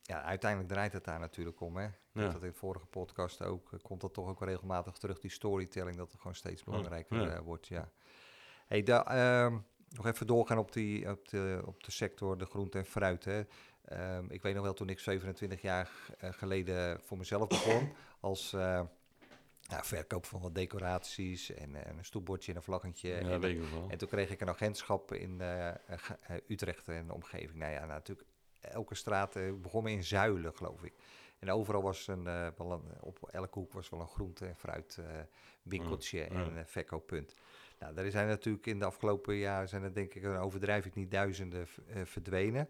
ja, 0.02 0.24
uiteindelijk 0.24 0.72
draait 0.72 0.94
het 0.94 1.04
daar 1.04 1.20
natuurlijk 1.20 1.62
om, 1.62 1.78
hè. 1.78 1.88
Ja. 2.14 2.30
Dat 2.30 2.34
in 2.34 2.50
de 2.50 2.54
vorige 2.54 2.86
podcast 2.86 3.44
ook, 3.44 3.70
komt 3.82 4.02
dat 4.02 4.14
toch 4.14 4.28
ook 4.28 4.44
regelmatig 4.44 4.98
terug, 4.98 5.20
die 5.20 5.32
storytelling, 5.32 5.98
dat 5.98 6.12
het 6.12 6.18
gewoon 6.18 6.36
steeds 6.36 6.64
belangrijker 6.64 7.44
wordt, 7.44 7.68
ja. 7.68 7.92
Hey, 8.68 8.84
da, 8.84 9.16
uh, 9.48 9.58
nog 9.90 10.06
even 10.06 10.28
doorgaan 10.28 10.58
op, 10.58 10.72
die, 10.72 11.10
op, 11.10 11.30
de, 11.30 11.62
op 11.66 11.84
de 11.84 11.92
sector, 11.92 12.38
de 12.38 12.46
groente 12.46 12.78
en 12.78 12.86
fruit, 12.86 13.26
hè. 13.26 13.44
Um, 13.90 14.26
ik 14.30 14.42
weet 14.42 14.54
nog 14.54 14.64
wel 14.64 14.74
toen 14.74 14.90
ik 14.90 15.00
27 15.00 15.62
jaar 15.62 15.90
uh, 16.24 16.34
geleden 16.34 17.00
voor 17.02 17.18
mezelf 17.18 17.48
begon 17.48 17.92
als 18.20 18.54
uh, 18.54 18.82
verkoop 19.68 20.26
van 20.26 20.42
wat 20.42 20.56
decoraties 20.56 21.52
en, 21.52 21.70
uh, 21.70 21.80
een 21.98 22.06
stoepbordje 22.06 22.52
en 22.52 22.58
een 22.58 22.64
vlaggetje. 22.64 23.10
Ja, 23.10 23.16
en, 23.16 23.40
weet 23.40 23.56
ik 23.56 23.70
wel. 23.70 23.90
en 23.90 23.98
toen 23.98 24.08
kreeg 24.08 24.30
ik 24.30 24.42
een 24.42 24.50
agentschap 24.50 25.14
in 25.14 25.42
Utrecht 26.48 26.88
en 26.88 27.08
de 27.08 27.14
omgeving. 27.14 27.60
Nou 27.60 27.72
ja, 27.72 27.86
natuurlijk 27.86 28.28
elke 28.60 28.96
straat 28.96 29.40
begon 29.62 29.88
in 29.88 30.04
zuilen, 30.04 30.56
geloof 30.56 30.84
ik. 30.84 30.94
En 31.40 31.52
overal 31.52 31.82
was 31.82 32.08
een, 32.08 32.26
een 32.26 32.54
op 33.00 33.30
elke 33.32 33.60
hoek 33.60 33.74
was 33.74 33.90
wel 33.90 34.00
een 34.00 34.08
groente- 34.08 34.46
en 34.46 34.56
fruit 34.56 35.00
winkeltje 35.62 36.20
ja, 36.20 36.26
en 36.26 36.58
een 36.58 36.68
verkooppunt. 36.68 37.36
Nou, 37.80 37.94
daar 37.94 38.12
zijn 38.12 38.28
natuurlijk 38.28 38.66
in 38.66 38.80
de 38.80 38.86
afgelopen 38.86 39.36
jaren, 39.36 39.70
zijn 39.70 39.84
er 39.84 39.94
denk 39.94 40.14
ik, 40.14 40.24
dan 40.24 40.38
overdrijf 40.38 40.86
ik 40.86 40.96
niet, 40.96 41.12
duizenden 41.12 41.68
verdwenen. 42.04 42.70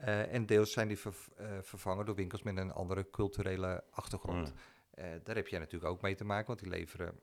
Uh, 0.00 0.32
en 0.32 0.46
deels 0.46 0.72
zijn 0.72 0.88
die 0.88 0.98
ver, 0.98 1.14
uh, 1.40 1.46
vervangen 1.62 2.06
door 2.06 2.14
winkels 2.14 2.42
met 2.42 2.56
een 2.56 2.72
andere 2.72 3.10
culturele 3.10 3.84
achtergrond. 3.90 4.52
Ja. 4.94 5.04
Uh, 5.04 5.20
daar 5.24 5.36
heb 5.36 5.48
jij 5.48 5.58
natuurlijk 5.58 5.92
ook 5.92 6.02
mee 6.02 6.14
te 6.14 6.24
maken, 6.24 6.46
want 6.46 6.58
die 6.58 6.68
leveren 6.68 7.20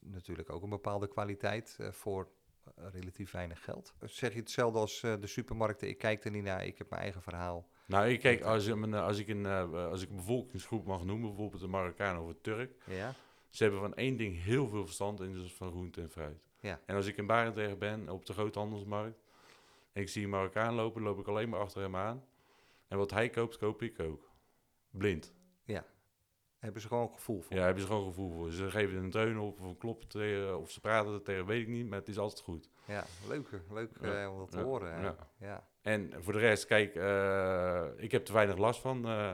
natuurlijk 0.00 0.50
ook 0.50 0.62
een 0.62 0.70
bepaalde 0.70 1.08
kwaliteit 1.08 1.78
voor 1.90 2.28
relatief 2.74 3.30
weinig 3.30 3.64
geld. 3.64 3.94
Zeg 4.00 4.32
je 4.32 4.38
hetzelfde 4.38 4.78
als 4.78 5.00
de 5.00 5.26
supermarkten? 5.26 5.88
Ik 5.88 5.98
kijk 5.98 6.24
er 6.24 6.30
niet 6.30 6.42
naar, 6.42 6.66
ik 6.66 6.78
heb 6.78 6.90
mijn 6.90 7.02
eigen 7.02 7.22
verhaal. 7.22 7.68
Nou, 7.86 8.08
ik 8.08 8.20
kijk, 8.20 8.42
als, 8.42 8.70
als, 8.92 9.18
ik 9.18 9.28
een, 9.28 9.46
als 9.74 10.02
ik 10.02 10.10
een 10.10 10.16
bevolkingsgroep 10.16 10.86
mag 10.86 11.04
noemen, 11.04 11.28
bijvoorbeeld 11.28 11.62
de 11.62 11.68
Marokkaan 11.68 12.18
of 12.18 12.28
de 12.28 12.40
Turk. 12.40 12.82
Ja. 12.86 13.14
Ze 13.50 13.62
hebben 13.62 13.80
van 13.80 13.94
één 13.94 14.16
ding 14.16 14.42
heel 14.42 14.68
veel 14.68 14.84
verstand 14.84 15.20
en 15.20 15.32
dat 15.32 15.44
is 15.44 15.54
van 15.54 15.70
groente 15.70 16.00
en 16.00 16.10
fruit. 16.10 16.48
Ja. 16.60 16.80
En 16.86 16.96
als 16.96 17.06
ik 17.06 17.16
in 17.16 17.26
Barendrecht 17.26 17.78
ben, 17.78 18.08
op 18.08 18.26
de 18.26 18.32
groothandelsmarkt, 18.32 19.23
ik 19.94 20.08
zie 20.08 20.24
een 20.24 20.30
Marokkaan 20.30 20.74
lopen, 20.74 21.02
loop 21.02 21.18
ik 21.18 21.26
alleen 21.26 21.48
maar 21.48 21.60
achter 21.60 21.82
hem 21.82 21.96
aan. 21.96 22.24
En 22.88 22.98
wat 22.98 23.10
hij 23.10 23.30
koopt, 23.30 23.56
koop 23.56 23.82
ik 23.82 24.00
ook. 24.00 24.30
Blind. 24.90 25.34
Ja. 25.64 25.84
Hebben 26.58 26.82
ze 26.82 26.88
gewoon 26.88 27.12
gevoel 27.12 27.40
voor? 27.40 27.56
Ja, 27.56 27.64
hebben 27.64 27.82
ze 27.82 27.88
gewoon 27.88 28.04
gevoel 28.04 28.30
voor. 28.30 28.50
Ze 28.50 28.70
geven 28.70 28.98
een 28.98 29.10
dreun 29.10 29.38
op 29.38 29.60
of 29.60 29.66
een 29.66 29.76
klop 29.76 30.02
tegen, 30.10 30.58
of 30.58 30.70
ze 30.70 30.80
praten 30.80 31.12
er 31.12 31.22
tegen, 31.22 31.46
weet 31.46 31.60
ik 31.60 31.68
niet, 31.68 31.88
maar 31.88 31.98
het 31.98 32.08
is 32.08 32.18
altijd 32.18 32.40
goed. 32.40 32.70
Ja, 32.84 33.04
leuk, 33.28 33.48
leuk 33.70 33.90
ja. 34.00 34.24
uh, 34.24 34.32
om 34.32 34.38
dat 34.38 34.50
te 34.50 34.58
ja. 34.58 34.62
horen. 34.62 35.00
Ja. 35.02 35.16
ja. 35.38 35.68
En 35.82 36.12
voor 36.18 36.32
de 36.32 36.38
rest, 36.38 36.66
kijk, 36.66 36.94
uh, 36.94 37.86
ik 37.96 38.12
heb 38.12 38.28
er 38.28 38.34
weinig 38.34 38.56
last 38.56 38.80
van. 38.80 39.06
Uh, 39.06 39.32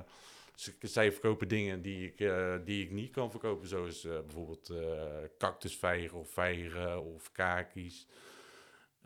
zij 0.81 1.13
verkopen 1.13 1.49
dingen 1.49 1.83
die 1.83 2.13
ik, 2.13 2.19
die 2.65 2.85
ik 2.85 2.91
niet 2.91 3.11
kan 3.11 3.31
verkopen, 3.31 3.69
zoals 3.69 4.03
bijvoorbeeld 4.03 4.73
cactusvijgen 5.39 6.19
of 6.19 6.31
vijgen 6.31 7.03
of 7.03 7.33
kakies. 7.33 8.07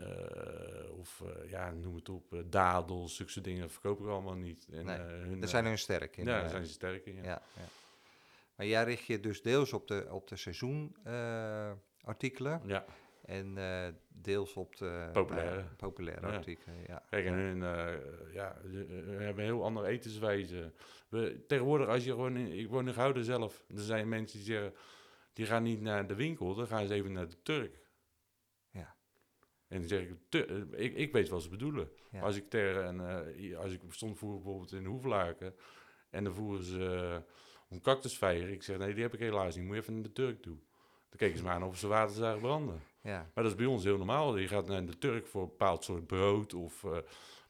Uh, 0.00 0.98
of 0.98 1.22
uh, 1.24 1.50
ja, 1.50 1.70
noem 1.70 1.94
het 1.94 2.08
op, 2.08 2.32
uh, 2.32 2.40
dadels, 2.46 3.16
zulke 3.16 3.40
dingen 3.40 3.70
verkopen 3.70 4.04
we 4.04 4.10
allemaal 4.10 4.34
niet. 4.34 4.68
En, 4.72 4.84
nee, 4.84 4.98
hun, 4.98 5.40
daar 5.40 5.48
zijn 5.48 5.64
hun 5.64 5.78
sterk 5.78 6.16
in. 6.16 6.24
Ja, 6.24 6.40
daar 6.40 6.48
zijn 6.48 6.66
ze 6.66 6.72
sterk 6.72 7.06
in. 7.06 7.16
Ja. 7.16 7.22
Ja, 7.22 7.42
ja. 7.56 7.62
Maar 8.54 8.66
jij 8.66 8.84
richt 8.84 9.04
je 9.04 9.20
dus 9.20 9.42
deels 9.42 9.72
op 9.72 9.88
de, 9.88 10.06
op 10.10 10.28
de 10.28 10.36
seizoenartikelen. 10.36 12.60
ja. 12.66 12.84
En 13.24 13.58
deels 14.08 14.54
op 14.54 14.76
de 14.76 15.08
populaire, 15.12 15.64
populaire 15.76 16.26
artikelen. 16.26 16.76
Ja. 16.86 17.02
Kijk, 17.10 17.26
en 17.26 17.32
hun, 17.32 17.58
ja, 18.32 18.56
we 18.62 19.16
hebben 19.18 19.44
een 19.44 19.50
heel 19.50 19.64
andere 19.64 19.86
etenswijze. 19.86 20.72
We, 21.08 21.44
tegenwoordig, 21.46 21.88
als 21.88 22.04
je 22.04 22.10
gewoon 22.10 22.36
in, 22.36 22.52
ik 22.52 22.68
woon 22.68 22.88
in 22.88 22.94
Gouden 22.94 23.24
zelf, 23.24 23.64
er 23.68 23.82
zijn 23.82 24.08
mensen 24.08 24.38
die 24.38 24.46
zeggen, 24.46 24.74
die 25.32 25.46
gaan 25.46 25.62
niet 25.62 25.80
naar 25.80 26.06
de 26.06 26.14
winkel, 26.14 26.54
dan 26.54 26.66
gaan 26.66 26.86
ze 26.86 26.94
even 26.94 27.12
naar 27.12 27.28
de 27.28 27.42
Turk. 27.42 27.82
En 29.74 29.80
dan 29.80 29.88
zeg 29.88 30.00
ik, 30.00 30.16
te, 30.28 30.66
ik, 30.70 30.94
ik 30.94 31.12
weet 31.12 31.28
wat 31.28 31.42
ze 31.42 31.48
bedoelen. 31.48 31.88
Ja. 32.10 32.20
Als 32.20 32.36
ik 32.36 32.50
tegen 32.50 33.00
een, 33.00 33.26
uh, 33.36 33.58
als 33.58 33.72
ik 33.72 33.80
stond 33.88 34.18
voor 34.18 34.34
bijvoorbeeld 34.34 34.72
in 34.72 34.84
Hoeflaken 34.84 35.54
en 36.10 36.24
dan 36.24 36.34
voeren 36.34 36.64
ze 36.64 36.78
uh, 36.78 37.16
om 37.68 37.80
cactusvijgen. 37.80 38.52
Ik 38.52 38.62
zeg, 38.62 38.78
nee, 38.78 38.94
die 38.94 39.02
heb 39.02 39.14
ik 39.14 39.20
helaas 39.20 39.56
niet. 39.56 39.64
Moet 39.64 39.74
je 39.74 39.80
even 39.80 39.94
naar 39.94 40.02
de 40.02 40.12
Turk 40.12 40.42
toe. 40.42 40.56
Dan 41.08 41.18
keken 41.18 41.38
ze 41.38 41.44
me 41.44 41.50
aan 41.50 41.62
of 41.62 41.78
ze 41.78 41.86
water 41.86 42.16
zagen 42.16 42.40
branden. 42.40 42.80
Ja. 43.00 43.30
Maar 43.34 43.44
dat 43.44 43.52
is 43.52 43.58
bij 43.58 43.66
ons 43.66 43.84
heel 43.84 43.96
normaal. 43.96 44.36
Je 44.36 44.48
gaat 44.48 44.66
naar 44.66 44.86
de 44.86 44.98
Turk 44.98 45.26
voor 45.26 45.42
een 45.42 45.48
bepaald 45.48 45.84
soort 45.84 46.06
brood 46.06 46.54
of 46.54 46.82
uh, 46.82 46.98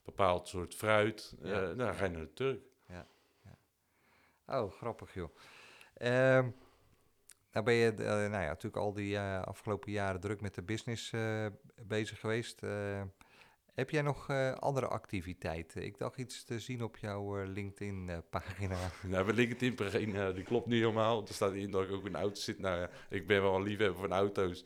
bepaald 0.03 0.47
soort 0.47 0.75
fruit. 0.75 1.35
Ja. 1.41 1.73
dan 1.73 1.95
ga 1.95 2.05
je 2.05 2.11
naar 2.11 2.21
de 2.21 2.33
Turk. 2.33 2.61
Ja. 2.87 3.07
ja. 3.43 4.61
Oh, 4.61 4.71
grappig 4.71 5.13
joh. 5.13 5.29
Um, 6.37 6.55
nou 7.55 7.67
ben 7.67 7.73
je 7.73 7.91
uh, 7.97 8.05
nou 8.05 8.31
ja, 8.31 8.47
natuurlijk 8.47 8.75
al 8.75 8.93
die 8.93 9.13
uh, 9.13 9.41
afgelopen 9.41 9.91
jaren 9.91 10.19
druk 10.19 10.41
met 10.41 10.55
de 10.55 10.61
business 10.61 11.11
uh, 11.11 11.45
bezig 11.87 12.19
geweest. 12.19 12.61
heb 13.73 13.89
jij 13.89 14.01
nog 14.01 14.29
andere 14.59 14.87
activiteiten? 14.87 15.83
Ik 15.83 15.97
dacht 15.97 16.17
iets 16.17 16.43
te 16.43 16.59
zien 16.59 16.83
op 16.83 16.97
jouw 16.97 17.43
LinkedIn-pagina. 17.43 18.77
nou, 19.07 19.25
mijn 19.25 19.35
LinkedIn-pagina 19.35 20.31
die 20.31 20.43
klopt 20.43 20.67
niet 20.67 20.79
helemaal. 20.79 21.27
Er 21.27 21.33
staat 21.33 21.53
in 21.53 21.71
dat 21.71 21.83
ik 21.83 21.91
ook 21.91 22.05
in 22.05 22.15
auto 22.15 22.39
zit. 22.39 22.59
Nou, 22.59 22.87
ik 23.09 23.27
ben 23.27 23.41
wel 23.41 23.55
een 23.55 23.63
liefhebber 23.63 23.99
van 23.99 24.11
auto's. 24.11 24.65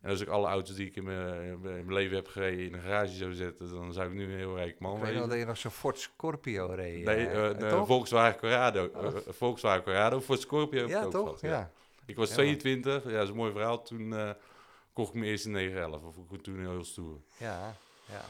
En 0.00 0.10
als 0.10 0.20
ik 0.20 0.28
alle 0.28 0.46
auto's 0.46 0.74
die 0.74 0.86
ik 0.86 0.96
in 0.96 1.04
mijn, 1.04 1.42
in 1.42 1.60
mijn 1.60 1.92
leven 1.92 2.16
heb 2.16 2.26
gereden 2.26 2.64
in 2.64 2.74
een 2.74 2.80
garage 2.80 3.14
zou 3.14 3.32
zetten, 3.32 3.70
dan 3.70 3.92
zou 3.92 4.08
ik 4.08 4.14
nu 4.14 4.24
een 4.24 4.38
heel 4.38 4.56
rijk 4.56 4.78
man 4.78 4.98
zijn. 4.98 5.12
Ik 5.12 5.18
weet 5.18 5.28
dat 5.28 5.38
je 5.38 5.44
nog 5.44 5.56
zo'n 5.56 5.70
Ford 5.70 5.98
Scorpio 5.98 6.66
reed. 6.66 7.04
Nee, 7.04 7.30
uh, 7.30 7.84
Volkswagen 7.84 8.40
Corrado. 8.40 8.90
Oh. 8.94 9.16
Volkswagen 9.28 9.82
Corrado, 9.82 10.20
Ford 10.20 10.40
Scorpio. 10.40 10.88
Ja, 10.88 11.08
toch? 11.08 11.40
Ja. 11.40 11.50
ja. 11.50 11.70
Ik 12.10 12.16
was 12.16 12.30
22, 12.30 13.04
ja, 13.04 13.10
dat 13.10 13.22
is 13.22 13.28
een 13.28 13.36
mooi 13.36 13.52
verhaal. 13.52 13.82
Toen 13.82 14.00
uh, 14.00 14.30
kocht 14.92 15.08
ik 15.08 15.14
mijn 15.14 15.30
eerste 15.30 15.48
911, 15.48 16.02
of 16.02 16.32
ik 16.32 16.42
toen 16.42 16.60
heel 16.60 16.84
stoer. 16.84 17.20
Ja, 17.36 17.76
ja. 18.08 18.24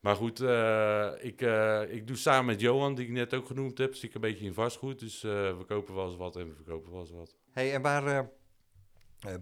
Maar 0.00 0.16
goed, 0.16 0.40
uh, 0.40 1.10
ik, 1.18 1.40
uh, 1.40 1.94
ik 1.94 2.06
doe 2.06 2.16
samen 2.16 2.46
met 2.46 2.60
Johan, 2.60 2.94
die 2.94 3.06
ik 3.06 3.12
net 3.12 3.34
ook 3.34 3.46
genoemd 3.46 3.78
heb, 3.78 3.94
zie 3.94 4.08
ik 4.08 4.14
een 4.14 4.20
beetje 4.20 4.44
in 4.44 4.54
vastgoed. 4.54 4.98
Dus 4.98 5.20
we 5.22 5.64
kopen 5.66 5.94
wel 5.94 6.06
eens 6.06 6.16
wat 6.16 6.36
en 6.36 6.48
we 6.48 6.54
verkopen 6.54 6.90
wel 6.90 7.00
eens 7.00 7.10
wat. 7.10 7.36
hey, 7.50 7.74
en 7.74 7.82
waar 7.82 8.30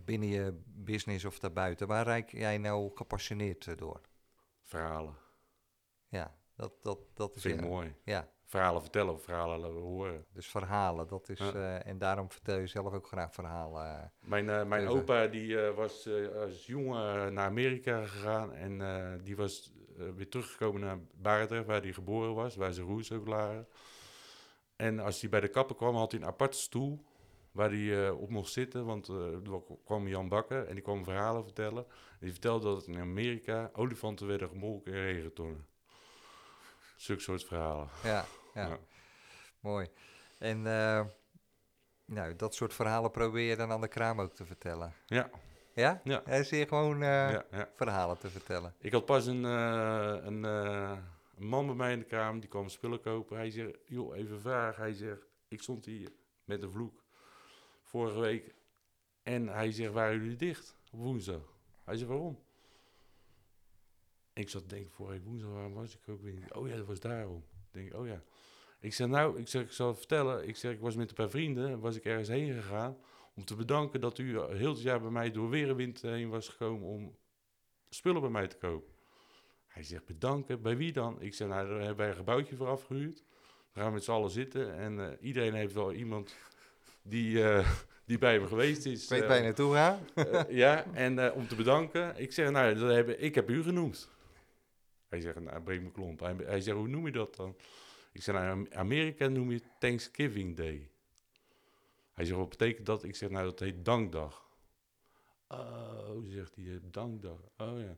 binnen 0.05 0.29
je 0.29 0.61
business 0.65 1.25
of 1.25 1.39
daarbuiten, 1.39 1.87
waar 1.87 2.05
rijk 2.05 2.31
jij 2.31 2.59
nou 2.59 2.91
gepassioneerd 2.95 3.79
door? 3.79 4.01
Verhalen. 4.63 5.17
Ja, 6.09 6.35
dat, 6.57 6.73
dat, 6.83 6.99
dat 7.15 7.35
is 7.37 7.43
Vind 7.43 7.61
ik 7.61 7.67
mooi. 7.67 7.95
Ja, 8.05 8.29
verhalen 8.53 8.81
vertellen 8.83 9.13
of 9.13 9.23
verhalen 9.23 9.73
horen. 9.73 10.25
Dus 10.33 10.47
verhalen, 10.47 11.07
dat 11.07 11.29
is... 11.29 11.39
Ja. 11.39 11.53
eh, 11.53 11.87
en 11.87 11.99
daarom 11.99 12.31
vertel 12.31 12.59
je 12.59 12.67
zelf 12.67 12.93
ook 12.93 13.07
graag 13.07 13.35
verhalen. 13.35 14.13
Mijn, 14.21 14.51
eh, 14.51 14.65
mijn 14.65 14.83
Even. 14.83 14.95
opa 14.95 15.27
die 15.27 15.61
eh, 15.67 15.75
was 15.75 16.07
eh, 16.07 16.29
als 16.37 16.67
jongen 16.67 17.27
eh, 17.27 17.31
naar 17.33 17.47
Amerika 17.47 18.05
gegaan 18.07 18.53
en 18.53 18.81
eh, 18.81 19.13
die 19.23 19.37
was 19.37 19.73
eh, 19.99 20.05
weer 20.17 20.29
teruggekomen 20.29 20.81
naar 20.81 20.99
Barendrecht, 21.15 21.67
waar 21.67 21.81
hij 21.83 21.93
geboren 21.93 22.35
was, 22.35 22.57
waar 22.57 22.73
zijn 22.73 22.87
roers 22.87 23.13
ook 23.13 23.27
lagen. 23.27 23.67
En 24.77 24.99
als 25.01 25.21
hij 25.21 25.31
bij 25.31 25.41
de 25.41 25.49
kapper 25.49 25.77
kwam, 25.77 25.95
had 25.95 26.13
hij 26.13 26.21
een 26.21 26.27
aparte 26.27 26.59
stoel 26.59 27.05
waar 27.53 27.71
hij 27.71 28.07
eh, 28.07 28.21
op 28.21 28.31
mocht 28.31 28.53
zitten, 28.53 28.85
want 28.85 29.09
eh 29.09 29.33
er 29.33 29.63
kwam 29.85 30.09
Jan 30.09 30.29
Bakker 30.29 30.67
en 30.67 30.75
die 30.75 30.83
kwam 30.83 31.05
verhalen 31.05 31.45
vertellen. 31.45 31.85
En 31.87 32.19
die 32.21 32.31
vertelde 32.31 32.65
dat 32.75 32.87
in 32.87 32.99
Amerika 32.99 33.71
olifanten 33.73 34.27
werden 34.27 34.49
gemolken 34.49 34.93
in 34.93 35.03
regentonnen. 35.03 35.67
Zulke 36.97 37.23
soort 37.23 37.45
verhalen. 37.45 37.89
Ja, 38.03 38.25
ja. 38.55 38.79
Mooi. 39.61 39.89
En 40.39 40.67
eh, 40.67 41.07
nou, 42.05 42.37
dat 42.37 42.55
soort 42.55 42.75
verhalen 42.75 43.11
probeer 43.11 43.49
je 43.49 43.57
dan 43.57 43.71
aan 43.71 43.81
de 43.81 43.89
kraam 43.89 44.21
ook 44.21 44.35
te 44.35 44.45
vertellen. 44.45 44.95
Ja, 45.07 45.31
Ja? 45.75 46.01
Ja. 46.05 46.23
Hij 46.25 46.47
je 46.51 46.67
gewoon 46.67 47.03
eh, 47.03 47.39
verhalen 47.75 48.19
te 48.19 48.31
vertellen. 48.31 48.75
Ik 48.79 48.93
had 48.93 49.05
pas 49.05 49.27
een, 49.27 49.45
eh, 49.45 50.17
een, 50.23 50.43
een 50.43 51.47
man 51.47 51.67
bij 51.67 51.75
mij 51.75 51.93
in 51.93 51.99
de 51.99 52.05
kamer, 52.05 52.41
die 52.41 52.51
kwam 52.51 52.69
spullen 52.69 53.01
kopen. 53.01 53.37
Hij 53.37 53.51
zegt, 53.51 53.79
joh, 53.85 54.17
even 54.17 54.41
vraag. 54.41 54.77
Hij 54.77 54.93
zegt, 54.93 55.27
ik 55.49 55.63
stond 55.63 55.85
hier 55.85 56.13
met 56.45 56.63
een 56.63 56.71
vloek 56.71 57.03
vorige 57.83 58.21
week. 58.21 58.55
En 59.23 59.49
hij 59.49 59.73
zegt, 59.73 59.93
waren 59.93 60.21
jullie 60.21 60.37
dicht 60.37 60.77
op 60.93 60.99
woensdag? 60.99 61.57
Hij 61.85 61.97
zegt, 61.97 62.09
waarom? 62.09 62.39
Ik 64.33 64.49
zat 64.49 64.63
te 64.63 64.75
denken, 64.75 64.91
vorige 64.91 65.23
woensdag, 65.23 65.51
waarom 65.51 65.75
was 65.75 65.95
ik 65.95 66.09
ook 66.09 66.23
weer 66.23 66.33
niet? 66.33 66.53
Oh 66.53 66.69
ja, 66.69 66.77
dat 66.77 66.87
was 66.87 67.01
daarom. 67.01 67.45
Ik 67.67 67.73
denk, 67.73 67.95
oh 67.95 68.07
ja. 68.07 68.23
Ik 68.83 68.95
zeg, 68.95 69.07
nou, 69.09 69.39
ik, 69.39 69.49
zeg, 69.49 69.63
ik 69.63 69.73
zal 69.73 69.89
het 69.89 69.99
vertellen. 69.99 70.49
Ik 70.49 70.57
zeg, 70.57 70.73
ik 70.73 70.81
was 70.81 70.97
met 70.97 71.09
een 71.09 71.15
paar 71.15 71.31
vrienden, 71.31 71.81
was 71.81 71.97
ik 71.97 72.05
ergens 72.05 72.29
heen 72.29 72.53
gegaan... 72.53 72.97
om 73.35 73.45
te 73.45 73.55
bedanken 73.55 74.01
dat 74.01 74.19
u 74.19 74.41
heel 74.41 74.71
het 74.73 74.83
jaar 74.83 75.01
bij 75.01 75.11
mij 75.11 75.31
door 75.31 75.51
weer 75.51 75.69
en 75.69 75.77
wind 75.77 76.03
heen 76.03 76.29
was 76.29 76.49
gekomen... 76.49 76.89
om 76.89 77.17
spullen 77.89 78.21
bij 78.21 78.31
mij 78.31 78.47
te 78.47 78.57
kopen. 78.57 78.93
Hij 79.67 79.83
zegt, 79.83 80.07
bedanken. 80.07 80.63
Bij 80.63 80.77
wie 80.77 80.93
dan? 80.93 81.21
Ik 81.21 81.35
zeg, 81.35 81.49
nou, 81.49 81.69
daar 81.69 81.79
hebben 81.79 81.97
wij 81.97 82.09
een 82.09 82.15
gebouwtje 82.15 82.57
voor 82.57 82.69
afgehuurd. 82.69 83.25
We 83.73 83.81
gaan 83.81 83.93
met 83.93 84.05
z'n 84.05 84.11
allen 84.11 84.31
zitten. 84.31 84.75
En 84.77 85.11
eh, 85.11 85.17
iedereen 85.27 85.55
heeft 85.55 85.75
wel 85.75 85.93
iemand 85.93 86.35
die, 87.03 87.45
eh, 87.45 87.69
die 88.05 88.19
bij 88.19 88.33
hem 88.35 88.47
geweest 88.47 88.87
is. 88.87 89.09
Weet 89.09 89.23
eh, 89.23 89.29
waar 89.29 89.37
je 89.37 89.43
naartoe 89.43 89.75
gaat. 89.75 89.99
eh, 90.15 90.43
ja, 90.49 90.85
en 90.93 91.19
eh, 91.19 91.37
om 91.37 91.49
te 91.49 91.55
bedanken. 91.55 92.17
Ik 92.17 92.33
zeg, 92.33 92.51
nou, 92.51 92.75
dat 92.75 92.95
heb, 92.95 93.09
ik 93.09 93.35
heb 93.35 93.51
u 93.51 93.63
genoemd. 93.63 94.09
Hij 95.09 95.21
zegt, 95.21 95.41
nou, 95.41 95.63
breng 95.63 95.83
me 95.83 95.91
klomp. 95.91 96.21
Hij, 96.21 96.35
hij 96.45 96.61
zegt, 96.61 96.77
hoe 96.77 96.89
noem 96.89 97.07
je 97.07 97.13
dat 97.13 97.37
dan? 97.37 97.57
Ik 98.13 98.23
zeg, 98.23 98.35
nou, 98.35 98.59
in 98.59 98.75
Amerika 98.75 99.29
noem 99.29 99.51
je 99.51 99.63
Thanksgiving 99.79 100.57
Day. 100.57 100.91
Hij 102.13 102.25
zegt, 102.25 102.39
wat 102.39 102.49
betekent 102.49 102.87
dat? 102.87 103.05
Ik 103.05 103.15
zeg, 103.15 103.31
nou, 103.31 103.45
dat 103.45 103.59
heet 103.59 103.85
dankdag. 103.85 104.51
Oh, 105.49 106.25
zegt 106.25 106.57
hij, 106.57 106.81
dankdag. 106.83 107.39
Oh 107.57 107.81
ja. 107.81 107.97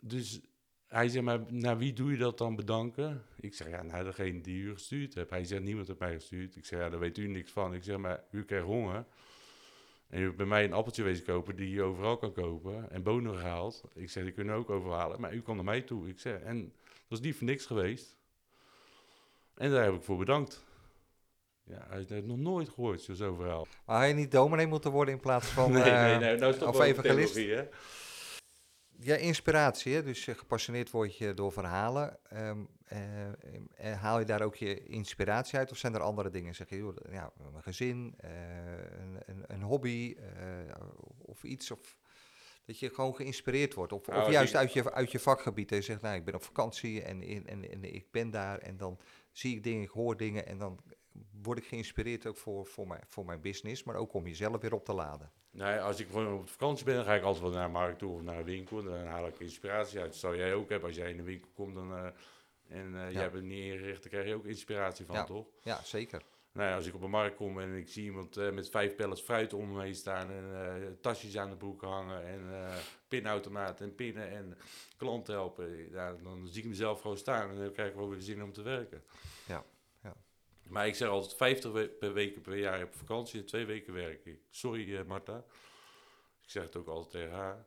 Dus 0.00 0.40
hij 0.86 1.08
zegt, 1.08 1.24
maar 1.24 1.52
naar 1.52 1.78
wie 1.78 1.92
doe 1.92 2.10
je 2.10 2.16
dat 2.16 2.38
dan 2.38 2.56
bedanken? 2.56 3.22
Ik 3.36 3.54
zeg, 3.54 3.68
ja, 3.68 3.82
naar 3.82 4.04
degene 4.04 4.40
die 4.40 4.62
u 4.62 4.72
gestuurd 4.72 5.14
hebt. 5.14 5.30
Hij 5.30 5.44
zegt, 5.44 5.62
niemand 5.62 5.86
heeft 5.86 5.98
mij 5.98 6.14
gestuurd. 6.14 6.56
Ik 6.56 6.64
zeg, 6.64 6.78
ja, 6.78 6.88
daar 6.88 7.00
weet 7.00 7.18
u 7.18 7.26
niks 7.26 7.50
van. 7.50 7.74
Ik 7.74 7.82
zeg, 7.82 7.96
maar 7.96 8.24
u 8.30 8.44
krijgt 8.44 8.66
honger. 8.66 9.06
En 10.08 10.20
u 10.20 10.24
hebt 10.24 10.36
bij 10.36 10.46
mij 10.46 10.64
een 10.64 10.72
appeltje 10.72 11.02
wezen 11.02 11.24
kopen 11.24 11.56
die 11.56 11.70
je 11.70 11.82
overal 11.82 12.16
kan 12.16 12.32
kopen. 12.32 12.90
En 12.90 13.02
bonen 13.02 13.36
gehaald. 13.36 13.84
Ik 13.94 14.10
zeg, 14.10 14.24
die 14.24 14.32
kunnen 14.32 14.54
ook 14.54 14.70
overhalen. 14.70 15.20
Maar 15.20 15.34
u 15.34 15.42
kwam 15.42 15.56
naar 15.56 15.64
mij 15.64 15.82
toe. 15.82 16.08
Ik 16.08 16.18
zeg, 16.18 16.40
en 16.40 16.72
dat 17.08 17.18
is 17.18 17.24
niet 17.24 17.36
voor 17.36 17.46
niks 17.46 17.66
geweest. 17.66 18.16
En 19.54 19.70
daar 19.70 19.84
heb 19.84 19.94
ik 19.94 20.02
voor 20.02 20.16
bedankt. 20.16 20.64
Ja, 21.64 21.86
hij 21.88 22.04
heeft 22.08 22.26
nog 22.26 22.38
nooit 22.38 22.68
gehoord, 22.68 23.08
zo'n 23.12 23.36
verhaal. 23.36 23.66
Maar 23.86 23.98
had 23.98 24.08
je 24.08 24.14
niet 24.14 24.30
dominee 24.30 24.66
moeten 24.66 24.90
worden 24.90 25.14
in 25.14 25.20
plaats 25.20 25.46
van... 25.46 25.72
nee, 25.72 25.82
eh, 25.82 26.02
nee, 26.02 26.18
nee. 26.18 26.36
Nou 26.36 26.52
is 26.52 26.58
dat 26.58 26.68
of 26.68 26.80
evangelist? 26.80 27.34
hè? 27.34 27.68
Ja, 28.98 29.16
inspiratie, 29.16 29.94
hè? 29.94 30.02
dus 30.02 30.26
eh, 30.26 30.34
gepassioneerd 30.34 30.90
word 30.90 31.18
je 31.18 31.34
door 31.34 31.52
verhalen. 31.52 32.18
Ehm, 32.28 32.58
eh, 33.74 34.00
haal 34.00 34.18
je 34.18 34.24
daar 34.24 34.42
ook 34.42 34.56
je 34.56 34.84
inspiratie 34.84 35.58
uit 35.58 35.70
of 35.70 35.76
zijn 35.76 35.94
er 35.94 36.00
andere 36.00 36.30
dingen? 36.30 36.54
Zeg 36.54 36.68
je, 36.68 36.76
joh, 36.76 36.96
ja, 37.10 37.32
een 37.54 37.62
gezin, 37.62 38.14
een, 38.18 39.18
een, 39.26 39.44
een 39.46 39.62
hobby 39.62 40.16
of 41.18 41.42
iets? 41.44 41.70
Of 41.70 41.98
dat 42.64 42.78
je 42.78 42.90
gewoon 42.90 43.14
geïnspireerd 43.14 43.74
wordt. 43.74 43.92
Of, 43.92 44.06
Nou, 44.06 44.18
of 44.18 44.24
als 44.24 44.34
juist 44.34 44.54
uit 44.54 44.72
je, 44.72 44.92
uit 44.92 45.12
je 45.12 45.18
vakgebied. 45.18 45.70
En 45.70 45.76
je 45.76 45.82
zegt, 45.82 46.00
nou, 46.00 46.16
ik 46.16 46.24
ben 46.24 46.34
op 46.34 46.42
vakantie 46.42 47.02
en, 47.02 47.22
en, 47.22 47.46
en, 47.46 47.70
en 47.70 47.94
ik 47.94 48.10
ben 48.10 48.30
daar. 48.30 48.58
En 48.58 48.76
dan 48.76 48.98
zie 49.34 49.56
ik 49.56 49.62
dingen, 49.62 49.82
ik 49.82 49.88
hoor 49.88 50.16
dingen. 50.16 50.46
En 50.46 50.58
dan 50.58 50.78
word 51.42 51.58
ik 51.58 51.64
geïnspireerd 51.64 52.26
ook 52.26 52.36
voor, 52.36 52.66
voor, 52.66 52.86
mijn, 52.86 53.02
voor 53.06 53.24
mijn 53.24 53.40
business. 53.40 53.82
Maar 53.84 53.94
ook 53.96 54.12
om 54.12 54.26
jezelf 54.26 54.60
weer 54.60 54.74
op 54.74 54.84
te 54.84 54.92
laden. 54.94 55.30
Nee, 55.50 55.80
als 55.80 56.00
ik 56.00 56.06
gewoon 56.08 56.38
op 56.38 56.48
vakantie 56.48 56.84
ben, 56.84 56.94
dan 56.94 57.04
ga 57.04 57.14
ik 57.14 57.22
altijd 57.22 57.42
wel 57.42 57.52
naar 57.52 57.66
de 57.66 57.72
markt 57.72 57.98
toe 57.98 58.12
of 58.14 58.22
naar 58.22 58.38
een 58.38 58.44
winkel. 58.44 58.82
Dan 58.82 59.06
haal 59.06 59.26
ik 59.26 59.40
inspiratie 59.40 59.98
uit. 60.00 60.10
Dat 60.10 60.20
zou 60.20 60.36
jij 60.36 60.54
ook 60.54 60.68
hebben 60.68 60.88
als 60.88 60.96
jij 60.98 61.10
in 61.10 61.16
de 61.16 61.22
winkel 61.22 61.50
komt 61.54 61.74
dan, 61.74 61.92
eh, 61.96 62.04
en 62.68 62.94
eh, 62.94 63.00
Ja. 63.02 63.10
jij 63.10 63.22
hebt 63.22 63.34
het 63.34 63.44
niet 63.44 63.64
ingericht, 63.72 64.02
dan 64.02 64.10
krijg 64.10 64.26
je 64.26 64.34
ook 64.34 64.44
inspiratie 64.44 65.06
van, 65.06 65.14
Ja. 65.14 65.24
toch? 65.24 65.46
Ja, 65.62 65.82
zeker. 65.82 66.22
Nou, 66.54 66.74
als 66.74 66.86
ik 66.86 66.94
op 66.94 67.02
een 67.02 67.10
markt 67.10 67.36
kom 67.36 67.60
en 67.60 67.74
ik 67.76 67.88
zie 67.88 68.04
iemand 68.04 68.36
eh, 68.36 68.50
met 68.50 68.70
vijf 68.70 68.94
pallets 68.94 69.20
fruit 69.20 69.52
om 69.52 69.72
me 69.72 69.82
heen 69.82 69.94
staan 69.94 70.30
en 70.30 70.54
eh, 70.54 70.88
tasjes 71.00 71.36
aan 71.36 71.50
de 71.50 71.56
broek 71.56 71.82
hangen 71.82 72.26
en 72.26 72.40
eh 72.52 72.76
pinautomaten 73.08 73.86
en 73.86 73.94
pinnen 73.94 74.28
en 74.30 74.58
klanten 74.96 75.34
helpen, 75.34 75.90
ja, 75.90 76.12
dan 76.12 76.48
zie 76.48 76.62
ik 76.62 76.68
mezelf 76.68 77.00
gewoon 77.00 77.16
staan 77.16 77.50
en 77.50 77.56
dan 77.56 77.72
krijg 77.72 77.88
ik 77.90 77.94
wel 77.96 78.08
weer 78.08 78.20
zin 78.20 78.42
om 78.42 78.52
te 78.52 78.62
werken. 78.62 79.04
Ja, 79.46 79.64
ja. 80.02 80.14
Maar 80.68 80.86
ik 80.86 80.94
zeg 80.94 81.08
altijd 81.08 81.34
50 81.34 81.72
we- 81.72 81.88
per 81.88 82.12
weken 82.12 82.40
per 82.42 82.56
jaar 82.56 82.82
op 82.82 82.94
vakantie 82.94 83.40
en 83.40 83.46
twee 83.46 83.64
weken 83.64 83.92
werk 83.94 84.24
ik. 84.24 84.40
Sorry 84.50 85.04
Marta. 85.06 85.36
Ik 86.42 86.50
zeg 86.50 86.62
het 86.62 86.76
ook 86.76 86.86
altijd 86.88 87.10
tegen 87.10 87.36
haar. 87.36 87.66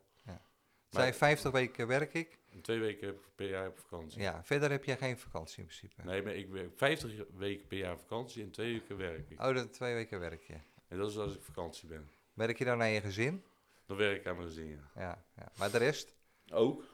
Zijn 0.88 1.14
50 1.14 1.52
weken 1.52 1.86
werk 1.86 2.14
ik. 2.14 2.37
Twee 2.62 2.78
weken 2.78 3.18
per 3.34 3.48
jaar 3.48 3.68
op 3.68 3.78
vakantie. 3.78 4.20
Ja, 4.20 4.44
verder 4.44 4.70
heb 4.70 4.84
jij 4.84 4.96
geen 4.96 5.18
vakantie 5.18 5.58
in 5.58 5.64
principe. 5.64 6.02
Nee, 6.04 6.22
maar 6.22 6.34
ik 6.34 6.48
werk 6.48 6.70
50 6.74 7.10
weken 7.36 7.66
per 7.66 7.78
jaar 7.78 7.98
vakantie 7.98 8.42
en 8.42 8.50
twee 8.50 8.72
weken 8.72 8.96
werk 8.96 9.30
ik. 9.30 9.40
Oh, 9.42 9.54
dat 9.54 9.72
twee 9.72 9.94
weken 9.94 10.20
werk 10.20 10.42
je. 10.42 10.54
En 10.88 10.98
dat 10.98 11.10
is 11.10 11.16
als 11.16 11.34
ik 11.34 11.42
vakantie 11.42 11.88
ben. 11.88 12.08
Werk 12.34 12.58
je 12.58 12.64
dan 12.64 12.78
naar 12.78 12.88
je 12.88 13.00
gezin? 13.00 13.44
Dan 13.86 13.96
werk 13.96 14.16
ik 14.20 14.26
aan 14.26 14.36
mijn 14.36 14.48
gezin. 14.48 14.68
ja. 14.68 14.90
Ja, 14.94 15.24
ja. 15.36 15.52
maar 15.58 15.70
de 15.70 15.78
rest? 15.78 16.14
Ook. 16.52 16.84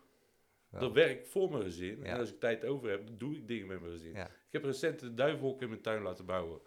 Wel. 0.69 0.81
Dan 0.81 0.93
werk 0.93 1.21
ik 1.21 1.27
voor 1.27 1.51
mijn 1.51 1.63
gezin. 1.63 1.99
Ja. 1.99 2.05
En 2.05 2.19
als 2.19 2.31
ik 2.31 2.41
tijd 2.41 2.65
over 2.65 2.91
heb, 2.91 3.07
dan 3.07 3.19
doe 3.19 3.35
ik 3.37 3.49
dingen 3.49 3.67
met 3.67 3.81
mijn 3.81 3.93
gezin. 3.93 4.13
Ja. 4.13 4.27
Ik 4.27 4.53
heb 4.53 4.65
recent 4.65 5.03
een 5.03 5.15
duivenhok 5.15 5.63
in 5.63 5.69
mijn 5.69 5.81
tuin 5.81 6.03
laten 6.03 6.25
bouwen. 6.25 6.61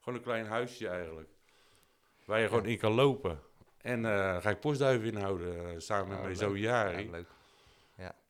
Gewoon 0.00 0.18
een 0.18 0.24
klein 0.24 0.46
huisje 0.46 0.88
eigenlijk. 0.88 1.28
Waar 2.24 2.40
je 2.40 2.48
gewoon 2.48 2.66
in 2.66 2.78
kan 2.78 2.92
lopen. 2.92 3.40
En 3.80 4.04
eh, 4.04 4.40
ga 4.40 4.50
ik 4.50 4.60
postduiven 4.60 5.08
inhouden 5.08 5.68
eh, 5.70 5.74
samen 5.78 6.08
met 6.08 6.16
Oh, 6.16 6.22
mijn 6.24 6.36
leuk. 6.36 6.42
zoon 6.48 6.58
Ja, 6.58 6.90
Jari. 6.90 7.10
leuk. 7.10 7.28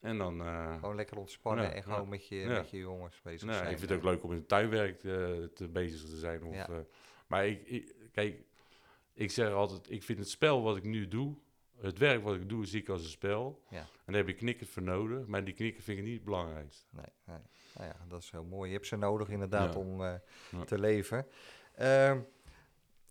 En 0.05 0.19
dan... 0.19 0.40
eh, 0.40 0.79
Gewoon 0.79 0.95
lekker 0.97 1.17
ontspannen 1.19 1.64
Ja, 1.64 1.71
en 1.73 1.83
gewoon 1.83 2.03
ja, 2.03 2.09
met, 2.09 2.27
je, 2.29 2.47
met 2.47 2.71
je 2.71 2.79
jongens 2.79 3.21
bezig 3.23 3.47
nou, 3.49 3.59
zijn. 3.59 3.71
ik 3.71 3.79
vind 3.79 3.90
het 3.90 3.99
ook 3.99 4.05
leuk 4.05 4.23
om 4.25 4.31
in 4.31 4.37
het 4.38 4.49
tuinwerk 4.49 5.01
te, 5.01 5.51
te 5.55 5.69
bezig 5.69 6.01
te 6.01 6.17
zijn. 6.17 6.45
Of, 6.45 6.55
eh, 6.55 6.77
maar 7.27 7.47
ik, 7.47 7.67
ik, 7.67 7.95
kijk, 8.12 8.43
ik 9.12 9.31
zeg 9.31 9.53
altijd, 9.53 9.90
ik 9.90 10.03
vind 10.03 10.19
het 10.19 10.29
spel 10.29 10.62
wat 10.62 10.77
ik 10.77 10.85
nu 10.85 11.09
doe, 11.09 11.35
het 11.81 11.99
werk 11.99 12.23
wat 12.23 12.35
ik 12.35 12.49
doe, 12.49 12.67
zie 12.67 12.81
ik 12.81 12.88
als 12.88 13.03
een 13.03 13.09
spel. 13.09 13.62
Ja. 13.69 13.79
En 13.79 13.87
daar 14.12 14.17
heb 14.17 14.29
ik 14.29 14.37
knikken 14.37 14.67
voor 14.67 14.83
nodig, 14.83 15.27
maar 15.27 15.45
die 15.45 15.55
knikken 15.55 15.83
vind 15.83 15.99
ik 15.99 16.05
niet 16.05 16.14
het 16.14 16.25
belangrijkste. 16.25 16.87
Nee, 16.90 17.05
nee. 17.25 17.38
Nou 17.77 17.88
ja, 17.88 17.97
dat 18.09 18.23
is 18.23 18.31
heel 18.31 18.45
mooi. 18.45 18.69
Je 18.71 18.75
hebt 18.77 18.87
ze 18.88 18.97
nodig 18.97 19.29
inderdaad 19.29 19.75
Ja. 19.75 19.81
om 19.81 20.03
eh, 20.05 20.14
Ja. 20.51 20.64
te 20.64 20.79
leven. 20.79 21.27
Ehm, 21.75 22.21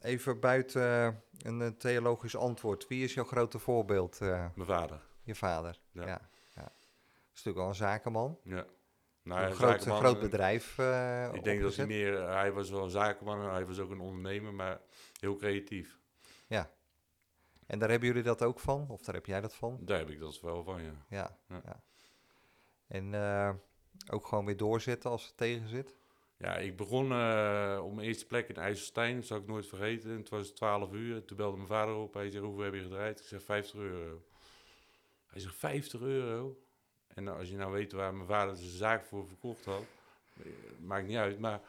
even 0.01 0.39
buiten 0.39 0.81
eh, 0.81 1.13
een, 1.49 1.61
eh, 1.61 1.67
theologisch 1.67 2.35
antwoord. 2.35 2.87
Wie 2.87 3.03
is 3.03 3.13
jouw 3.13 3.23
grote 3.25 3.59
voorbeeld? 3.59 4.21
eh, 4.21 4.45
Mijn 4.55 4.67
vader, 4.67 5.01
je 5.23 5.35
vader? 5.35 5.79
Ja. 5.91 6.29
Ja. 7.33 7.41
ja. 7.41 7.41
is 7.41 7.43
natuurlijk 7.43 7.57
wel 7.57 7.67
een 7.67 7.75
zakenman. 7.75 8.39
ja. 8.43 8.65
Nou, 9.23 9.41
ja, 9.41 9.47
een 9.47 9.53
groot, 9.53 10.19
bedrijf. 10.19 10.77
eh, 10.77 11.29
Ik 11.33 11.43
denk 11.43 11.61
dat 11.61 11.75
hij 11.75 11.85
meer, 11.85 12.19
eh, 12.19 12.33
hij 12.35 12.51
was 12.51 12.69
wel 12.69 12.83
een 12.83 12.89
zakenman, 12.89 13.39
hij 13.39 13.65
was 13.65 13.79
ook 13.79 13.91
een 13.91 13.99
ondernemer, 13.99 14.53
maar 14.53 14.81
heel 15.19 15.35
creatief. 15.35 16.01
En 17.67 17.79
daar 17.79 17.89
hebben 17.89 18.07
jullie 18.07 18.23
dat 18.23 18.43
ook 18.43 18.59
van? 18.59 18.89
Of 18.89 19.01
daar 19.01 19.15
heb 19.15 19.25
jij 19.25 19.41
dat 19.41 19.55
van? 19.55 19.77
Daar 19.81 19.97
heb 19.97 20.09
ik 20.09 20.19
dat 20.19 20.41
wel 20.41 20.63
van, 20.63 20.81
ja. 20.83 21.05
Ja. 21.09 21.37
ja. 21.47 21.61
Ja. 21.65 21.83
En 22.87 23.13
eh, 23.13 23.53
ook 24.11 24.27
gewoon 24.27 24.45
weer 24.45 24.57
doorzetten 24.57 25.09
als 25.09 25.25
het 25.25 25.37
tegen 25.37 25.67
zit? 25.67 25.95
Ja, 26.37 26.55
ik 26.57 26.77
begon 26.77 27.11
eh, 27.11 27.81
op 27.83 27.93
mijn 27.93 28.07
eerste 28.07 28.25
plek 28.25 28.49
in 28.49 28.55
IJsselstein, 28.55 29.15
dat 29.15 29.25
zal 29.25 29.37
ik 29.37 29.47
nooit 29.47 29.67
vergeten. 29.67 30.09
En 30.11 30.17
het 30.17 30.29
was 30.29 30.49
12 30.49 30.91
uur. 30.93 31.25
Toen 31.25 31.37
belde 31.37 31.55
mijn 31.55 31.67
vader 31.67 31.95
op. 31.95 32.13
Hij 32.13 32.31
zei, 32.31 32.43
hoeveel 32.43 32.63
heb 32.63 32.73
je 32.73 32.81
gedraaid? 32.81 33.19
Ik 33.19 33.25
zeg, 33.25 33.43
50 33.43 33.79
euro. 33.79 34.23
Hij 35.27 35.41
zegt, 35.41 35.55
50 35.55 36.01
euro? 36.01 36.62
En 37.15 37.27
als 37.27 37.49
je 37.49 37.55
nou 37.55 37.71
weet 37.71 37.91
waar 37.91 38.13
mijn 38.13 38.27
vader 38.27 38.55
zijn 38.55 38.69
zaak 38.69 39.05
voor 39.05 39.27
verkocht 39.27 39.65
had, 39.65 39.83
maakt 40.79 41.07
niet 41.07 41.17
uit. 41.17 41.39
Maar 41.39 41.61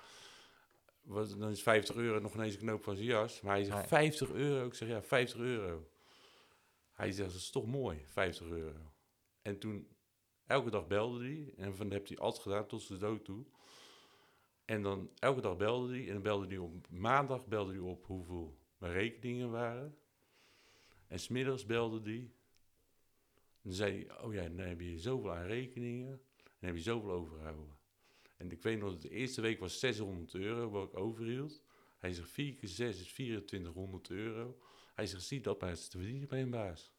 wat, 1.03 1.39
dan 1.39 1.51
is 1.51 1.63
50 1.63 1.97
euro 1.97 2.21
nog 2.21 2.35
ineens 2.35 2.55
een 2.55 2.61
knoop 2.61 2.83
van 2.83 2.95
zijn 2.97 3.07
jas. 3.07 3.41
Maar 3.41 3.55
hij 3.55 3.65
zegt, 3.65 3.77
Nee. 3.79 3.87
50 3.87 4.31
euro? 4.31 4.67
Ik 4.67 4.75
zeg, 4.75 4.89
ja, 4.89 5.03
50 5.03 5.41
euro. 5.41 5.89
Hij 6.93 7.13
zegt, 7.13 7.31
dat 7.31 7.41
is 7.41 7.51
toch 7.51 7.67
mooi, 7.67 8.05
50 8.07 8.47
euro. 8.47 8.93
En 9.43 9.59
toen, 9.59 9.89
elke 10.47 10.71
dag 10.71 10.87
belde 10.87 11.25
hij. 11.25 11.55
En 11.57 11.77
van 11.77 11.91
heb 11.91 12.09
hij 12.09 12.19
altijd 12.19 12.43
gedaan 12.43 12.67
tot 12.67 12.83
zijn 12.83 12.99
dood 12.99 13.25
toe. 13.25 13.45
En 14.65 14.83
dan 14.83 15.11
elke 15.19 15.41
dag 15.41 15.57
belde 15.57 15.93
hij. 15.93 16.07
En 16.07 16.13
dan 16.13 16.23
belde 16.23 16.47
hij 16.47 16.59
op 16.59 16.89
maandag 16.91 17.47
belde 17.47 17.73
hij 17.73 17.81
op 17.81 18.05
hoeveel 18.07 18.59
mijn 18.79 18.93
rekeningen 18.93 19.51
waren. 19.51 19.99
En 21.07 21.19
smiddags 21.19 21.67
belde 21.67 22.11
hij. 22.11 22.31
Dan 23.65 23.73
zei 23.73 24.07
hij, 24.07 24.21
oh 24.21 24.35
ja, 24.35 24.43
dan 24.49 24.67
heb 24.67 24.81
je 24.81 24.99
zoveel 24.99 25.35
aan 25.35 25.47
rekeningen. 25.47 26.21
Dan 26.43 26.69
heb 26.69 26.75
je 26.75 26.83
zoveel 26.83 27.11
overgehouden. 27.11 27.77
En 28.37 28.51
ik 28.51 28.63
weet 28.63 28.79
nog 28.79 28.91
dat 28.91 29.03
de 29.03 29.09
eerste 29.11 29.41
week 29.41 29.61
was 29.61 29.79
600 29.79 30.35
euro 30.35 30.71
wat 30.71 30.89
ik 30.89 30.97
overhield. 30.97 31.63
Hij 31.99 32.13
zegt 32.13 32.31
4 32.31 32.55
keer 32.55 32.69
6 32.69 33.01
is 33.01 33.13
2400 33.13 34.11
euro. 34.11 34.59
Hij 34.95 35.07
zegt, 35.07 35.23
zie 35.23 35.41
dat 35.41 35.61
maar 35.61 35.71
eens 35.71 35.89
te 35.89 35.99
verdienen 35.99 36.29
bij 36.29 36.43
een 36.43 36.51
baas. 36.51 36.93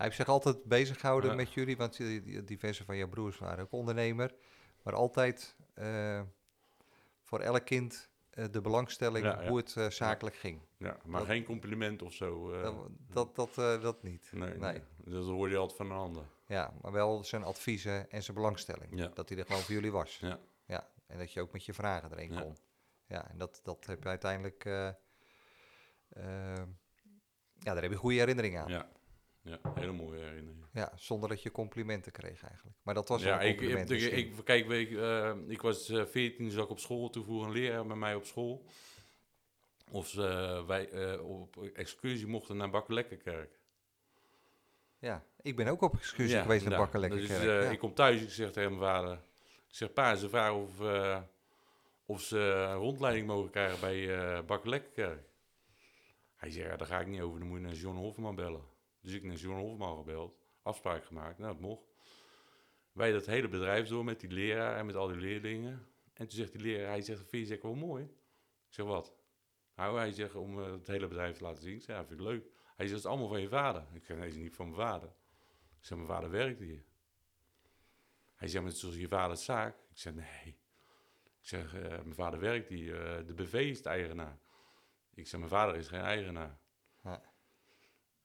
Hij 0.00 0.08
heeft 0.08 0.20
zich 0.20 0.28
altijd 0.28 0.64
bezig 0.64 1.00
gehouden 1.00 1.30
Ja. 1.30 1.36
met 1.36 1.52
jullie, 1.52 1.76
want 1.76 1.96
diverse 2.44 2.84
van 2.84 2.96
jouw 2.96 3.08
broers 3.08 3.38
waren 3.38 3.64
ook 3.64 3.72
ondernemer. 3.72 4.34
Maar 4.82 4.94
altijd 4.94 5.56
eh, 5.74 6.22
voor 7.22 7.40
elk 7.40 7.64
kind 7.64 8.09
de 8.30 8.60
belangstelling 8.60 9.24
Ja, 9.24 9.42
ja. 9.42 9.48
hoe 9.48 9.56
het 9.56 9.76
eh, 9.76 9.90
zakelijk 9.90 10.36
ging. 10.36 10.60
Ja, 10.76 10.96
maar 11.04 11.20
Dat- 11.20 11.28
geen 11.28 11.44
compliment 11.44 12.02
of 12.02 12.12
zo. 12.12 12.52
eh, 12.52 12.62
Dat, 12.62 12.76
dat, 13.08 13.34
dat, 13.36 13.58
eh, 13.58 13.82
dat 13.82 14.02
niet. 14.02 14.30
nee, 14.32 14.48
nee. 14.48 14.58
nee. 14.58 14.82
Dat 15.04 15.24
hoorde 15.24 15.52
je 15.52 15.58
altijd 15.58 15.76
van 15.76 15.90
een 15.90 15.96
ander. 15.96 16.24
Ja, 16.46 16.72
maar 16.82 16.92
wel 16.92 17.24
zijn 17.24 17.42
adviezen 17.42 18.10
en 18.10 18.22
zijn 18.22 18.36
belangstelling. 18.36 18.98
Ja. 18.98 19.08
Dat 19.14 19.28
hij 19.28 19.38
er 19.38 19.46
gewoon 19.46 19.60
voor 19.62 19.74
jullie 19.74 19.92
was. 19.92 20.18
Ja. 20.18 20.38
Ja, 20.66 20.88
en 21.06 21.18
dat 21.18 21.32
je 21.32 21.40
ook 21.40 21.52
met 21.52 21.64
je 21.64 21.72
vragen 21.74 22.12
erin 22.12 22.40
kon. 22.40 22.56
Ja, 23.06 23.30
en 23.30 23.38
dat, 23.38 23.60
dat 23.62 23.86
heb 23.86 24.02
je 24.02 24.08
uiteindelijk... 24.08 24.64
eh, 24.64 24.88
eh, 24.88 24.94
ja, 27.58 27.72
daar 27.72 27.82
heb 27.82 27.90
je 27.90 27.96
goede 27.96 28.16
herinneringen 28.18 28.62
aan. 28.62 28.68
Ja. 28.68 28.88
Ja, 29.50 29.58
ja 29.62 29.72
hele 29.74 29.92
mooie 29.92 30.20
herinnering. 30.20 30.64
zonder 30.94 31.28
dat 31.28 31.42
je 31.42 31.50
complimenten 31.50 32.12
kreeg 32.12 32.42
eigenlijk. 32.42 32.76
Maar 32.82 32.94
dat 32.94 33.08
was 33.08 33.22
Ja, 33.22 33.42
een 33.42 33.48
ik, 33.48 33.56
compliment 33.56 33.90
ik, 33.90 34.32
kijk, 34.44 34.68
ik, 34.68 34.90
eh, 34.90 35.34
ik 35.46 35.62
was 35.62 35.88
eh, 35.88 36.04
14, 36.04 36.50
zat 36.50 36.64
ik 36.64 36.70
op 36.70 36.78
school. 36.78 37.10
Toen 37.10 37.24
voer 37.24 37.44
een 37.44 37.52
leraar 37.52 37.86
met 37.86 37.96
mij 37.96 38.14
op 38.14 38.24
school. 38.24 38.64
Of 39.90 40.08
ze, 40.08 40.26
eh, 40.26 40.66
wij 40.66 41.18
op 41.18 41.56
excursie 41.74 42.26
mochten 42.26 42.56
naar 42.56 42.70
Bakkelekkerkerk. 42.70 43.58
Ja, 44.98 45.24
ik 45.42 45.56
ben 45.56 45.66
ook 45.66 45.82
op 45.82 45.94
excursie 45.94 46.36
Ja, 46.36 46.42
geweest 46.42 46.68
naar 46.68 46.88
ja. 46.92 46.98
Lekker 46.98 47.18
Dus 47.18 47.42
ja. 47.42 47.70
ik 47.70 47.78
kom 47.78 47.94
thuis, 47.94 48.22
ik 48.22 48.30
zeg 48.30 48.52
tegen 48.52 48.70
mijn 48.70 48.82
vader... 48.82 49.12
Ik 49.68 49.76
zeg, 49.76 49.92
pa, 49.92 50.14
ze 50.14 50.28
vragen 50.28 50.54
of, 50.54 50.80
of 52.04 52.22
ze 52.22 52.38
een 52.38 52.74
rondleiding 52.74 53.26
mogen 53.26 53.50
krijgen 53.50 53.80
bij 53.80 54.44
Bakkelekkerkerk. 54.44 55.30
Hij 56.36 56.50
zegt, 56.50 56.68
ja, 56.68 56.76
daar 56.76 56.86
ga 56.86 57.00
ik 57.00 57.06
niet 57.06 57.20
over. 57.20 57.38
Dan 57.38 57.48
moet 57.48 57.58
je 57.58 57.64
naar 57.64 57.74
John 57.74 57.96
Hofman 57.96 58.34
bellen. 58.34 58.62
Dus 59.00 59.12
ik 59.12 59.22
naar 59.22 59.36
John 59.36 59.58
Hofman 59.58 59.96
gebeld. 59.96 60.38
Afspraak 60.62 61.04
gemaakt. 61.04 61.38
Nou, 61.38 61.52
dat 61.52 61.60
mocht. 61.60 61.90
Wij 62.92 63.12
dat 63.12 63.26
hele 63.26 63.48
bedrijf 63.48 63.88
door 63.88 64.04
met 64.04 64.20
die 64.20 64.30
leraar 64.30 64.76
en 64.76 64.86
met 64.86 64.94
al 64.94 65.08
die 65.08 65.16
leerlingen. 65.16 65.86
En 66.12 66.28
toen 66.28 66.38
zegt 66.38 66.52
die 66.52 66.60
leraar, 66.60 66.88
hij 66.88 67.02
zegt, 67.02 67.18
vind 67.18 67.42
je 67.42 67.46
zeker 67.46 67.68
wel 67.68 67.78
mooi? 67.78 68.04
Ik 68.04 68.74
zeg, 68.74 68.86
wat? 68.86 69.14
Nou, 69.74 69.98
hij 69.98 70.12
zegt, 70.12 70.34
om 70.34 70.58
eh, 70.62 70.70
het 70.70 70.86
hele 70.86 71.08
bedrijf 71.08 71.36
te 71.36 71.44
laten 71.44 71.62
zien. 71.62 71.74
Ik 71.74 71.82
zeg, 71.82 71.96
ja, 71.96 72.04
vind 72.04 72.20
ik 72.20 72.26
leuk. 72.26 72.42
Hij 72.76 72.86
zegt, 72.86 72.90
het 72.90 72.98
is 72.98 73.06
allemaal 73.06 73.28
van 73.28 73.40
je 73.40 73.48
vader. 73.48 73.86
Ik 73.92 74.04
zeg, 74.04 74.16
nee, 74.16 74.28
is 74.28 74.34
niet 74.34 74.54
van 74.54 74.66
mijn 74.70 74.80
vader. 74.80 75.08
Ik 75.78 75.84
zeg, 75.84 75.96
mijn 75.96 76.10
vader 76.10 76.30
werkt 76.30 76.60
hier. 76.60 76.84
Hij 78.34 78.48
zegt, 78.48 78.64
maar 78.64 78.72
het 78.72 78.82
is 78.82 78.96
je 78.96 79.08
vaders 79.08 79.44
zaak. 79.44 79.76
Ik 79.90 79.98
zeg, 79.98 80.14
nee. 80.14 80.58
Ik 81.40 81.46
zeg, 81.46 81.74
eh, 81.74 81.88
mijn 81.88 82.14
vader 82.14 82.40
werkt 82.40 82.68
hier. 82.68 83.16
eh, 83.18 83.26
de 83.26 83.34
BV 83.34 83.52
is 83.52 83.82
de 83.82 83.88
eigenaar. 83.88 84.38
Ik 85.14 85.26
zeg, 85.26 85.38
mijn 85.38 85.52
vader 85.52 85.76
is 85.76 85.88
geen 85.88 86.00
eigenaar. 86.00 86.60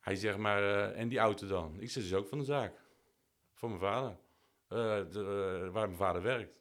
Hij 0.06 0.16
zegt, 0.16 0.38
maar, 0.38 0.62
eh, 0.62 1.00
en 1.00 1.08
die 1.08 1.18
auto 1.18 1.46
dan? 1.46 1.80
Ik 1.80 1.90
zeg, 1.90 2.02
is 2.02 2.14
ook 2.14 2.28
van 2.28 2.38
de 2.38 2.44
zaak. 2.44 2.72
Van 3.54 3.68
mijn 3.68 3.80
vader. 3.80 4.16
Eh, 4.68 5.12
de, 5.12 5.60
eh, 5.64 5.72
waar 5.72 5.86
mijn 5.86 5.98
vader 5.98 6.22
werkt. 6.22 6.58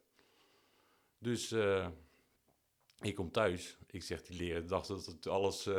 Dus 1.20 1.52
ik 3.00 3.16
kom 3.16 3.32
thuis. 3.32 3.78
Ik 3.88 4.04
zeg, 4.04 4.22
die 4.22 4.38
leraar 4.38 4.66
dacht 4.66 4.88
dat 4.88 5.06
het 5.06 5.28
alles 5.28 5.70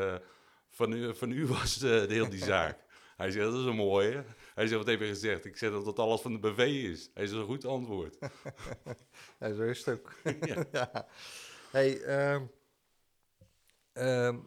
van, 0.68 0.92
u, 0.92 1.14
van 1.14 1.30
u 1.30 1.46
was, 1.46 1.78
de 1.78 2.06
heel 2.08 2.28
die 2.28 2.44
zaak. 2.44 2.84
Hij 3.16 3.30
zegt, 3.30 3.44
dat 3.50 3.60
is 3.60 3.66
een 3.66 3.76
mooie. 3.76 4.24
Hij 4.54 4.66
zegt, 4.66 4.78
wat 4.78 4.86
heb 4.86 5.00
je 5.00 5.06
gezegd? 5.06 5.44
Ik 5.44 5.56
zeg 5.56 5.70
dat 5.70 5.84
dat 5.84 5.98
alles 5.98 6.20
van 6.20 6.32
de 6.32 6.38
BV 6.38 6.58
is. 6.58 7.10
Hij 7.14 7.26
zegt, 7.26 7.40
een 7.40 7.46
goed 7.46 7.64
antwoord. 7.64 8.18
Ja, 9.40 9.52
zo 9.52 9.62
is 9.62 9.84
het 9.84 9.98
ook. 9.98 10.12
Ja. 10.46 10.64
ja. 10.72 11.08
Hey, 11.70 12.00
ehm, 12.02 12.44
ehm, 13.92 14.38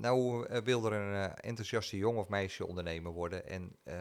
nou 0.00 0.46
eh, 0.46 0.62
wil 0.62 0.84
er 0.84 0.92
een 0.92 1.30
eh, 1.30 1.32
enthousiaste 1.36 1.96
jong 1.96 2.18
of 2.18 2.28
meisje 2.28 2.66
ondernemer 2.66 3.12
worden. 3.12 3.46
En 3.46 3.76
eh, 3.82 3.94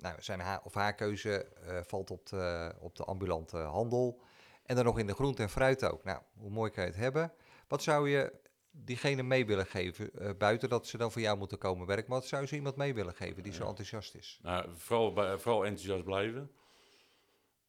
nou, 0.00 0.22
zijn 0.22 0.40
haar 0.40 0.60
of 0.64 0.74
haar 0.74 0.94
keuze 0.94 1.46
valt 1.86 2.10
op 2.10 2.26
de, 2.26 2.74
op 2.80 2.96
de 2.96 3.04
ambulante 3.04 3.56
handel. 3.56 4.20
En 4.62 4.76
dan 4.76 4.84
nog 4.84 4.98
in 4.98 5.06
de 5.06 5.14
groente 5.14 5.42
en 5.42 5.50
fruit 5.50 5.84
ook. 5.84 6.04
Nou, 6.04 6.20
hoe 6.36 6.50
mooi 6.50 6.70
kan 6.70 6.84
je 6.84 6.90
het 6.90 6.98
hebben? 6.98 7.32
Wat 7.68 7.82
zou 7.82 8.08
je 8.08 8.32
diegene 8.70 9.22
mee 9.22 9.46
willen 9.46 9.66
geven? 9.66 10.10
buiten 10.38 10.68
dat 10.68 10.86
ze 10.86 10.96
dan 10.96 11.12
voor 11.12 11.20
jou 11.20 11.38
moeten 11.38 11.58
komen 11.58 11.86
werken. 11.86 12.10
Maar 12.10 12.18
wat 12.18 12.28
zou 12.28 12.46
ze 12.46 12.54
iemand 12.54 12.76
mee 12.76 12.94
willen 12.94 13.14
geven 13.14 13.42
die 13.42 13.52
zo 13.52 13.66
enthousiast 13.66 14.14
is? 14.14 14.38
Nou, 14.42 14.68
vooral, 14.74 15.38
vooral 15.38 15.64
enthousiast 15.64 16.04
blijven. 16.04 16.50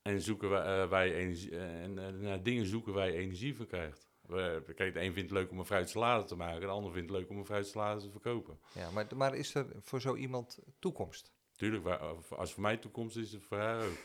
En 0.01 0.21
zoeken 0.21 0.49
wij, 0.49 0.87
wij 0.87 1.13
energie, 1.13 1.57
en 1.57 2.21
naar 2.21 2.43
dingen 2.43 2.65
zoeken 2.65 2.93
waar 2.93 3.07
je 3.07 3.17
energie 3.17 3.55
van 3.55 3.67
krijgt. 3.67 4.12
We, 4.33 4.73
kijk, 4.75 4.93
de 4.93 4.99
een 5.01 5.13
vindt 5.13 5.29
het 5.29 5.39
leuk 5.39 5.51
om 5.51 5.59
een 5.59 5.65
fruitsalade 5.65 6.23
te 6.23 6.35
maken, 6.35 6.61
de 6.61 6.67
ander 6.67 6.91
vindt 6.91 7.09
het 7.09 7.19
leuk 7.19 7.29
om 7.29 7.37
een 7.37 7.45
fruitsalade 7.45 8.01
te 8.01 8.09
verkopen. 8.11 8.59
Ja, 8.71 8.91
maar, 8.91 9.07
maar 9.15 9.35
is 9.35 9.55
er 9.55 9.65
voor 9.81 10.01
zo 10.01 10.15
iemand 10.15 10.59
toekomst? 10.79 11.31
Tuurlijk, 11.55 11.85
als 12.29 12.53
voor 12.53 12.61
mij 12.61 12.77
toekomst 12.77 13.17
is, 13.17 13.31
het 13.31 13.43
voor 13.43 13.57
haar 13.57 13.85
ook. 13.85 13.97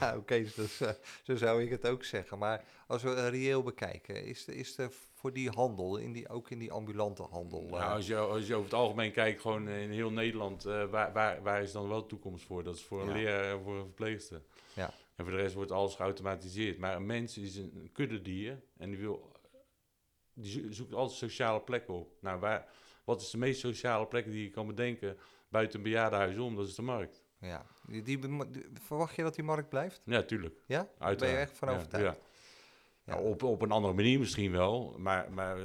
Ja, 0.00 0.16
oké, 0.16 0.44
dus, 0.56 0.80
eh, 0.80 0.90
zo 1.22 1.36
zou 1.36 1.62
ik 1.62 1.70
het 1.70 1.86
ook 1.86 2.04
zeggen. 2.04 2.38
Maar 2.38 2.64
als 2.86 3.02
we 3.02 3.14
eh, 3.14 3.28
reëel 3.28 3.62
bekijken, 3.62 4.24
is 4.24 4.46
er, 4.46 4.54
is 4.54 4.78
er 4.78 4.90
voor 5.14 5.32
die 5.32 5.50
handel, 5.50 5.96
in 5.96 6.12
die, 6.12 6.28
ook 6.28 6.50
in 6.50 6.58
die 6.58 6.72
ambulante 6.72 7.22
handel... 7.22 7.62
eh, 7.64 7.70
Nou, 7.70 7.82
als, 7.96 8.06
je, 8.06 8.16
als 8.16 8.46
je 8.46 8.54
over 8.54 8.64
het 8.70 8.74
algemeen 8.78 9.12
kijkt, 9.12 9.40
gewoon 9.40 9.68
in 9.68 9.90
heel 9.90 10.10
Nederland, 10.10 10.64
eh, 10.64 10.84
waar, 10.84 11.12
waar, 11.12 11.42
waar 11.42 11.62
is 11.62 11.72
dan 11.72 11.88
wel 11.88 12.06
toekomst 12.06 12.44
voor? 12.44 12.62
Dat 12.64 12.74
is 12.74 12.82
voor 12.82 13.00
een 13.00 13.06
Ja. 13.08 13.12
leraar 13.14 13.44
en 13.56 13.62
voor 13.62 13.74
een 13.76 13.84
verpleegster. 13.84 14.42
Ja. 14.74 14.90
En 15.16 15.24
voor 15.24 15.34
de 15.34 15.40
rest 15.40 15.54
wordt 15.54 15.72
alles 15.72 15.94
geautomatiseerd. 15.94 16.78
Maar 16.78 16.96
een 16.96 17.06
mens 17.06 17.38
is 17.38 17.56
een 17.56 17.90
kuddedier 17.92 18.62
en 18.76 18.90
die, 18.90 18.98
wil, 18.98 19.32
die 20.34 20.50
zo- 20.50 20.70
zoekt 20.72 20.94
altijd 20.94 21.18
sociale 21.18 21.60
plekken 21.60 21.94
op. 21.94 22.16
Nou, 22.20 22.40
waar, 22.40 22.68
wat 23.04 23.20
is 23.20 23.30
de 23.30 23.38
meest 23.38 23.60
sociale 23.60 24.06
plek 24.06 24.24
die 24.30 24.42
je 24.42 24.50
kan 24.50 24.66
bedenken 24.66 25.16
buiten 25.48 25.76
een 25.78 25.82
bejaardenhuis 25.84 26.38
om? 26.38 26.56
Dat 26.56 26.66
is 26.66 26.74
de 26.74 26.82
markt. 26.82 27.24
ja. 27.40 27.66
Die, 28.02 28.18
verwacht 28.82 29.16
je 29.16 29.22
dat 29.22 29.34
die 29.34 29.44
markt 29.44 29.68
blijft? 29.68 30.02
Ja, 30.04 30.22
tuurlijk. 30.22 30.62
Ja? 30.66 30.76
Daar 30.78 30.88
ben 30.98 31.06
Uiteraard. 31.06 31.36
je 31.36 31.42
echt 31.42 31.58
van 31.58 31.68
overtuigd? 31.68 32.16
Ja. 32.16 32.22
Ja. 33.04 33.14
Nou, 33.14 33.26
op, 33.28 33.42
op 33.42 33.62
een 33.62 33.70
andere 33.70 33.94
manier 33.94 34.18
misschien 34.18 34.50
wel. 34.52 34.94
Maar, 34.98 35.32
maar 35.32 35.58
eh, 35.58 35.64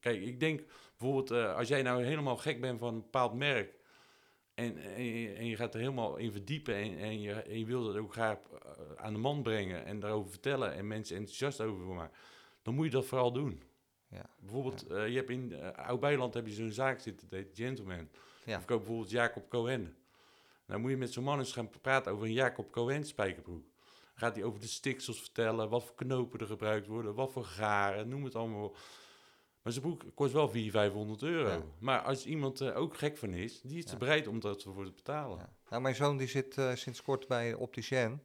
kijk, 0.00 0.20
ik 0.22 0.40
denk 0.40 0.62
bijvoorbeeld 0.98 1.30
eh, 1.30 1.56
als 1.56 1.68
jij 1.68 1.82
nou 1.82 2.04
helemaal 2.04 2.36
gek 2.36 2.60
bent 2.60 2.78
van 2.78 2.94
een 2.94 3.00
bepaald 3.02 3.34
merk. 3.34 3.74
En, 4.54 4.76
en, 4.78 5.04
je, 5.04 5.32
en 5.32 5.46
je 5.46 5.56
gaat 5.56 5.74
er 5.74 5.80
helemaal 5.80 6.16
in 6.16 6.32
verdiepen 6.32 6.74
en, 6.74 6.98
en, 6.98 7.20
je, 7.20 7.32
en 7.32 7.58
je 7.58 7.64
wil 7.64 7.84
dat 7.84 7.96
ook 7.96 8.12
graag 8.12 8.38
eh, 8.38 8.70
aan 8.96 9.12
de 9.12 9.18
man 9.18 9.42
brengen 9.42 9.84
en 9.84 10.00
daarover 10.00 10.30
vertellen 10.30 10.74
en 10.74 10.86
mensen 10.86 11.16
enthousiast 11.16 11.60
over 11.60 11.86
maken, 11.86 12.16
dan 12.62 12.74
moet 12.74 12.84
je 12.84 12.90
dat 12.90 13.06
vooral 13.06 13.32
doen. 13.32 13.62
Ja. 14.08 14.30
Bijvoorbeeld, 14.40 14.86
eh, 14.86 15.08
je 15.08 15.16
hebt 15.16 15.30
in 15.30 15.52
uh, 15.52 15.70
Oud-Beiland 15.70 16.34
heb 16.34 16.46
je 16.46 16.52
zo'n 16.52 16.70
zaak 16.70 17.00
zitten, 17.00 17.28
dat 17.28 17.38
heet 17.38 17.56
Gentleman. 17.56 18.08
Ja. 18.44 18.56
Of 18.56 18.64
bijvoorbeeld 18.64 19.10
Jacob 19.10 19.48
Cohen. 19.48 19.96
Dan 20.66 20.80
moet 20.80 20.90
je 20.90 20.96
met 20.96 21.12
zo'n 21.12 21.24
man 21.24 21.38
eens 21.38 21.52
gaan 21.52 21.70
praten 21.80 22.12
over 22.12 22.26
een 22.26 22.32
Jacob 22.32 22.70
Cohen 22.70 23.04
spijkerbroek. 23.04 23.64
Dan 23.64 24.14
gaat 24.14 24.34
hij 24.34 24.44
over 24.44 24.60
de 24.60 24.66
stiksels 24.66 25.20
vertellen, 25.20 25.68
wat 25.68 25.84
voor 25.84 25.94
knopen 25.94 26.40
er 26.40 26.46
gebruikt 26.46 26.86
worden, 26.86 27.14
wat 27.14 27.32
voor 27.32 27.44
garen, 27.44 28.08
noem 28.08 28.24
het 28.24 28.34
allemaal. 28.34 28.74
Maar 29.62 29.72
zijn 29.72 29.84
broek 29.84 30.04
kost 30.14 30.32
wel 30.32 30.48
400, 30.48 30.72
500 30.84 31.22
euro. 31.22 31.48
Ja. 31.50 31.62
Maar 31.78 32.00
als 32.02 32.26
iemand 32.26 32.60
er 32.60 32.74
ook 32.74 32.96
gek 32.96 33.16
van 33.16 33.32
is, 33.32 33.60
die 33.60 33.78
is 33.78 33.84
Ja. 33.84 33.90
er 33.92 33.98
bereid 33.98 34.26
om 34.26 34.40
dat 34.40 34.62
voor 34.62 34.84
te 34.84 34.92
betalen. 34.92 35.48
Nou, 35.68 35.82
mijn 35.82 35.94
zoon 35.94 36.16
die 36.16 36.26
zit 36.28 36.58
eh, 36.58 36.74
sinds 36.74 37.02
kort 37.02 37.28
bij 37.28 37.54
Opticien 37.54 38.22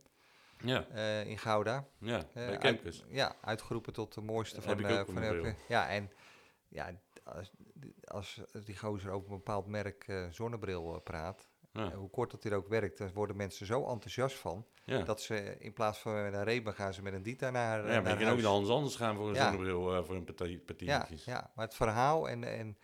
Ja, 0.63 0.87
eh, 0.87 1.25
in 1.25 1.37
Gouda. 1.37 1.87
ja, 1.99 2.17
Eh, 2.17 2.33
bij 2.33 2.57
campus. 2.57 3.03
ja, 3.07 3.35
uitgeroepen 3.41 3.93
tot 3.93 4.13
de 4.13 4.21
mooiste 4.21 4.61
van... 4.61 4.85
ook 4.85 5.05
van 5.05 5.15
bril. 5.15 5.53
Ja, 5.67 5.89
en 5.89 6.11
ja, 6.67 6.99
als, 7.23 7.51
als 8.03 8.41
die 8.65 8.77
gozer 8.77 9.11
over 9.11 9.31
een 9.31 9.37
bepaald 9.37 9.67
merk 9.67 10.27
zonnebril 10.31 10.99
praat... 11.03 11.47
Ja, 11.77 11.91
en 11.91 11.97
hoe 11.97 12.09
kort 12.09 12.31
dat 12.31 12.43
hij 12.43 12.51
er 12.51 12.57
ook 12.57 12.67
werkt, 12.67 12.97
dan 12.97 13.11
worden 13.13 13.35
mensen 13.35 13.65
zo 13.65 13.87
enthousiast 13.87 14.35
van... 14.35 14.65
ja. 14.83 15.01
dat 15.01 15.21
ze 15.21 15.55
in 15.59 15.73
plaats 15.73 15.99
van 15.99 16.23
met 16.23 16.33
een 16.33 16.43
Reba 16.43 16.71
gaan 16.71 16.93
ze 16.93 17.01
met 17.01 17.13
een 17.13 17.23
Dita 17.23 17.49
naar, 17.49 17.79
eh, 17.85 17.89
ja 17.89 17.93
maar 17.93 18.03
naar 18.03 18.19
je 18.19 18.25
kan 18.25 18.33
ook 18.33 18.41
naar 18.41 18.51
Hans 18.51 18.69
Anders 18.69 18.95
gaan 18.95 19.15
voor 19.15 19.27
een 19.27 19.33
Ja. 19.33 19.43
zonnebril, 19.43 19.95
eh, 19.95 20.03
voor 20.03 20.15
een 20.15 20.23
parti- 20.23 20.61
Ja, 20.77 21.07
ja, 21.25 21.51
maar 21.55 21.65
het 21.65 21.75
verhaal 21.75 22.29
en, 22.29 22.43
en 22.43 22.77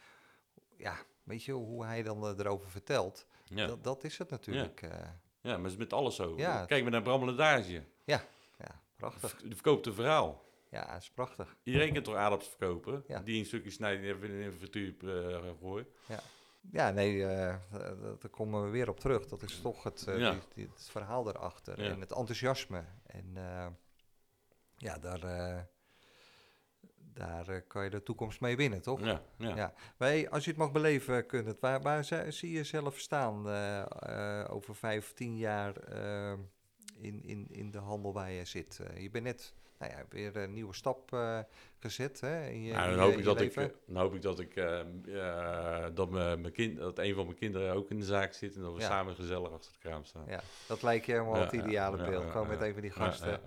ja, 0.78 0.96
weet 1.24 1.44
je 1.44 1.52
hoe 1.52 1.86
hij 1.86 2.04
dan 2.04 2.24
eh, 2.28 2.40
erover 2.40 2.70
vertelt, 2.70 3.26
Ja. 3.46 3.68
dat, 3.68 3.84
dat 3.84 4.04
is 4.04 4.18
het 4.18 4.30
natuurlijk. 4.30 4.82
Ja, 4.82 5.20
ja, 5.42 5.52
maar 5.56 5.64
het 5.64 5.72
is 5.72 5.78
met 5.78 5.94
alles 5.94 6.16
zo. 6.16 6.34
Ja. 6.38 6.66
Kijk 6.66 6.82
maar 6.84 6.92
naar 6.92 7.02
Bram 7.02 7.26
Ledage. 7.26 7.84
ja 8.04 8.24
prachtig. 8.96 9.42
Die 9.42 9.54
verkoopt 9.54 9.86
een 9.86 9.94
verhaal. 9.94 10.44
Ja, 10.70 10.94
het 10.94 11.02
is 11.02 11.10
prachtig. 11.10 11.56
Iedereen 11.64 11.94
kan 11.94 12.04
toch 12.04 12.16
aardappels 12.16 12.50
verkopen? 12.50 13.04
Ja. 13.08 13.20
Die 13.20 13.40
een 13.40 13.46
stukje 13.46 13.70
snijden 13.70 14.04
en 14.10 14.16
even 14.16 14.30
in 14.30 14.42
een 14.46 14.54
frituur 14.54 14.96
eh, 15.00 15.50
gooien. 15.62 15.88
Ja. 16.06 16.20
Ja, 16.72 16.90
nee, 16.92 17.26
eh, 17.26 17.56
daar 18.20 18.30
komen 18.32 18.64
we 18.64 18.70
weer 18.70 18.90
op 18.90 19.00
terug. 19.00 19.26
Dat 19.28 19.42
is 19.42 19.62
toch 19.62 19.84
het, 19.84 20.08
eh, 20.08 20.18
Ja. 20.20 20.32
die- 20.32 20.42
die- 20.54 20.68
het 20.74 20.90
verhaal 20.90 21.28
erachter 21.28 21.82
Ja. 21.84 21.90
en 21.90 22.00
het 22.00 22.12
enthousiasme. 22.12 22.84
En 23.06 23.32
eh, 23.36 23.68
ja, 24.78 24.98
daar, 24.98 25.68
daar 27.14 27.62
kan 27.62 27.84
je 27.84 27.90
de 27.90 28.04
toekomst 28.04 28.42
mee 28.42 28.56
winnen, 28.56 28.82
toch? 28.82 29.00
Ja, 29.00 29.22
ja. 29.38 29.56
Ja. 29.56 29.74
Maar 29.98 30.30
als 30.30 30.44
je 30.44 30.50
het 30.50 30.60
mag 30.60 30.72
beleven, 30.72 31.26
kunt 31.26 31.46
het. 31.48 31.60
Waar, 31.60 31.82
waar 31.82 32.04
zi- 32.04 32.32
zie 32.32 32.50
je 32.50 32.56
jezelf 32.56 33.00
staan 33.00 33.48
over 34.50 34.76
vijf, 34.76 35.14
tien 35.14 35.38
jaar 35.38 35.74
in, 36.98 37.24
in, 37.24 37.48
in 37.50 37.72
de 37.72 37.78
handel 37.78 38.14
waar 38.14 38.32
je 38.32 38.46
zit? 38.46 38.80
Eh, 38.80 39.02
je 39.02 39.10
bent 39.10 39.24
net 39.24 39.54
nou 39.80 39.92
ja, 39.92 40.06
weer 40.10 40.36
een 40.38 40.54
nieuwe 40.54 40.74
stap 40.74 41.14
eh, 41.14 41.40
gezet 41.80 42.20
hè, 42.22 42.48
in 42.48 42.64
je, 42.64 42.74
Nou, 42.74 42.90
dan, 42.90 43.00
hoop 43.00 43.12
in 43.12 43.20
ik 43.20 43.26
dat 43.26 43.42
ik, 43.42 43.54
dan 43.86 43.96
hoop 43.96 44.16
ik 44.16 44.22
dat 44.22 44.40
ik 44.40 44.56
dat, 45.96 46.10
mijn 46.10 46.52
kind, 46.52 46.78
dat 46.78 47.00
een 47.00 47.14
van 47.16 47.26
mijn 47.26 47.38
kinderen 47.38 47.74
ook 47.74 47.90
in 47.90 48.00
de 48.00 48.06
zaak 48.06 48.34
zit 48.34 48.56
en 48.56 48.62
dat 48.62 48.74
we 48.74 48.80
Ja. 48.80 48.88
samen 48.88 49.16
gezellig 49.16 49.52
achter 49.52 49.72
de 49.72 49.78
kraam 49.80 50.04
staan. 50.06 50.26
Ja, 50.28 50.42
dat 50.68 50.82
lijkt 50.84 51.06
je 51.06 51.12
helemaal 51.12 51.36
het 51.42 51.52
ideale 51.52 51.98
beeld. 52.10 52.32
Gewoon 52.32 52.48
met 52.48 52.62
een 52.62 52.74
van 52.74 52.82
die 52.82 52.92
gasten. 52.92 53.40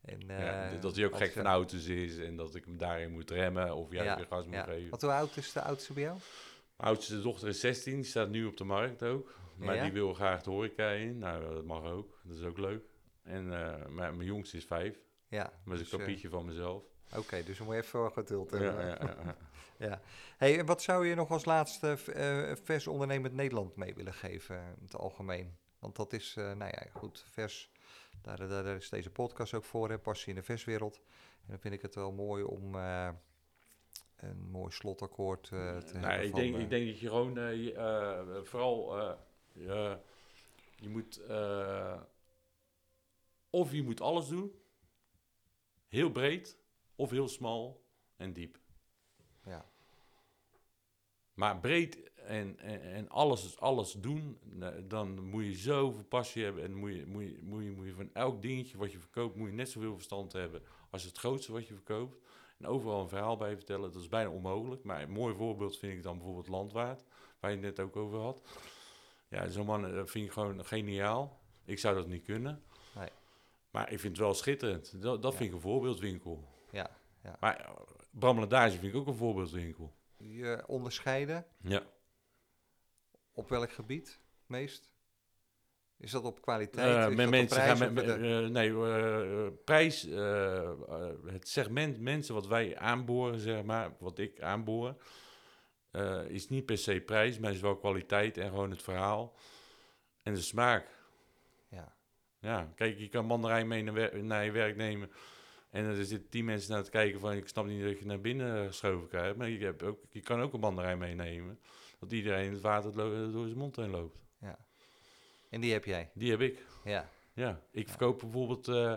En, 0.00 0.20
Ja, 0.26 0.70
eh, 0.72 0.80
dat 0.80 0.96
hij 0.96 1.04
ook 1.04 1.16
gek 1.16 1.32
van 1.32 1.46
auto's 1.46 1.86
is 1.86 2.18
en 2.18 2.36
dat 2.36 2.54
ik 2.54 2.64
hem 2.64 2.78
daarin 2.78 3.12
moet 3.12 3.30
remmen 3.30 3.74
of 3.74 3.92
jij 3.92 4.04
Ja, 4.04 4.16
weer 4.16 4.26
gas 4.26 4.44
moet 4.44 4.54
ja. 4.54 4.62
geven. 4.62 4.90
Want 4.90 5.02
hoe 5.02 5.10
oud 5.10 5.36
is 5.36 5.52
de 5.52 5.62
oudste 5.62 5.92
bij 5.92 6.02
jou? 6.02 6.18
Mijn 6.76 6.88
oudste 6.92 7.22
dochter 7.22 7.48
is 7.48 7.60
16, 7.60 7.94
die 7.94 8.04
staat 8.04 8.28
nu 8.28 8.46
op 8.46 8.56
de 8.56 8.64
markt 8.64 9.02
ook. 9.02 9.34
Maar 9.60 9.74
Ja? 9.74 9.82
die 9.82 9.92
wil 9.92 10.14
graag 10.14 10.42
de 10.42 10.50
horeca 10.50 10.90
in. 10.90 11.18
Nou, 11.18 11.54
dat 11.54 11.64
mag 11.64 11.84
ook. 11.84 12.20
Dat 12.22 12.36
is 12.36 12.44
ook 12.44 12.58
leuk. 12.58 12.84
En 13.22 13.52
eh, 13.52 13.86
mijn, 13.86 14.16
mijn 14.16 14.28
jongste 14.28 14.56
is 14.56 14.64
5. 14.64 14.98
Ja. 15.28 15.42
Dat 15.64 15.74
is 15.74 15.78
dus, 15.80 15.92
een 15.92 15.98
eh, 15.98 16.04
kapietje 16.04 16.28
van 16.28 16.44
mezelf. 16.44 16.84
Oké, 17.16 17.42
dus 17.44 17.56
dan 17.58 17.66
moet 17.66 17.74
je 17.76 17.82
even 17.82 18.00
wel 18.00 18.10
geduld 18.10 18.50
hebben. 18.50 18.74
ja, 18.74 18.86
ja, 18.86 18.98
ja. 19.24 19.36
Ja. 19.86 20.00
Hey, 20.36 20.58
en 20.58 20.66
wat 20.66 20.82
zou 20.82 21.06
je 21.06 21.14
nog 21.14 21.30
als 21.30 21.44
laatste 21.44 21.98
eh, 22.14 22.52
vers 22.64 22.86
ondernemend 22.86 23.34
Nederland 23.34 23.76
mee 23.76 23.94
willen 23.94 24.14
geven 24.14 24.56
in 24.56 24.84
het 24.84 24.96
algemeen? 24.96 25.56
Want 25.78 25.96
dat 25.96 26.12
is, 26.12 26.34
nou 26.34 26.58
ja, 26.64 26.86
goed, 26.92 27.24
vers. 27.30 27.70
Daar, 28.22 28.36
daar, 28.36 28.48
daar 28.64 28.76
is 28.76 28.88
deze 28.88 29.10
podcast 29.10 29.54
ook 29.54 29.64
voor, 29.64 29.88
hè, 29.88 29.98
passie 29.98 30.28
in 30.28 30.34
de 30.34 30.42
verswereld. 30.42 30.96
En 31.40 31.46
dan 31.48 31.58
vind 31.58 31.74
ik 31.74 31.82
het 31.82 31.94
wel 31.94 32.12
mooi 32.12 32.42
om 32.42 32.74
een 34.16 34.50
mooi 34.50 34.72
slotakkoord 34.72 35.42
te 35.42 35.54
Nou, 35.54 36.04
hebben. 36.04 36.24
ik, 36.24 36.30
van, 36.30 36.40
denk, 36.40 36.56
ik 36.56 36.70
denk 36.70 36.86
dat 36.86 37.00
je 37.00 37.08
gewoon 37.08 37.34
vooral 38.44 38.98
je, 39.52 39.98
je 40.76 40.88
moet 40.88 41.16
eh, 41.16 42.00
of 43.50 43.72
je 43.72 43.82
moet 43.82 44.00
alles 44.00 44.28
doen, 44.28 44.52
heel 45.88 46.10
breed, 46.10 46.58
of 46.94 47.10
heel 47.10 47.28
smal 47.28 47.84
en 48.16 48.32
diep. 48.32 48.58
ja, 49.44 49.70
Maar 51.34 51.58
breed 51.60 52.12
en, 52.14 52.58
en, 52.58 52.80
en 52.80 53.08
alles, 53.08 53.58
alles 53.58 53.92
doen, 53.92 54.38
nou, 54.42 54.86
dan 54.86 55.24
moet 55.24 55.44
je 55.44 55.54
zoveel 55.54 56.04
passie 56.04 56.44
hebben. 56.44 56.64
En 56.64 56.74
moet 56.74 56.94
je, 56.94 57.06
moet, 57.06 57.22
je, 57.22 57.38
moet, 57.42 57.62
je, 57.62 57.70
moet 57.70 57.86
je 57.86 57.92
van 57.92 58.10
elk 58.12 58.42
dingetje 58.42 58.78
wat 58.78 58.92
je 58.92 58.98
verkoopt, 58.98 59.36
moet 59.36 59.48
je 59.48 59.54
net 59.54 59.68
zoveel 59.68 59.94
verstand 59.94 60.32
hebben 60.32 60.62
als 60.90 61.02
het 61.02 61.18
grootste 61.18 61.52
wat 61.52 61.66
je 61.66 61.74
verkoopt. 61.74 62.16
En 62.58 62.66
overal 62.66 63.00
een 63.00 63.08
verhaal 63.08 63.36
bij 63.36 63.56
vertellen, 63.56 63.92
dat 63.92 64.02
is 64.02 64.08
bijna 64.08 64.30
onmogelijk. 64.30 64.84
Maar 64.84 65.02
een 65.02 65.10
mooi 65.10 65.34
voorbeeld 65.34 65.78
vind 65.78 65.92
ik 65.92 66.02
dan 66.02 66.16
bijvoorbeeld 66.16 66.48
Landwaard, 66.48 67.04
waar 67.40 67.50
je 67.50 67.56
het 67.56 67.66
net 67.66 67.80
ook 67.80 67.96
over 67.96 68.18
had. 68.18 68.42
Ja, 69.30 69.48
zo'n 69.48 69.66
man 69.66 69.86
eh, 69.86 70.02
vind 70.04 70.26
ik 70.26 70.32
gewoon 70.32 70.64
geniaal. 70.66 71.40
Ik 71.64 71.78
zou 71.78 71.94
dat 71.94 72.06
niet 72.08 72.24
kunnen. 72.24 72.62
Nee. 72.96 73.08
Maar 73.70 73.92
ik 73.92 74.00
vind 74.00 74.16
het 74.16 74.24
wel 74.24 74.34
schitterend. 74.34 75.02
Dat, 75.02 75.22
dat 75.22 75.32
Ja. 75.32 75.38
vind 75.38 75.50
ik 75.50 75.54
een 75.56 75.62
voorbeeldwinkel. 75.62 76.44
ja, 76.70 76.90
ja. 77.22 77.36
Maar 77.40 77.56
eh, 77.60 77.70
Brammeladage 78.10 78.78
vind 78.78 78.92
ik 78.94 79.00
ook 79.00 79.06
een 79.06 79.14
voorbeeldwinkel. 79.14 79.92
Je 80.16 80.64
onderscheiden 80.66 81.46
Ja. 81.60 81.82
op 83.32 83.48
welk 83.48 83.70
gebied 83.72 84.20
meest? 84.46 84.88
Is 85.96 86.10
dat 86.10 86.24
op 86.24 86.40
kwaliteit? 86.42 86.96
Eh, 86.96 87.00
Is 87.02 87.08
met 87.08 87.16
dat 87.16 87.26
op 87.26 87.30
mensen 87.32 87.56
gaan 87.62 87.78
met, 87.78 87.92
met 87.92 88.04
de- 88.04 88.48
nee, 88.50 88.72
prijs, 89.52 90.02
het 91.32 91.48
segment 91.48 92.00
mensen 92.00 92.34
wat 92.34 92.46
wij 92.46 92.78
aanboren, 92.78 93.40
zeg 93.40 93.62
maar, 93.62 93.92
wat 93.98 94.18
ik 94.18 94.40
aanboor, 94.40 95.02
eh, 95.90 96.24
is 96.28 96.48
niet 96.48 96.66
per 96.66 96.78
se 96.78 97.00
prijs, 97.00 97.38
maar 97.38 97.52
is 97.52 97.60
wel 97.60 97.76
kwaliteit 97.76 98.38
en 98.38 98.48
gewoon 98.48 98.70
het 98.70 98.82
verhaal 98.82 99.34
en 100.22 100.34
de 100.34 100.40
smaak. 100.40 100.86
ja. 101.68 101.98
Ja, 102.40 102.72
kijk, 102.74 102.98
je 102.98 103.08
kan 103.08 103.26
mandarijn 103.26 103.68
mee 103.68 103.82
naar, 104.22 104.44
je 104.44 104.50
werk 104.50 104.76
nemen 104.76 105.10
en 105.70 105.84
er 105.84 106.04
zitten 106.04 106.28
tien 106.28 106.44
mensen 106.44 106.72
naar 106.72 106.82
te 106.82 106.90
kijken 106.90 107.20
van, 107.20 107.32
ik 107.32 107.48
snap 107.48 107.66
niet 107.66 107.82
dat 107.82 107.98
je 107.98 108.06
naar 108.06 108.20
binnen 108.20 108.66
geschoven 108.66 109.08
krijgt, 109.08 109.36
maar 109.36 109.48
je, 109.48 109.64
hebt 109.64 109.82
ook, 109.82 109.98
je 110.10 110.20
kan 110.20 110.40
ook 110.40 110.52
een 110.52 110.60
mandarijn 110.60 110.98
meenemen, 110.98 111.58
dat 111.98 112.12
iedereen 112.12 112.52
het 112.52 112.60
water 112.60 112.92
door 113.32 113.46
zijn 113.46 113.58
mond 113.58 113.76
heen 113.76 113.90
loopt. 113.90 114.18
En 115.50 115.60
die 115.60 115.72
heb 115.72 115.84
jij? 115.84 116.10
Die 116.14 116.30
heb 116.30 116.40
ik. 116.40 116.66
Ja. 116.84 117.10
Ja, 117.32 117.60
ik 117.70 117.88
verkoop 117.88 118.18
bijvoorbeeld, 118.18 118.68
eh, 118.68 118.94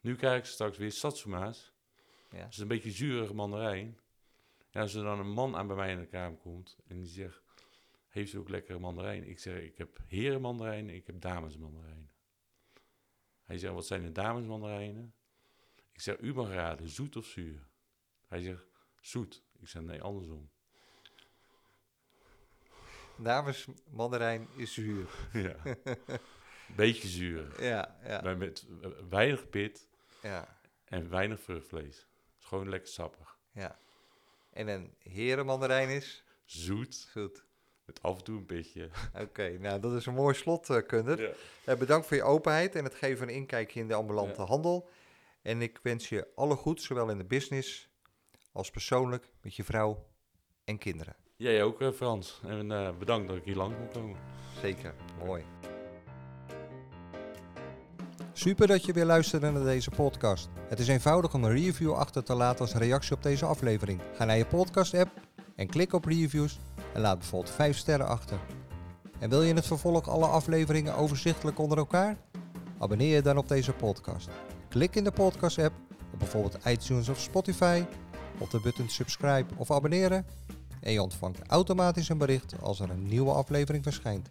nu 0.00 0.16
krijg 0.16 0.38
ik 0.38 0.44
straks 0.44 0.78
weer 0.78 0.92
Satsuma's. 0.92 1.72
ja. 2.30 2.42
Dat 2.42 2.52
is 2.52 2.58
een 2.58 2.68
beetje 2.68 2.90
zurige 2.90 3.34
mandarijn. 3.34 3.98
En 4.70 4.80
als 4.80 4.94
er 4.94 5.02
dan 5.02 5.18
een 5.18 5.30
man 5.32 5.56
aan 5.56 5.66
bij 5.66 5.76
mij 5.76 5.90
in 5.90 5.98
de 5.98 6.06
kamer 6.06 6.38
komt 6.38 6.78
en 6.86 6.96
die 6.96 7.06
zegt, 7.06 7.42
heeft 8.08 8.32
u 8.32 8.38
ook 8.38 8.48
lekkere 8.48 8.78
mandarijn? 8.78 9.28
Ik 9.28 9.38
zeg, 9.38 9.62
ik 9.62 9.78
heb 9.78 9.98
herenmandarijnen, 10.06 10.94
ik 10.94 11.06
heb 11.06 11.20
damesmandarijnen. 11.20 12.10
Hij 13.44 13.58
zegt, 13.58 13.72
wat 13.74 13.86
zijn 13.86 14.02
de 14.02 14.12
damesmandarijnen? 14.12 15.14
Ik 15.92 16.00
zeg, 16.00 16.18
u 16.18 16.34
mag 16.34 16.48
raden, 16.48 16.88
zoet 16.88 17.16
of 17.16 17.26
zuur? 17.26 17.68
Hij 18.28 18.40
zegt, 18.40 18.66
zoet. 19.00 19.42
Ik 19.58 19.68
zeg, 19.68 19.82
nee, 19.82 20.02
andersom. 20.02 20.50
Dames, 23.16 23.66
mandarijn 23.90 24.48
is 24.56 24.72
zuur. 24.74 25.08
ja. 25.32 25.56
Beetje 26.76 27.08
zuur. 27.08 27.54
Ja, 27.62 27.98
ja, 28.04 28.20
Maar 28.22 28.36
met 28.36 28.66
eh, 28.82 28.90
weinig 29.08 29.48
pit 29.48 29.88
ja, 30.22 30.58
en 30.84 31.10
weinig 31.10 31.40
vruchtvlees. 31.40 31.96
Het 31.96 32.38
is 32.38 32.44
gewoon 32.44 32.68
lekker 32.68 32.88
sappig. 32.88 33.38
ja. 33.52 33.78
En 34.52 34.68
een 34.68 34.94
herenmandarijn 34.98 35.88
is? 35.88 36.24
Zoet, 36.44 37.08
Goed. 37.12 37.44
met 37.84 38.02
af 38.02 38.18
en 38.18 38.24
toe 38.24 38.36
een 38.38 38.46
pitje. 38.46 38.90
Oké, 39.20 39.58
nou 39.58 39.80
dat 39.80 39.92
is 39.92 40.06
een 40.06 40.14
mooi 40.14 40.34
slot, 40.34 40.70
eh, 40.70 40.86
Kunder. 40.86 41.20
Ja. 41.22 41.30
Eh, 41.64 41.76
bedankt 41.78 42.06
voor 42.06 42.16
je 42.16 42.22
openheid 42.22 42.74
en 42.74 42.84
het 42.84 42.94
geven 42.94 43.18
van 43.18 43.28
een 43.28 43.34
inkijkje 43.34 43.80
in 43.80 43.88
de 43.88 43.94
ambulante 43.94 44.40
Ja. 44.40 44.46
handel. 44.46 44.88
En 45.42 45.62
ik 45.62 45.78
wens 45.82 46.08
je 46.08 46.26
alle 46.34 46.56
goed, 46.56 46.82
zowel 46.82 47.10
in 47.10 47.18
de 47.18 47.24
business 47.24 47.88
als 48.52 48.70
persoonlijk 48.70 49.30
met 49.42 49.56
je 49.56 49.64
vrouw 49.64 50.06
en 50.64 50.78
kinderen. 50.78 51.16
Jij 51.36 51.62
ook, 51.62 51.80
eh, 51.80 51.90
Frans. 51.92 52.40
En 52.46 52.68
bedankt 52.98 53.28
dat 53.28 53.36
ik 53.36 53.44
hier 53.44 53.56
lang 53.56 53.76
kon 53.76 53.88
komen. 54.02 54.18
Zeker, 54.60 54.94
mooi. 55.24 55.44
Super 58.40 58.66
dat 58.66 58.84
je 58.84 58.92
weer 58.92 59.04
luisterde 59.04 59.50
naar 59.50 59.64
deze 59.64 59.90
podcast. 59.90 60.48
Het 60.68 60.78
is 60.78 60.88
eenvoudig 60.88 61.34
om 61.34 61.44
een 61.44 61.52
review 61.52 61.92
achter 61.92 62.24
te 62.24 62.34
laten 62.34 62.60
als 62.60 62.74
reactie 62.74 63.14
op 63.14 63.22
deze 63.22 63.46
aflevering. 63.46 64.00
Ga 64.14 64.24
naar 64.24 64.36
je 64.36 64.46
podcast-app 64.46 65.10
en 65.56 65.66
klik 65.66 65.92
op 65.92 66.04
reviews 66.04 66.58
en 66.94 67.00
laat 67.00 67.18
bijvoorbeeld 67.18 67.54
5 67.54 67.76
sterren 67.76 68.06
achter. 68.06 68.38
En 69.18 69.30
wil 69.30 69.42
je 69.42 69.48
in 69.48 69.56
het 69.56 69.66
vervolg 69.66 70.08
alle 70.08 70.26
afleveringen 70.26 70.96
overzichtelijk 70.96 71.58
onder 71.58 71.78
elkaar? 71.78 72.16
Abonneer 72.78 73.14
je 73.14 73.22
dan 73.22 73.38
op 73.38 73.48
deze 73.48 73.72
podcast. 73.72 74.28
Klik 74.68 74.96
in 74.96 75.04
de 75.04 75.12
podcast-app 75.12 75.74
op 76.12 76.18
bijvoorbeeld 76.18 76.58
iTunes 76.64 77.08
of 77.08 77.20
Spotify 77.20 77.84
op 78.38 78.50
de 78.50 78.60
button 78.60 78.88
subscribe 78.88 79.54
of 79.56 79.70
abonneren 79.70 80.26
en 80.80 80.92
je 80.92 81.02
ontvangt 81.02 81.40
automatisch 81.46 82.08
een 82.08 82.18
bericht 82.18 82.54
als 82.62 82.80
er 82.80 82.90
een 82.90 83.06
nieuwe 83.06 83.32
aflevering 83.32 83.84
verschijnt. 83.84 84.30